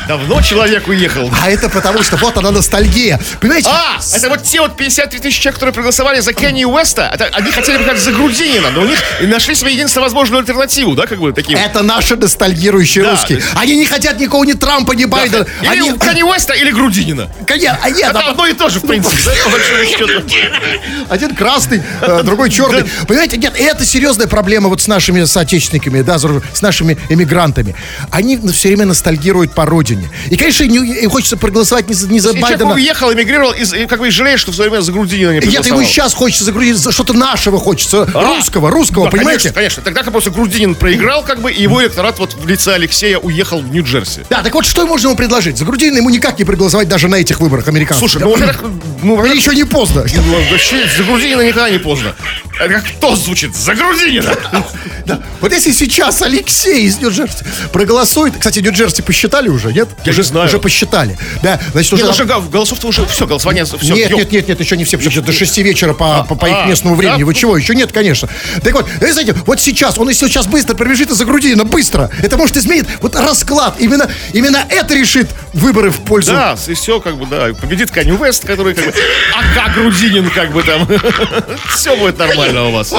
Давно 0.09 0.43
человек 0.43 0.89
уехал. 0.89 1.31
А 1.43 1.51
это 1.51 1.69
потому, 1.69 2.03
что 2.03 2.17
вот 2.17 2.37
она 2.37 2.51
ностальгия. 2.51 3.21
Понимаете? 3.41 3.69
А, 3.71 3.99
это 4.15 4.29
вот 4.29 4.43
те 4.43 4.61
вот 4.61 4.77
53 4.77 5.21
тысячи 5.21 5.41
человек, 5.41 5.55
которые 5.57 5.73
проголосовали 5.73 6.21
за 6.21 6.33
Кенни 6.33 6.65
Уэста, 6.65 7.11
это, 7.13 7.27
они 7.33 7.51
хотели 7.51 7.79
бы 7.79 7.85
как 7.85 7.99
за 7.99 8.13
Грудинина, 8.13 8.71
но 8.71 8.83
у 8.83 8.85
них 8.87 8.99
нашли 9.21 9.55
себе 9.55 9.73
единственно 9.73 10.03
возможную 10.05 10.41
альтернативу, 10.41 10.95
да, 10.95 11.07
как 11.07 11.19
бы 11.19 11.33
такие. 11.33 11.59
Это 11.59 11.83
наши 11.83 12.17
ностальгирующие 12.17 13.05
Да. 13.05 13.13
русские. 13.13 13.43
Они 13.55 13.77
не 13.77 13.87
хотят 13.87 14.19
никого 14.21 14.45
ни 14.45 14.53
Трампа, 14.53 14.93
ни 14.93 15.05
Байдена. 15.05 15.47
Или 15.63 15.69
Они... 15.69 15.99
Кенни 15.99 16.23
Уэста, 16.23 16.55
или 16.55 16.71
Грудинина. 16.71 17.31
Конечно, 17.47 17.79
а 17.83 17.91
нет, 17.91 18.11
Это 18.11 18.21
а- 18.21 18.31
одно 18.31 18.47
и 18.47 18.53
то 18.53 18.69
же, 18.69 18.81
в 18.81 18.87
принципе, 18.87 19.17
да, 19.25 19.33
один 21.09 21.35
красный, 21.35 21.83
э, 22.01 22.23
другой 22.23 22.51
черный. 22.51 22.85
Понимаете, 23.07 23.37
нет, 23.37 23.55
это 23.57 23.85
серьезная 23.85 24.27
проблема 24.27 24.69
вот 24.69 24.81
с 24.81 24.87
нашими 24.87 25.25
соотечественниками, 25.25 26.03
да, 26.03 26.19
с 26.19 26.63
нашими 26.63 26.99
эмигрантами. 27.09 27.75
Они 28.11 28.37
все 28.53 28.69
время 28.69 28.87
ностальгируют 28.87 29.53
по 29.55 29.65
родине. 29.75 30.09
И, 30.31 30.37
конечно, 30.37 30.65
не- 30.65 31.07
хочется 31.07 31.37
проголосовать 31.37 31.89
не 31.89 31.95
за, 31.95 32.09
не 32.09 32.21
за 32.21 32.31
И 32.31 32.33
человек 32.39 32.59
Байдена. 32.61 32.75
уехал, 32.75 33.13
эмигрировал, 33.13 33.53
и, 33.53 33.63
и 33.63 33.87
как 33.87 33.99
бы 34.01 34.09
и 34.09 34.11
жалеет, 34.11 34.39
что 34.41 34.53
в 34.53 34.55
свое 34.55 34.71
время 34.71 34.83
за 34.83 34.93
Грудинина 34.93 35.31
не 35.31 35.35
Нет, 35.37 35.45
проголосовал. 35.45 35.81
ему 35.81 35.89
сейчас 35.89 36.15
хочется 36.15 36.45
загрузить, 36.45 36.77
за 36.77 36.93
что-то 36.93 37.13
нашего 37.13 37.59
хочется, 37.59 38.09
А, 38.15 38.23
русского, 38.37 38.71
русского, 38.71 39.05
да, 39.07 39.11
понимаете? 39.11 39.51
Конечно, 39.51 39.55
конечно. 39.55 39.83
Тогда 39.83 40.03
как 40.03 40.13
просто 40.13 40.31
Грудинин 40.31 40.75
проиграл, 40.75 41.23
как 41.23 41.41
бы, 41.41 41.51
и 41.53 41.61
его 41.63 41.83
электорат 41.83 42.19
вот 42.19 42.35
в 42.35 42.47
лице 42.47 42.75
Алексея 42.75 43.19
уехал 43.19 43.61
в 43.61 43.69
Нью-Джерси. 43.71 44.23
Да, 44.31 44.43
так 44.43 44.55
вот, 44.55 44.65
что 44.65 44.87
можно 44.87 45.09
ему 45.09 45.17
предложить? 45.17 45.59
За 45.59 45.65
Грудинина 45.65 45.99
ему 45.99 46.11
никак 46.11 46.39
не 46.39 46.45
проголосовать 46.45 46.89
даже 46.89 47.09
на 47.09 47.17
этих 47.17 47.41
выборах 47.41 47.69
американских. 47.69 48.11
Слушай, 48.11 48.23
ну, 48.25 48.31
во-первых, 48.33 48.63
ну, 49.03 49.25
еще 49.27 49.55
не 49.55 49.65
поздно. 49.65 50.05
ну, 50.15 50.51
вообще, 50.51 50.87
за 50.97 51.03
Грудинина 51.05 51.43
никогда 51.43 51.71
не 51.71 51.79
поздно. 51.79 52.15
Это 52.61 52.75
как 52.75 52.85
то 53.01 53.17
звучит, 53.17 53.55
за 53.55 53.75
Грудинина. 53.75 54.35
Да. 55.07 55.21
Вот 55.43 55.53
если 55.53 55.71
сейчас 55.71 56.23
Алексей 56.23 56.87
из 56.87 56.97
Нью-Джерси 56.97 57.45
проголосует, 57.75 58.39
кстати, 58.39 58.61
Нью-Джерси 58.61 59.03
посчитали 59.03 59.51
уже, 59.51 59.71
нет? 59.71 59.87
Я 60.07 60.13
уже, 60.13 60.23
не 60.23 60.29
знаю. 60.29 60.49
Уже 60.49 60.59
посчитали. 60.59 61.19
Да, 61.43 61.61
значит, 61.73 61.93
Нет, 61.93 62.05
уже... 62.05 62.13
уже 62.13 62.25
гол- 62.25 62.41
голосов-то 62.41 62.87
уже 62.87 63.05
все, 63.05 63.27
голосование 63.27 63.67
все. 63.67 63.77
нет, 63.95 64.11
нет, 64.13 64.33
нет, 64.33 64.49
нет, 64.49 64.61
еще 64.61 64.79
не 64.79 64.87
все, 64.87 64.97
потому 64.97 65.13
что 65.13 65.21
до 65.21 65.33
6 65.35 65.59
вечера 65.59 65.93
по, 65.93 66.25
по, 66.25 66.37
по 66.37 66.47
их 66.47 66.57
а, 66.57 66.67
местному 66.67 66.97
времени. 66.97 67.23
Вы 67.23 67.35
чего? 67.35 67.55
Еще 67.55 67.75
нет, 67.75 67.93
конечно. 67.93 68.31
Так 68.63 68.73
вот, 68.73 68.89
э, 69.03 69.13
знаете, 69.13 69.35
вот 69.45 69.61
сейчас, 69.61 69.99
он 69.99 70.09
если 70.09 70.27
сейчас 70.27 70.47
быстро 70.47 70.75
пробежит 70.75 71.11
из-за 71.11 71.27
Грудинина, 71.27 71.65
быстро, 71.67 72.11
это 72.23 72.39
может 72.39 72.57
изменить 72.57 72.87
вот 73.03 73.15
расклад. 73.15 73.77
Именно, 73.79 74.11
именно 74.33 74.65
это 74.71 74.95
решит 74.95 75.29
выборы 75.53 75.91
в 75.91 76.01
пользу. 76.01 76.33
Да, 76.33 76.57
и 76.67 76.73
все, 76.73 76.99
как 77.01 77.19
бы, 77.19 77.27
да. 77.27 77.49
Победит 77.61 77.91
Канни 77.91 78.13
Уэст, 78.13 78.47
который 78.47 78.73
как 78.75 78.87
бы. 78.87 78.95
А 79.35 79.55
как 79.55 79.75
Грудинин, 79.75 80.31
как 80.31 80.51
бы 80.51 80.63
там. 80.63 80.89
Все 81.77 81.95
будет 81.97 82.17
нормально 82.19 82.44
у 82.69 82.73
вас. 82.73 82.95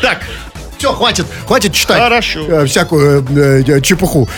Так, 0.00 0.26
Все, 0.80 0.94
хватит, 0.94 1.26
хватит 1.46 1.74
читать 1.74 1.98
Хорошо. 1.98 2.40
э, 2.40 2.64
всякую 2.64 3.22
э, 3.36 3.62
э, 3.66 3.80
чепуху. 3.82 4.30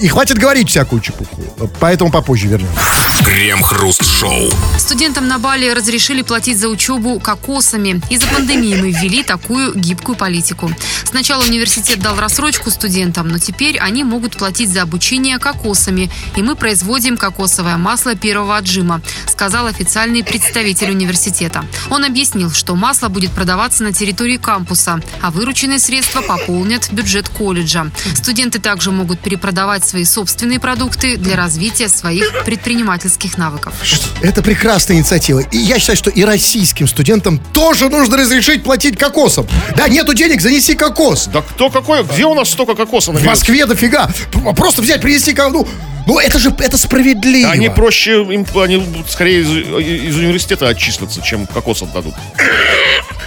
И 0.00 0.06
хватит 0.06 0.38
говорить 0.38 0.68
всякую 0.68 1.02
чепуху. 1.02 1.42
Поэтому 1.80 2.12
попозже 2.12 2.46
вернемся. 2.46 2.80
Крем-хруст-шоу. 3.24 4.52
Студентам 4.78 5.26
на 5.26 5.40
Бали 5.40 5.68
разрешили 5.68 6.22
платить 6.22 6.58
за 6.58 6.68
учебу 6.68 7.18
кокосами. 7.18 8.00
Из-за 8.08 8.28
пандемии 8.28 8.76
мы 8.76 8.92
ввели 8.92 9.24
такую 9.24 9.74
гибкую 9.74 10.16
политику. 10.16 10.70
Сначала 11.04 11.42
университет 11.42 12.00
дал 12.00 12.16
рассрочку 12.16 12.70
студентам, 12.70 13.26
но 13.26 13.38
теперь 13.38 13.76
они 13.78 14.04
могут 14.04 14.36
платить 14.36 14.70
за 14.70 14.82
обучение 14.82 15.38
кокосами. 15.38 16.08
И 16.36 16.42
мы 16.42 16.54
производим 16.54 17.16
кокосовое 17.16 17.76
масло 17.76 18.14
первого 18.14 18.56
отжима, 18.56 19.00
сказал 19.26 19.66
официальный 19.66 20.22
представитель 20.22 20.90
университета. 20.90 21.64
Он 21.90 22.04
объяснил, 22.04 22.52
что 22.52 22.76
масло 22.76 23.08
будет 23.08 23.32
продаваться 23.32 23.82
на 23.82 23.92
территории 23.92 24.36
кампуса, 24.36 25.00
а 25.20 25.32
вырученные 25.32 25.79
средства 25.80 26.20
пополнят 26.20 26.90
бюджет 26.92 27.28
колледжа. 27.28 27.90
Студенты 28.14 28.60
также 28.60 28.90
могут 28.92 29.18
перепродавать 29.20 29.84
свои 29.84 30.04
собственные 30.04 30.60
продукты 30.60 31.16
для 31.16 31.36
развития 31.36 31.88
своих 31.88 32.44
предпринимательских 32.44 33.36
навыков. 33.38 33.74
Это 34.20 34.42
прекрасная 34.42 34.96
инициатива. 34.96 35.40
И 35.40 35.56
я 35.56 35.78
считаю, 35.78 35.96
что 35.96 36.10
и 36.10 36.22
российским 36.24 36.86
студентам 36.86 37.38
тоже 37.52 37.88
нужно 37.88 38.18
разрешить 38.18 38.62
платить 38.62 38.96
кокосом. 38.96 39.48
Да, 39.76 39.88
нету 39.88 40.14
денег, 40.14 40.40
занеси 40.40 40.74
кокос. 40.74 41.26
да 41.26 41.42
кто 41.42 41.70
какой? 41.70 42.04
Где 42.04 42.24
у 42.24 42.34
нас 42.34 42.50
столько 42.50 42.74
кокоса 42.74 43.12
В? 43.12 43.24
Москве 43.24 43.66
дофига. 43.66 44.10
Просто 44.56 44.82
взять, 44.82 45.00
принести 45.00 45.34
ну, 45.48 45.66
ну 46.06 46.18
это 46.18 46.38
же 46.38 46.54
это 46.58 46.76
справедливо. 46.76 47.50
Они 47.50 47.68
проще, 47.68 48.22
им, 48.22 48.46
они 48.56 48.86
скорее 49.08 49.40
из, 49.40 49.48
из 49.48 50.16
университета 50.16 50.68
отчислятся, 50.68 51.22
чем 51.22 51.46
кокос 51.46 51.82
отдадут. 51.82 52.14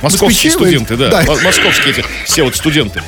Московские 0.03 0.51
студенты, 0.51 0.95
да. 0.97 1.09
да. 1.09 1.21
Мо- 1.23 1.39
Московские 1.41 1.91
эти, 1.91 2.05
все 2.25 2.43
вот 2.43 2.55
студенты. 2.55 3.01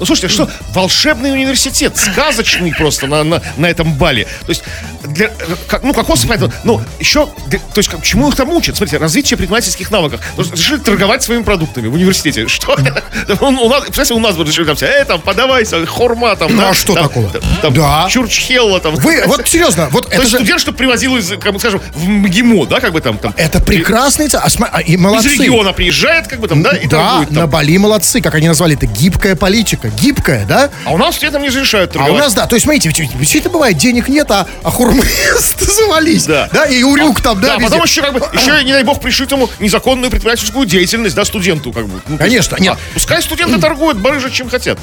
Ну, 0.00 0.06
слушайте, 0.06 0.28
что, 0.28 0.50
волшебный 0.70 1.32
университет, 1.32 1.96
сказочный 1.96 2.72
просто 2.72 3.06
на, 3.06 3.22
на, 3.22 3.42
на 3.56 3.66
этом 3.66 3.94
бале. 3.94 4.24
То 4.46 4.50
есть, 4.50 4.62
для, 5.04 5.30
как, 5.66 5.82
ну, 5.82 5.92
кокос, 5.92 6.26
ну, 6.64 6.82
еще, 6.98 7.28
для- 7.46 7.58
то 7.58 7.78
есть, 7.78 7.88
как, 7.88 8.02
чему 8.02 8.28
их 8.28 8.36
там 8.36 8.48
учат? 8.50 8.76
Смотрите, 8.76 8.98
развитие 8.98 9.36
предпринимательских 9.36 9.90
навыков. 9.90 10.20
Ну, 10.36 10.42
Решили 10.44 10.78
торговать 10.78 11.22
своими 11.22 11.42
продуктами 11.42 11.88
в 11.88 11.94
университете. 11.94 12.48
Что? 12.48 12.76
Он, 13.40 13.58
у 13.58 13.68
нас, 13.68 13.82
представляете, 13.82 14.14
у 14.14 14.20
нас 14.20 14.36
бы 14.36 14.44
решили 14.44 14.64
там, 14.64 14.76
все, 14.76 14.86
э, 14.86 15.04
там, 15.04 15.20
подавайся, 15.20 15.84
хорма, 15.86 16.34
там, 16.36 16.54
Ну, 16.54 16.62
да, 16.62 16.70
а 16.70 16.74
что 16.74 16.94
там, 16.94 17.08
такого? 17.08 17.30
Там, 17.62 17.74
Да. 17.74 18.08
Чурчхелла, 18.10 18.80
там. 18.80 18.94
Вы, 18.96 19.22
вот 19.26 19.46
серьезно, 19.48 19.88
вот 19.90 20.06
То 20.08 20.16
это 20.16 20.22
же... 20.26 20.36
студент, 20.36 20.60
что 20.60 20.72
привозил 20.72 21.16
из, 21.16 21.28
как 21.40 21.52
бы, 21.52 21.58
скажем, 21.58 21.80
в 21.94 22.08
МГИМО, 22.08 22.66
да, 22.66 22.80
как 22.80 22.92
бы 22.92 23.00
там, 23.00 23.18
там 23.18 23.34
Это 23.36 23.60
прекрасный... 23.60 24.28
а 24.34 24.48
а, 24.72 24.80
И 24.80 24.94
из 24.94 24.98
молодцы. 25.00 25.28
региона 25.30 25.72
приезжает, 25.72 26.26
как 26.26 26.37
бы 26.40 26.48
там, 26.48 26.62
да, 26.62 26.70
и 26.76 26.86
да, 26.86 26.98
торгует 27.08 27.30
на 27.30 27.40
там. 27.42 27.50
Бали 27.50 27.76
молодцы, 27.78 28.20
как 28.20 28.34
они 28.34 28.48
назвали 28.48 28.76
это, 28.76 28.86
гибкая 28.86 29.36
политика. 29.36 29.88
Гибкая, 29.88 30.44
да? 30.46 30.70
А 30.84 30.92
у 30.92 30.98
нас 30.98 31.14
студентам 31.16 31.42
не 31.42 31.48
разрешают 31.48 31.90
А 31.90 31.94
торговать. 31.94 32.14
у 32.20 32.24
нас, 32.24 32.34
да, 32.34 32.46
то 32.46 32.54
есть, 32.56 32.64
смотрите, 32.64 32.88
ведь 32.88 33.18
действительно 33.18 33.52
бывает, 33.52 33.76
денег 33.76 34.08
нет, 34.08 34.30
а, 34.30 34.46
а 34.62 34.70
хурмы 34.70 35.02
завались. 35.60 36.26
Да. 36.26 36.48
Да, 36.52 36.64
и 36.66 36.82
урюк 36.82 37.20
там, 37.20 37.40
да, 37.40 37.48
Да, 37.48 37.54
везде. 37.54 37.66
потом 37.70 37.84
еще, 37.84 38.02
как 38.02 38.12
бы, 38.14 38.20
еще, 38.32 38.64
не 38.64 38.72
дай 38.72 38.82
бог, 38.84 39.00
пришить 39.00 39.30
ему 39.30 39.48
незаконную 39.60 40.10
предпринимательскую 40.10 40.66
деятельность, 40.66 41.14
да, 41.14 41.24
студенту, 41.24 41.72
как 41.72 41.86
бы. 41.86 42.00
Ну, 42.08 42.16
то 42.18 42.24
есть, 42.24 42.48
Конечно, 42.48 42.56
нет. 42.62 42.74
а 42.74 42.94
пускай 42.94 43.22
студенты 43.22 43.58
торгуют 43.60 43.98
барыжа, 43.98 44.30
чем 44.30 44.48
хотят. 44.48 44.78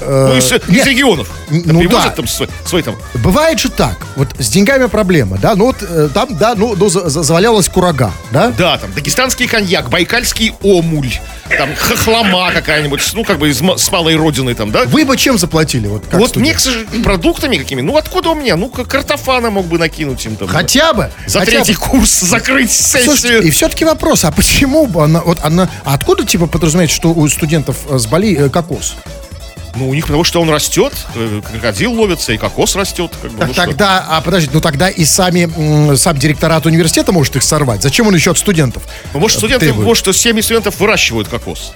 Ну, 0.00 0.36
из, 0.36 0.52
из 0.52 0.68
нет. 0.68 0.86
регионов. 0.86 1.28
Н- 1.50 1.62
Да, 1.62 1.72
ну 1.72 1.88
да. 1.88 2.08
там 2.10 2.26
свой, 2.28 2.48
свой 2.64 2.82
там. 2.82 2.96
Бывает 3.14 3.58
же 3.58 3.68
так, 3.70 3.96
вот 4.16 4.28
с 4.38 4.48
деньгами 4.48 4.86
проблема, 4.86 5.38
да, 5.38 5.54
ну 5.54 5.66
вот 5.66 5.76
э, 5.82 6.08
там, 6.12 6.36
да, 6.36 6.54
ну, 6.54 6.74
ну, 6.76 6.88
за- 6.88 7.08
за- 7.08 7.22
завалялась 7.22 7.68
курага, 7.68 8.12
да? 8.30 8.52
Да, 8.56 8.78
там, 8.78 8.92
дагестанский 8.92 9.46
коньяк, 9.48 9.88
байкальский 9.90 10.54
омуль, 10.62 11.12
там, 11.56 11.70
хохлома 11.76 12.50
какая-нибудь, 12.52 13.02
ну, 13.14 13.24
как 13.24 13.38
бы 13.38 13.48
из, 13.50 13.58
с 13.60 13.90
малой 13.90 14.16
родины 14.16 14.54
там, 14.54 14.70
да? 14.70 14.84
Вы 14.84 15.04
бы 15.04 15.16
чем 15.16 15.38
заплатили, 15.38 15.86
вот 15.88 16.04
как 16.10 16.20
вот 16.20 16.30
студент? 16.30 16.46
мне, 16.46 16.54
к 16.54 16.60
сожалению, 16.60 17.02
продуктами 17.02 17.56
какими? 17.56 17.80
Ну, 17.80 17.96
откуда 17.96 18.30
у 18.30 18.34
меня? 18.34 18.56
Ну, 18.56 18.68
картофана 18.68 19.50
мог 19.50 19.66
бы 19.66 19.78
накинуть 19.78 20.24
им 20.26 20.36
там. 20.36 20.48
Хотя 20.48 20.92
бы. 20.92 21.10
За 21.26 21.40
хотя 21.40 21.52
третий 21.52 21.74
бы. 21.74 21.80
курс 21.80 22.10
закрыть 22.20 22.70
Слушайте, 22.72 23.10
сессию. 23.16 23.42
и 23.42 23.50
все-таки 23.50 23.84
вопрос, 23.84 24.24
а 24.24 24.30
почему 24.32 24.86
бы 24.86 25.02
она, 25.04 25.20
вот 25.20 25.38
она, 25.42 25.68
а 25.84 25.94
откуда 25.94 26.24
типа 26.24 26.46
подразумевается, 26.46 26.96
что 26.96 27.10
у 27.10 27.28
студентов 27.28 27.76
э, 27.88 27.98
с 27.98 28.06
Бали 28.06 28.36
э, 28.36 28.48
кокос? 28.48 28.96
Ну, 29.78 29.88
у 29.88 29.94
них 29.94 30.06
потому 30.06 30.24
что 30.24 30.40
он 30.40 30.50
растет, 30.50 30.92
э, 31.14 31.40
крокодил 31.50 31.92
ловится, 31.92 32.32
и 32.32 32.36
кокос 32.38 32.74
растет. 32.74 33.12
Как 33.22 33.30
бы, 33.30 33.38
Так 33.38 33.48
ну 33.48 33.54
что. 33.54 33.64
тогда, 33.64 34.06
а 34.08 34.20
подождите, 34.20 34.52
ну 34.54 34.60
тогда 34.60 34.88
и 34.88 35.04
сами, 35.04 35.94
сам 35.96 36.16
директорат 36.16 36.66
университета 36.66 37.12
может 37.12 37.36
их 37.36 37.42
сорвать. 37.42 37.82
Зачем 37.82 38.06
он 38.08 38.14
еще 38.14 38.32
от 38.32 38.38
студентов? 38.38 38.82
Ну, 39.14 39.20
может, 39.20 39.38
студенты, 39.38 39.66
требует? 39.66 39.86
может, 39.86 40.16
семьи 40.16 40.42
студентов 40.42 40.78
выращивают 40.80 41.28
кокос. 41.28 41.72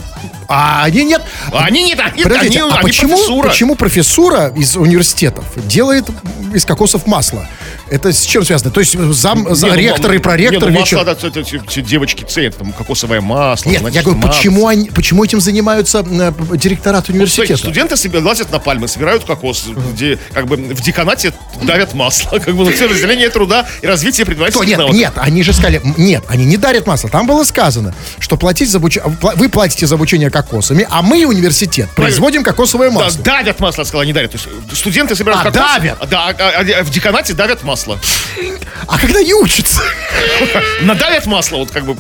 А 0.48 0.82
они 0.84 1.04
нет. 1.04 1.22
А 1.52 1.64
они 1.64 1.82
нет, 1.84 2.00
они, 2.00 2.22
Подождите, 2.24 2.60
они, 2.62 2.70
а 2.72 2.74
они 2.74 2.82
почему, 2.82 3.16
профессура. 3.16 3.48
почему 3.48 3.74
профессура 3.74 4.48
из 4.48 4.76
университетов 4.76 5.44
делает 5.66 6.04
из 6.52 6.64
кокосов 6.64 7.06
масло? 7.06 7.46
Это 7.92 8.11
с 8.11 8.22
чем 8.24 8.42
связано? 8.42 8.70
То 8.70 8.81
есть 8.81 8.96
зам, 9.12 9.55
за, 9.55 9.66
Не, 9.66 9.72
ну, 9.72 9.78
ректор 9.78 10.12
и 10.12 10.16
м- 10.16 10.22
проректор 10.22 10.70
не, 10.70 10.74
ну, 10.74 10.81
вечер- 10.81 10.96
масло, 10.96 11.14
да, 11.14 11.28
это- 11.28 11.40
эти 11.40 11.81
девочки 11.83 12.24
ценят, 12.24 12.57
там, 12.57 12.72
кокосовое 12.72 13.20
масло. 13.20 13.68
Нет, 13.68 13.81
значит, 13.81 13.96
я 13.96 14.02
говорю, 14.02 14.18
масло. 14.18 14.33
почему, 14.38 14.66
они, 14.66 14.88
почему 14.88 15.22
этим 15.24 15.42
занимаются 15.42 15.98
э, 15.98 16.33
директорат 16.57 17.02
Кстати, 17.02 17.16
университета? 17.16 17.57
студенты 17.59 17.98
себе 17.98 18.20
лазят 18.20 18.50
на 18.50 18.59
пальмы, 18.61 18.88
собирают 18.88 19.24
кокос, 19.24 19.66
где 19.92 20.18
как 20.33 20.46
бы 20.46 20.57
в 20.57 20.81
деканате 20.81 21.35
давят 21.62 21.92
масло, 21.92 22.38
как 22.38 22.55
бы 22.57 22.64
ну, 22.64 22.70
все 22.72 22.87
разделение 22.88 23.28
труда 23.28 23.66
и 23.83 23.87
развитие 23.87 24.24
Что, 24.24 24.33
предпринимательских 24.35 24.68
нет, 24.68 24.78
навыков. 24.78 24.96
нет, 24.98 25.12
они 25.16 25.42
же 25.42 25.52
сказали, 25.52 25.83
нет, 25.98 26.24
они 26.28 26.46
не 26.46 26.57
дарят 26.57 26.87
масло. 26.87 27.11
Там 27.11 27.26
было 27.26 27.44
сказано, 27.44 27.94
что 28.18 28.38
платить 28.38 28.70
за 28.70 28.78
обуч- 28.78 29.02
вы 29.37 29.48
платите 29.50 29.87
за 29.87 29.96
обучение 29.96 30.31
кокосами, 30.31 30.87
а 30.88 31.02
мы, 31.02 31.26
университет, 31.26 31.90
производим 31.94 32.42
кокосовое 32.42 32.88
Да, 32.90 32.94
масло. 33.00 33.22
давят 33.22 33.61
масло, 33.61 33.85
сказала, 33.85 34.02
не 34.05 34.14
дарят. 34.14 34.31
То 34.33 34.38
есть 34.38 34.48
студенты 34.78 35.14
собирают 35.14 35.44
А, 35.46 35.50
кокос. 35.52 35.62
давят. 35.76 35.98
а, 36.00 36.07
Да, 36.07 36.28
а- 36.28 36.61
а 36.81 36.83
в 36.85 36.90
деканате 36.90 37.35
давят 37.35 37.62
масло. 37.64 37.81
А 38.86 38.98
когда 38.98 39.22
не 39.22 39.34
учатся? 39.34 39.80
Надавят 40.82 41.26
масло, 41.26 41.58
вот 41.58 41.70
как 41.70 41.84
бы. 41.84 41.96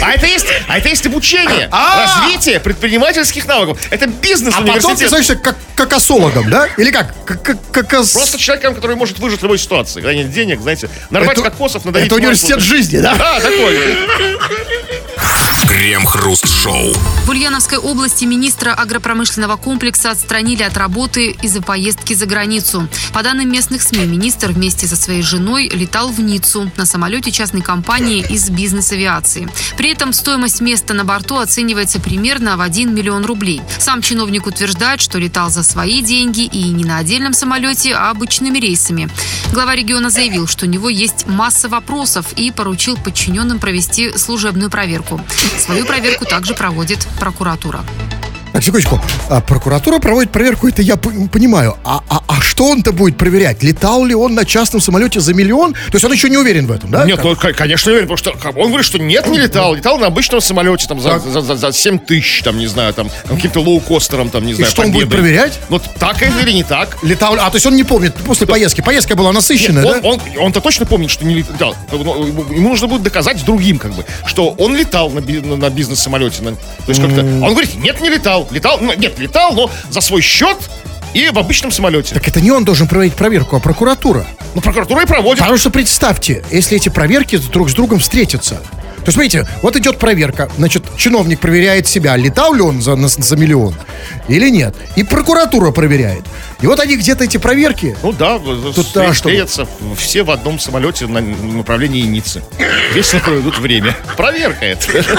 А 0.00 0.12
это 0.12 0.26
есть, 0.26 0.46
а 0.68 0.78
это 0.78 0.88
есть 0.88 1.06
обучение, 1.06 1.68
А! 1.70 2.04
развитие 2.04 2.60
предпринимательских 2.60 3.46
навыков. 3.46 3.78
Это 3.90 4.06
бизнес 4.06 4.54
А 4.56 4.62
потом 4.62 4.96
ты 4.96 5.06
становишься 5.06 5.36
как 5.36 5.56
кокосологом, 5.74 6.50
да? 6.50 6.68
Или 6.76 6.90
как? 6.90 7.14
Кокос... 7.72 8.12
Просто 8.12 8.38
человеком, 8.38 8.74
который 8.74 8.96
может 8.96 9.18
выжить 9.18 9.40
в 9.40 9.42
любой 9.42 9.58
ситуации. 9.58 10.00
Когда 10.00 10.14
нет 10.14 10.30
денег, 10.30 10.60
знаете, 10.60 10.88
нарвать 11.10 11.40
кокосов, 11.42 11.84
надавить 11.84 12.06
Это 12.06 12.16
университет 12.16 12.56
масло. 12.56 12.76
жизни, 12.76 12.98
да? 12.98 13.14
Да, 13.14 13.40
такой. 13.40 13.78
Крем-хруст-шоу. 15.82 16.92
В 17.26 17.28
Ульяновской 17.28 17.76
области 17.76 18.24
министра 18.24 18.70
агропромышленного 18.72 19.56
комплекса 19.56 20.12
отстранили 20.12 20.62
от 20.62 20.76
работы 20.76 21.36
из-за 21.42 21.60
поездки 21.60 22.14
за 22.14 22.26
границу. 22.26 22.86
По 23.12 23.24
данным 23.24 23.50
местных 23.50 23.82
СМИ, 23.82 24.04
министр 24.04 24.52
вместе 24.52 24.86
со 24.86 24.94
своей 24.94 25.22
женой 25.22 25.68
летал 25.68 26.12
в 26.12 26.20
Ниццу 26.20 26.70
на 26.76 26.86
самолете 26.86 27.32
частной 27.32 27.62
компании 27.62 28.24
из 28.28 28.48
бизнес-авиации. 28.48 29.48
При 29.76 29.90
этом 29.90 30.12
стоимость 30.12 30.60
места 30.60 30.94
на 30.94 31.04
борту 31.04 31.38
оценивается 31.38 31.98
примерно 31.98 32.56
в 32.56 32.60
1 32.60 32.94
миллион 32.94 33.24
рублей. 33.24 33.60
Сам 33.80 34.02
чиновник 34.02 34.46
утверждает, 34.46 35.00
что 35.00 35.18
летал 35.18 35.50
за 35.50 35.64
свои 35.64 36.00
деньги 36.00 36.42
и 36.44 36.62
не 36.70 36.84
на 36.84 36.98
отдельном 36.98 37.32
самолете, 37.32 37.94
а 37.94 38.10
обычными 38.10 38.60
рейсами. 38.60 39.10
Глава 39.52 39.74
региона 39.74 40.10
заявил, 40.10 40.46
что 40.46 40.66
у 40.66 40.68
него 40.68 40.88
есть 40.88 41.26
масса 41.26 41.68
вопросов 41.68 42.26
и 42.36 42.52
поручил 42.52 42.96
подчиненным 42.96 43.58
провести 43.58 44.16
служебную 44.16 44.70
проверку. 44.70 45.20
Свою 45.72 45.86
проверку 45.86 46.26
также 46.26 46.52
проводит 46.52 47.06
прокуратура. 47.18 47.80
Секундочку. 48.62 49.00
А, 49.28 49.40
прокуратура 49.40 49.98
проводит 49.98 50.30
проверку, 50.30 50.68
это 50.68 50.82
я 50.82 50.96
понимаю. 50.96 51.76
А, 51.84 52.00
а, 52.08 52.22
а 52.28 52.40
что 52.40 52.66
он-то 52.66 52.92
будет 52.92 53.16
проверять? 53.18 53.62
Летал 53.62 54.04
ли 54.04 54.14
он 54.14 54.34
на 54.34 54.44
частном 54.44 54.80
самолете 54.80 55.20
за 55.20 55.34
миллион? 55.34 55.72
То 55.72 55.94
есть 55.94 56.04
он 56.04 56.12
еще 56.12 56.28
не 56.30 56.36
уверен 56.36 56.66
в 56.66 56.72
этом, 56.72 56.90
да? 56.90 57.04
Нет, 57.04 57.20
ну, 57.24 57.34
конечно, 57.36 57.90
не 57.90 57.96
уверен, 57.96 58.08
потому 58.08 58.16
что 58.18 58.50
он 58.60 58.68
говорит, 58.68 58.86
что 58.86 58.98
нет, 58.98 59.26
не 59.26 59.38
летал. 59.38 59.74
Летал 59.74 59.98
на 59.98 60.06
обычном 60.06 60.40
самолете 60.40 60.86
там 60.86 61.00
за, 61.00 61.18
за, 61.18 61.40
за, 61.40 61.56
за 61.56 61.72
7 61.72 61.98
тысяч, 61.98 62.42
там, 62.42 62.56
не 62.56 62.68
знаю, 62.68 62.94
там, 62.94 63.10
каким-то 63.28 63.60
лоукостером, 63.60 64.30
там, 64.30 64.46
не 64.46 64.54
знаю, 64.54 64.70
что, 64.70 64.82
он 64.82 64.92
будет 64.92 65.08
Победой. 65.08 65.18
проверять? 65.18 65.58
Ну, 65.68 65.80
так 65.98 66.22
это 66.22 66.38
или 66.40 66.52
не 66.52 66.62
так? 66.62 66.98
Летал, 67.02 67.34
а 67.34 67.50
то 67.50 67.56
есть 67.56 67.66
он 67.66 67.74
не 67.74 67.84
помнит 67.84 68.14
после 68.14 68.46
поездки. 68.46 68.80
Поездка 68.80 69.16
была 69.16 69.32
насыщенная, 69.32 69.84
он, 69.84 70.00
да? 70.00 70.08
он, 70.08 70.20
он-то 70.38 70.60
точно 70.60 70.86
помнит, 70.86 71.10
что 71.10 71.24
не 71.24 71.34
летал. 71.34 71.74
Ну, 71.90 72.26
Ему 72.26 72.68
нужно 72.68 72.86
будет 72.86 73.02
доказать 73.02 73.44
другим, 73.44 73.78
как 73.78 73.92
бы, 73.94 74.04
что 74.26 74.50
он 74.50 74.76
летал 74.76 75.10
на, 75.10 75.20
на- 75.20 75.56
на 75.56 75.70
бизнес-самолете. 75.70 76.42
на- 76.42 76.52
то 76.52 76.58
есть 76.88 77.00
как-то... 77.00 77.22
Он 77.22 77.50
говорит, 77.50 77.74
нет, 77.74 78.00
не 78.00 78.08
летал. 78.08 78.48
Летал, 78.52 78.78
ну, 78.80 78.92
нет, 78.94 79.18
летал, 79.18 79.52
но 79.54 79.70
за 79.90 80.00
свой 80.00 80.20
счет 80.22 80.56
и 81.14 81.28
в 81.30 81.38
обычном 81.38 81.70
самолете. 81.72 82.14
Так 82.14 82.26
это 82.28 82.40
не 82.40 82.50
он 82.50 82.64
должен 82.64 82.86
проводить 82.88 83.14
проверку, 83.14 83.56
а 83.56 83.60
прокуратура. 83.60 84.26
Ну, 84.54 84.60
прокуратура 84.60 85.02
и 85.02 85.06
проводит. 85.06 85.40
Потому 85.40 85.58
что 85.58 85.70
представьте, 85.70 86.44
если 86.50 86.76
эти 86.76 86.88
проверки 86.88 87.36
друг 87.36 87.70
с 87.70 87.74
другом 87.74 87.98
встретятся. 87.98 88.62
То 89.02 89.06
есть, 89.08 89.14
смотрите, 89.14 89.48
вот 89.62 89.74
идет 89.76 89.98
проверка, 89.98 90.48
значит, 90.58 90.84
чиновник 90.96 91.40
проверяет 91.40 91.88
себя, 91.88 92.16
летал 92.16 92.54
ли 92.54 92.60
он 92.60 92.80
за, 92.80 92.94
за 92.96 93.36
миллион 93.36 93.74
или 94.28 94.48
нет. 94.48 94.76
И 94.94 95.02
прокуратура 95.02 95.72
проверяет. 95.72 96.22
И 96.60 96.66
вот 96.68 96.78
они 96.78 96.96
где-то 96.96 97.24
эти 97.24 97.36
проверки. 97.38 97.96
Ну 98.04 98.12
да, 98.12 98.38
Тут, 98.38 98.76
в- 98.76 98.92
да, 98.92 99.12
что- 99.12 99.28
встретятся 99.28 99.66
все 99.98 100.22
в 100.22 100.30
одном 100.30 100.60
самолете 100.60 101.08
на 101.08 101.20
направлении 101.20 102.02
Ниццы. 102.02 102.44
Весело 102.94 103.18
проведут 103.18 103.58
время. 103.58 103.96
Проверка 104.16 104.64
это. 104.66 105.04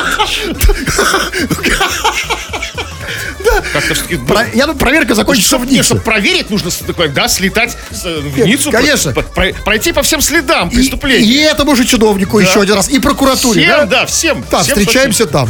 Как-то 3.74 3.94
все-таки... 3.94 4.16
Про- 4.18 4.46
я 4.54 4.66
думаю, 4.66 4.78
проверка 4.80 5.16
закончится 5.16 5.58
в 5.58 5.66
Ницце. 5.66 5.84
Чтобы 5.84 6.02
проверить, 6.02 6.50
нужно 6.50 6.72
такое, 6.86 7.08
да, 7.10 7.28
слетать 7.28 7.78
с- 7.92 8.04
в 8.04 8.38
Нет, 8.38 8.48
Ниццу. 8.48 8.72
конечно. 8.72 9.12
про- 9.14 9.24
про- 9.24 9.54
Пройти 9.66 9.92
по 9.92 10.02
всем 10.04 10.22
следам 10.22 10.70
И, 10.70 10.76
преступления. 10.76 11.26
и 11.26 11.38
этому 11.40 11.76
же 11.76 11.86
чиновнику 11.86 12.40
еще 12.40 12.62
один 12.62 12.76
раз, 12.76 12.90
и 12.90 13.00
прокуратуре, 13.00 13.62
Всем, 13.64 13.78
да? 13.80 13.86
да, 13.86 14.06
всем. 14.06 14.44
Так, 14.44 14.64
всем 14.64 14.78
встречаемся 14.78 15.26
там. 15.28 15.50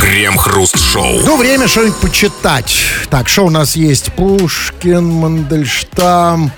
Крем-хруст-шоу. 0.00 1.20
Ну, 1.24 1.36
время 1.36 1.68
что-нибудь 1.68 1.96
почитать. 1.96 2.76
Так, 3.10 3.28
что 3.28 3.46
у 3.46 3.50
нас 3.50 3.76
есть? 3.76 4.12
Пушкин, 4.12 5.04
Мандельштам. 5.04 6.52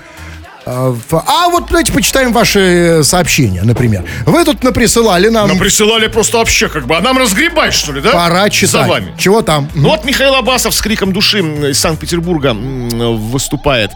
А, 0.65 0.95
А 1.11 1.49
вот 1.49 1.67
давайте 1.67 1.91
почитаем 1.91 2.33
ваши 2.33 3.01
сообщения, 3.03 3.61
например. 3.61 4.03
Вы 4.25 4.43
тут 4.45 4.63
наприсылали 4.63 5.29
нам. 5.29 5.47
Нам 5.47 5.59
присылали 5.59 6.07
просто 6.07 6.37
вообще 6.37 6.69
как 6.69 6.87
бы, 6.87 6.97
а 6.97 7.01
нам 7.01 7.17
разгребать, 7.17 7.73
что 7.73 7.91
ли, 7.91 8.01
да? 8.01 8.11
Пора 8.11 8.49
читать. 8.49 8.71
За 8.71 8.83
вами. 8.83 9.13
Чего 9.17 9.41
там? 9.41 9.69
Ну 9.75 9.89
вот 9.89 10.05
Михаил 10.05 10.33
Абасов 10.35 10.73
с 10.73 10.81
криком 10.81 11.13
души 11.13 11.39
из 11.39 11.79
Санкт-Петербурга 11.79 12.53
выступает. 12.55 13.91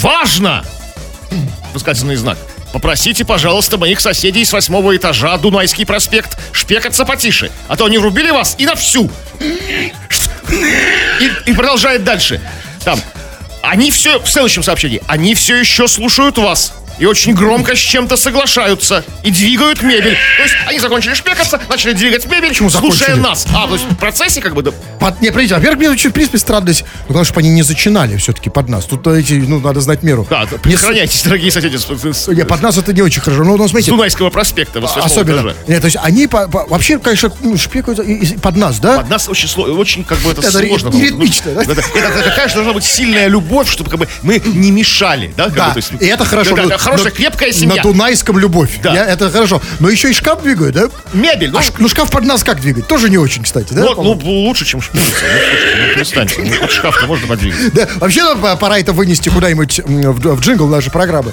Важно! 0.00 0.64
Восклицательный 1.74 2.16
знак. 2.16 2.38
Попросите, 2.72 3.24
пожалуйста, 3.24 3.78
моих 3.78 4.00
соседей 4.00 4.44
с 4.44 4.52
восьмого 4.52 4.96
этажа 4.96 5.36
Дунайский 5.38 5.84
проспект 5.86 6.38
шпекаться 6.52 7.04
потише, 7.04 7.50
а 7.68 7.76
то 7.76 7.84
они 7.86 7.98
врубили 7.98 8.30
вас 8.30 8.54
и 8.58 8.66
на 8.66 8.74
всю. 8.74 9.10
И, 10.50 11.50
и 11.50 11.52
продолжает 11.52 12.04
дальше. 12.04 12.40
Там. 12.84 12.98
Они 13.66 13.90
все, 13.90 14.20
в 14.20 14.28
следующем 14.28 14.62
сообщении, 14.62 15.02
они 15.08 15.34
все 15.34 15.56
еще 15.56 15.88
слушают 15.88 16.38
вас. 16.38 16.72
И 16.98 17.04
очень 17.06 17.34
громко 17.34 17.74
с 17.74 17.78
чем-то 17.78 18.16
соглашаются 18.16 19.04
и 19.22 19.30
двигают 19.30 19.82
мебель. 19.82 20.16
То 20.36 20.42
есть 20.42 20.54
они 20.66 20.78
закончили 20.78 21.14
шпекаться, 21.14 21.60
начали 21.68 21.92
двигать 21.92 22.26
мебель, 22.26 22.48
Почему 22.50 22.70
слушая 22.70 23.08
закончили? 23.16 23.20
нас. 23.22 23.46
А, 23.54 23.66
то 23.66 23.74
есть 23.74 23.84
в 23.90 23.96
процессе 23.96 24.40
как 24.40 24.54
бы... 24.54 24.62
да, 24.62 24.70
Под, 25.00 25.20
не, 25.20 25.28
подождите, 25.28 25.54
во-первых, 25.56 25.78
мне 25.78 25.90
очень, 25.90 26.10
в 26.10 26.12
принципе, 26.12 26.38
странность. 26.38 26.84
Ну, 27.08 27.14
главное, 27.14 27.24
чтобы 27.24 27.40
они 27.40 27.50
не 27.50 27.62
зачинали 27.62 28.16
все-таки 28.16 28.50
под 28.50 28.68
нас. 28.68 28.84
Тут 28.86 29.06
эти, 29.06 29.34
ну, 29.34 29.60
надо 29.60 29.80
знать 29.80 30.02
меру. 30.02 30.26
Да, 30.30 30.42
Не 30.42 30.46
с- 30.46 30.60
предохраняйтесь, 30.60 31.22
дорогие 31.22 31.50
соседи, 31.50 31.76
с, 31.76 31.84
с- 31.86 32.28
Не, 32.28 32.44
под 32.44 32.62
нас 32.62 32.76
это 32.78 32.92
не 32.92 33.02
очень 33.02 33.20
хорошо. 33.20 33.44
Ну, 33.44 33.56
ну 33.56 33.66
с 33.66 33.70
смотрите, 33.70 33.90
Дунайского 33.90 34.30
проспекта, 34.30 34.86
с 34.86 34.96
особенно. 34.96 35.40
этажа. 35.40 35.54
Нет, 35.68 35.80
то 35.80 35.86
есть 35.86 35.96
они 36.02 36.26
по- 36.26 36.48
по- 36.48 36.66
вообще, 36.66 36.98
конечно, 36.98 37.30
ну, 37.42 37.56
шпекают 37.56 38.00
и- 38.00 38.12
и 38.14 38.38
под 38.38 38.56
нас, 38.56 38.78
да? 38.78 38.98
Под 38.98 39.08
нас 39.10 39.28
очень, 39.28 39.48
сло- 39.48 39.70
очень 39.76 40.04
как 40.04 40.18
бы 40.18 40.30
это, 40.30 40.40
Это 40.40 40.50
сложно. 40.66 40.88
не 40.90 41.02
ритмично, 41.04 41.52
да? 41.52 41.62
это, 41.62 41.72
это- 41.72 41.82
это 41.94 42.48
же 42.48 42.54
должна 42.54 42.72
быть 42.72 42.84
сильная 42.84 43.28
любовь, 43.28 43.68
чтобы 43.70 43.90
как 43.90 43.98
бы 44.00 44.08
мы 44.22 44.40
не 44.44 44.70
мешали, 44.70 45.32
да? 45.36 45.44
как 45.44 45.52
бы, 45.52 45.58
Да, 45.58 45.70
то 45.70 45.76
есть- 45.78 45.92
и 46.00 46.06
это 46.06 46.24
хорошо. 46.24 46.56
Да, 46.56 46.66
да, 46.66 46.78
хорошая, 46.86 47.04
на- 47.12 47.16
крепкая 47.16 47.52
семья. 47.52 47.76
На 47.76 47.82
Дунайском 47.82 48.38
любовь. 48.38 48.70
Да. 48.82 48.94
Я- 48.94 49.04
это 49.06 49.30
хорошо. 49.30 49.60
Но 49.80 49.88
еще 49.88 50.10
и 50.10 50.12
шкаф 50.14 50.42
двигают, 50.42 50.74
да? 50.74 50.88
Мебель, 51.12 51.50
ну, 51.50 51.58
А 51.58 51.62
ш- 51.62 51.72
ну, 51.78 51.88
шкаф 51.88 52.10
под 52.10 52.24
нас 52.24 52.42
как 52.44 52.60
двигать? 52.60 52.86
Тоже 52.86 53.10
не 53.10 53.18
очень, 53.18 53.42
кстати, 53.42 53.72
да? 53.72 53.82
вот, 53.82 53.96
ну, 53.98 54.12
лучше, 54.46 54.64
чем 54.64 54.80
шпица. 54.80 55.04
Ну, 55.96 56.04
ну. 56.44 56.58
Ну, 56.62 56.68
шкаф-то 56.68 57.06
можно 57.06 57.26
подвигать. 57.26 57.72
Да, 57.74 57.88
вообще 57.96 58.22
надо 58.22 58.56
пора 58.56 58.78
это 58.78 58.92
вынести 58.92 59.28
куда-нибудь 59.28 59.80
в, 59.84 60.40
джингл 60.40 60.66
нашей 60.68 60.90
программы. 60.90 61.32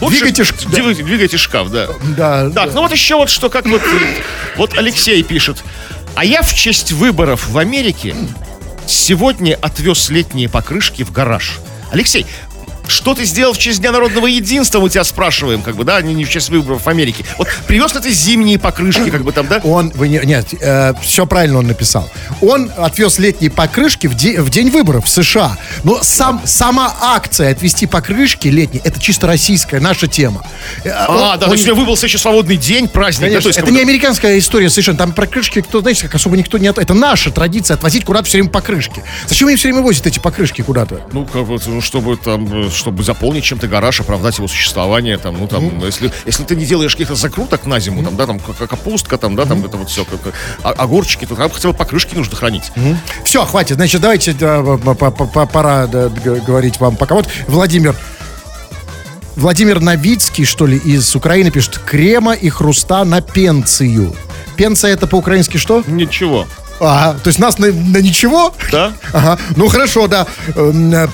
Лучше 0.00 0.16
Двигайте 0.16 0.44
ш- 0.44 0.54
да. 0.64 0.70
двигайте, 0.70 1.02
двигайте 1.04 1.36
шкаф, 1.38 1.70
да. 1.70 1.88
Да, 2.16 2.50
Так, 2.50 2.74
ну 2.74 2.82
вот 2.82 2.92
еще 2.92 3.14
вот 3.14 3.30
что, 3.30 3.48
как 3.48 3.64
вот, 3.66 3.80
вот 4.56 4.76
Алексей 4.76 5.22
пишет. 5.22 5.62
А 6.16 6.24
я 6.24 6.42
в 6.42 6.52
честь 6.52 6.92
выборов 6.92 7.48
в 7.48 7.58
Америке 7.58 8.14
сегодня 8.86 9.56
отвез 9.60 10.08
летние 10.10 10.48
покрышки 10.48 11.02
в 11.04 11.12
гараж. 11.12 11.58
Алексей, 11.90 12.26
что 12.86 13.14
ты 13.14 13.24
сделал 13.24 13.52
в 13.52 13.58
честь 13.58 13.80
Дня 13.80 13.92
народного 13.92 14.26
единства, 14.26 14.80
мы 14.80 14.88
тебя 14.90 15.04
спрашиваем, 15.04 15.62
как 15.62 15.76
бы, 15.76 15.84
да, 15.84 16.00
не, 16.02 16.14
не 16.14 16.24
в 16.24 16.30
честь 16.30 16.48
выборов 16.50 16.82
в 16.84 16.88
Америке. 16.88 17.24
Вот 17.38 17.48
привез 17.66 17.94
ли 17.94 18.00
ты 18.00 18.10
зимние 18.12 18.58
покрышки, 18.58 19.10
как 19.10 19.24
бы 19.24 19.32
там, 19.32 19.46
да? 19.48 19.60
Он, 19.64 19.90
вы 19.94 20.08
не- 20.08 20.20
нет, 20.24 20.46
все 21.02 21.26
правильно 21.26 21.58
он 21.58 21.66
написал. 21.66 22.08
Он 22.40 22.70
отвез 22.76 23.18
летние 23.18 23.50
покрышки 23.50 24.06
в, 24.06 24.14
де- 24.14 24.40
в 24.40 24.50
день 24.50 24.70
выборов 24.70 25.06
в 25.06 25.08
США. 25.08 25.56
Но 25.82 26.02
сам, 26.02 26.42
сама 26.44 26.94
акция 27.00 27.50
отвести 27.50 27.86
покрышки 27.86 28.48
летние, 28.48 28.82
это 28.84 29.00
чисто 29.00 29.26
российская 29.26 29.80
наша 29.80 30.06
тема. 30.06 30.42
Э, 30.84 30.90
А, 30.90 31.06
он- 31.10 31.18
да, 31.18 31.38
то 31.38 31.46
он- 31.46 31.52
есть 31.52 31.64
у 31.64 31.66
тебя 31.66 31.74
выбрался 31.74 32.06
еще 32.06 32.18
свободный 32.18 32.56
день, 32.56 32.88
праздник. 32.88 33.20
да, 33.22 33.26
Конечно, 33.26 33.42
то 33.42 33.48
есть, 33.48 33.58
это 33.58 33.70
не 33.70 33.80
американская 33.80 34.38
история 34.38 34.70
совершенно. 34.70 34.98
Там 34.98 35.12
покрышки, 35.12 35.60
кто, 35.62 35.80
знаете, 35.80 36.02
как 36.02 36.14
особо 36.16 36.36
никто 36.36 36.58
не... 36.58 36.68
от- 36.68 36.78
Это 36.78 36.94
наша 36.94 37.30
традиция 37.30 37.74
отвозить 37.74 38.04
куда-то 38.04 38.26
все 38.28 38.38
время 38.38 38.50
покрышки. 38.50 39.02
Зачем 39.26 39.48
они 39.48 39.56
все 39.56 39.68
время 39.68 39.80
возят 39.82 40.06
эти 40.06 40.18
покрышки 40.18 40.62
куда-то? 40.62 41.00
Ну, 41.12 41.24
как 41.26 41.46
бы, 41.46 41.58
ну, 41.66 41.80
чтобы 41.80 42.16
там, 42.16 42.66
э, 42.66 42.70
чтобы 42.74 43.02
заполнить 43.02 43.44
чем-то 43.44 43.66
гараж, 43.68 44.00
оправдать 44.00 44.38
его 44.38 44.48
существование, 44.48 45.18
там, 45.18 45.36
ну, 45.38 45.46
там, 45.48 45.84
если, 45.84 46.12
если 46.26 46.44
ты 46.44 46.56
не 46.56 46.64
делаешь 46.64 46.92
каких-то 46.92 47.14
закруток 47.14 47.66
на 47.66 47.80
зиму, 47.80 48.02
там, 48.02 48.16
да, 48.16 48.26
там, 48.26 48.38
как 48.38 48.68
капустка, 48.68 49.18
там, 49.18 49.36
да, 49.36 49.44
там, 49.44 49.64
это 49.64 49.76
вот 49.76 49.88
все, 49.88 50.04
как, 50.04 50.34
а- 50.62 50.70
огурчики, 50.70 51.24
то 51.26 51.34
там 51.34 51.50
хотя 51.50 51.68
бы 51.68 51.74
покрышки 51.74 52.14
нужно 52.14 52.36
хранить. 52.36 52.72
Все, 53.24 53.44
хватит. 53.44 53.76
Значит, 53.76 54.00
давайте 54.00 54.32
да, 54.32 54.62
пора 54.62 55.86
да, 55.86 56.08
говорить 56.08 56.80
вам 56.80 56.96
пока. 56.96 57.14
Вот 57.14 57.28
Владимир 57.46 57.96
Владимир 59.36 59.80
Новицкий, 59.80 60.44
что 60.44 60.66
ли, 60.66 60.76
из 60.76 61.16
Украины 61.16 61.50
пишет 61.50 61.78
«Крема 61.78 62.34
и 62.34 62.48
хруста 62.48 63.04
на 63.04 63.20
пенцию». 63.20 64.14
Пенция 64.56 64.92
это 64.92 65.08
по-украински 65.08 65.56
что? 65.56 65.82
Ничего. 65.88 66.46
Ага, 66.84 67.18
то 67.22 67.28
есть 67.28 67.38
нас 67.38 67.58
на, 67.58 67.66
на 67.68 67.98
ничего? 67.98 68.54
Да? 68.70 68.92
Ага, 69.12 69.38
ну 69.56 69.68
хорошо, 69.68 70.06
да. 70.06 70.26
Эм, 70.54 70.92
э, 70.92 71.08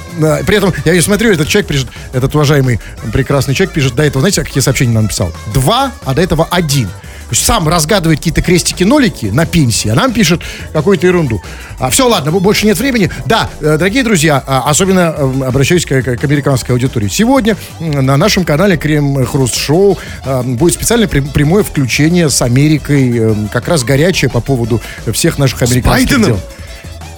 При 0.44 0.56
этом, 0.56 0.72
я 0.84 0.94
и 0.94 1.00
смотрю, 1.00 1.32
этот 1.32 1.48
человек 1.48 1.68
пишет, 1.68 1.88
этот 2.12 2.34
уважаемый 2.34 2.80
прекрасный 3.12 3.54
человек 3.54 3.74
пишет, 3.74 3.94
до 3.94 4.02
этого, 4.02 4.20
знаете, 4.20 4.42
какие 4.42 4.62
сообщения 4.62 4.92
нам 4.92 5.04
написал? 5.04 5.32
Два, 5.52 5.92
а 6.04 6.14
до 6.14 6.22
этого 6.22 6.48
один. 6.50 6.88
Сам 7.32 7.68
разгадывает 7.68 8.18
какие-то 8.20 8.42
крестики-нолики 8.42 9.26
на 9.26 9.46
пенсии, 9.46 9.88
а 9.88 9.94
нам 9.94 10.12
пишет 10.12 10.42
какую-то 10.72 11.06
ерунду. 11.06 11.40
А, 11.78 11.90
все, 11.90 12.08
ладно, 12.08 12.30
больше 12.32 12.66
нет 12.66 12.78
времени. 12.78 13.10
Да, 13.26 13.48
э, 13.60 13.76
дорогие 13.78 14.02
друзья, 14.02 14.42
а, 14.46 14.64
особенно 14.68 15.14
э, 15.16 15.44
обращаюсь 15.46 15.86
к, 15.86 16.02
к- 16.02 16.24
американской 16.24 16.74
аудитории. 16.74 17.08
Сегодня 17.08 17.56
на 17.78 18.16
нашем 18.16 18.44
канале 18.44 18.76
Крем 18.76 19.24
Хруст 19.26 19.56
Шоу 19.56 19.98
э, 20.24 20.42
будет 20.42 20.74
специальное 20.74 21.06
прям- 21.08 21.28
прямое 21.28 21.62
включение 21.62 22.28
с 22.30 22.42
Америкой, 22.42 23.12
э, 23.18 23.34
как 23.52 23.68
раз 23.68 23.84
горячее 23.84 24.30
по 24.30 24.40
поводу 24.40 24.80
всех 25.12 25.38
наших 25.38 25.62
американских 25.62 26.08
Байденом? 26.10 26.24
дел. 26.32 26.40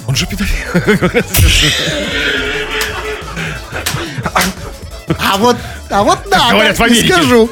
Он 0.06 0.16
же 0.16 0.26
педофил. 0.26 1.10
А 5.20 5.36
вот, 5.36 5.56
а 5.90 6.02
вот 6.02 6.18
да, 6.30 6.50
говорят 6.50 6.76
да, 6.76 6.84
в 6.84 6.88
не 6.88 6.98
Америке. 6.98 7.14
скажу. 7.14 7.50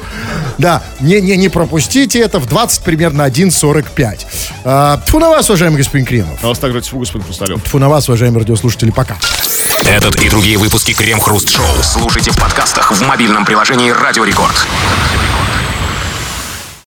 Да, 0.57 0.83
не, 0.99 1.21
не, 1.21 1.37
не 1.37 1.49
пропустите 1.49 2.19
это 2.19 2.39
в 2.39 2.47
20 2.47 2.83
примерно 2.83 3.23
1.45. 3.23 4.19
А, 4.63 5.01
тьфу 5.05 5.19
на 5.19 5.29
вас, 5.29 5.49
уважаемый 5.49 5.77
господин 5.77 6.05
Кремов. 6.05 6.39
А 6.41 6.47
вас 6.47 6.59
так 6.59 6.79
тьфу, 6.81 6.99
господин 6.99 7.25
Хрусталев. 7.25 7.63
Тьфу 7.63 7.79
на 7.79 7.89
вас, 7.89 8.07
уважаемые 8.09 8.41
радиослушатели, 8.41 8.91
пока. 8.91 9.17
Этот 9.87 10.15
и 10.21 10.29
другие 10.29 10.57
выпуски 10.57 10.93
Крем 10.93 11.19
Хруст 11.19 11.49
Шоу 11.49 11.65
слушайте 11.81 12.31
в 12.31 12.37
подкастах 12.37 12.91
в 12.91 13.01
мобильном 13.01 13.45
приложении 13.45 13.89
Радио 13.89 14.23
Рекорд. 14.23 14.55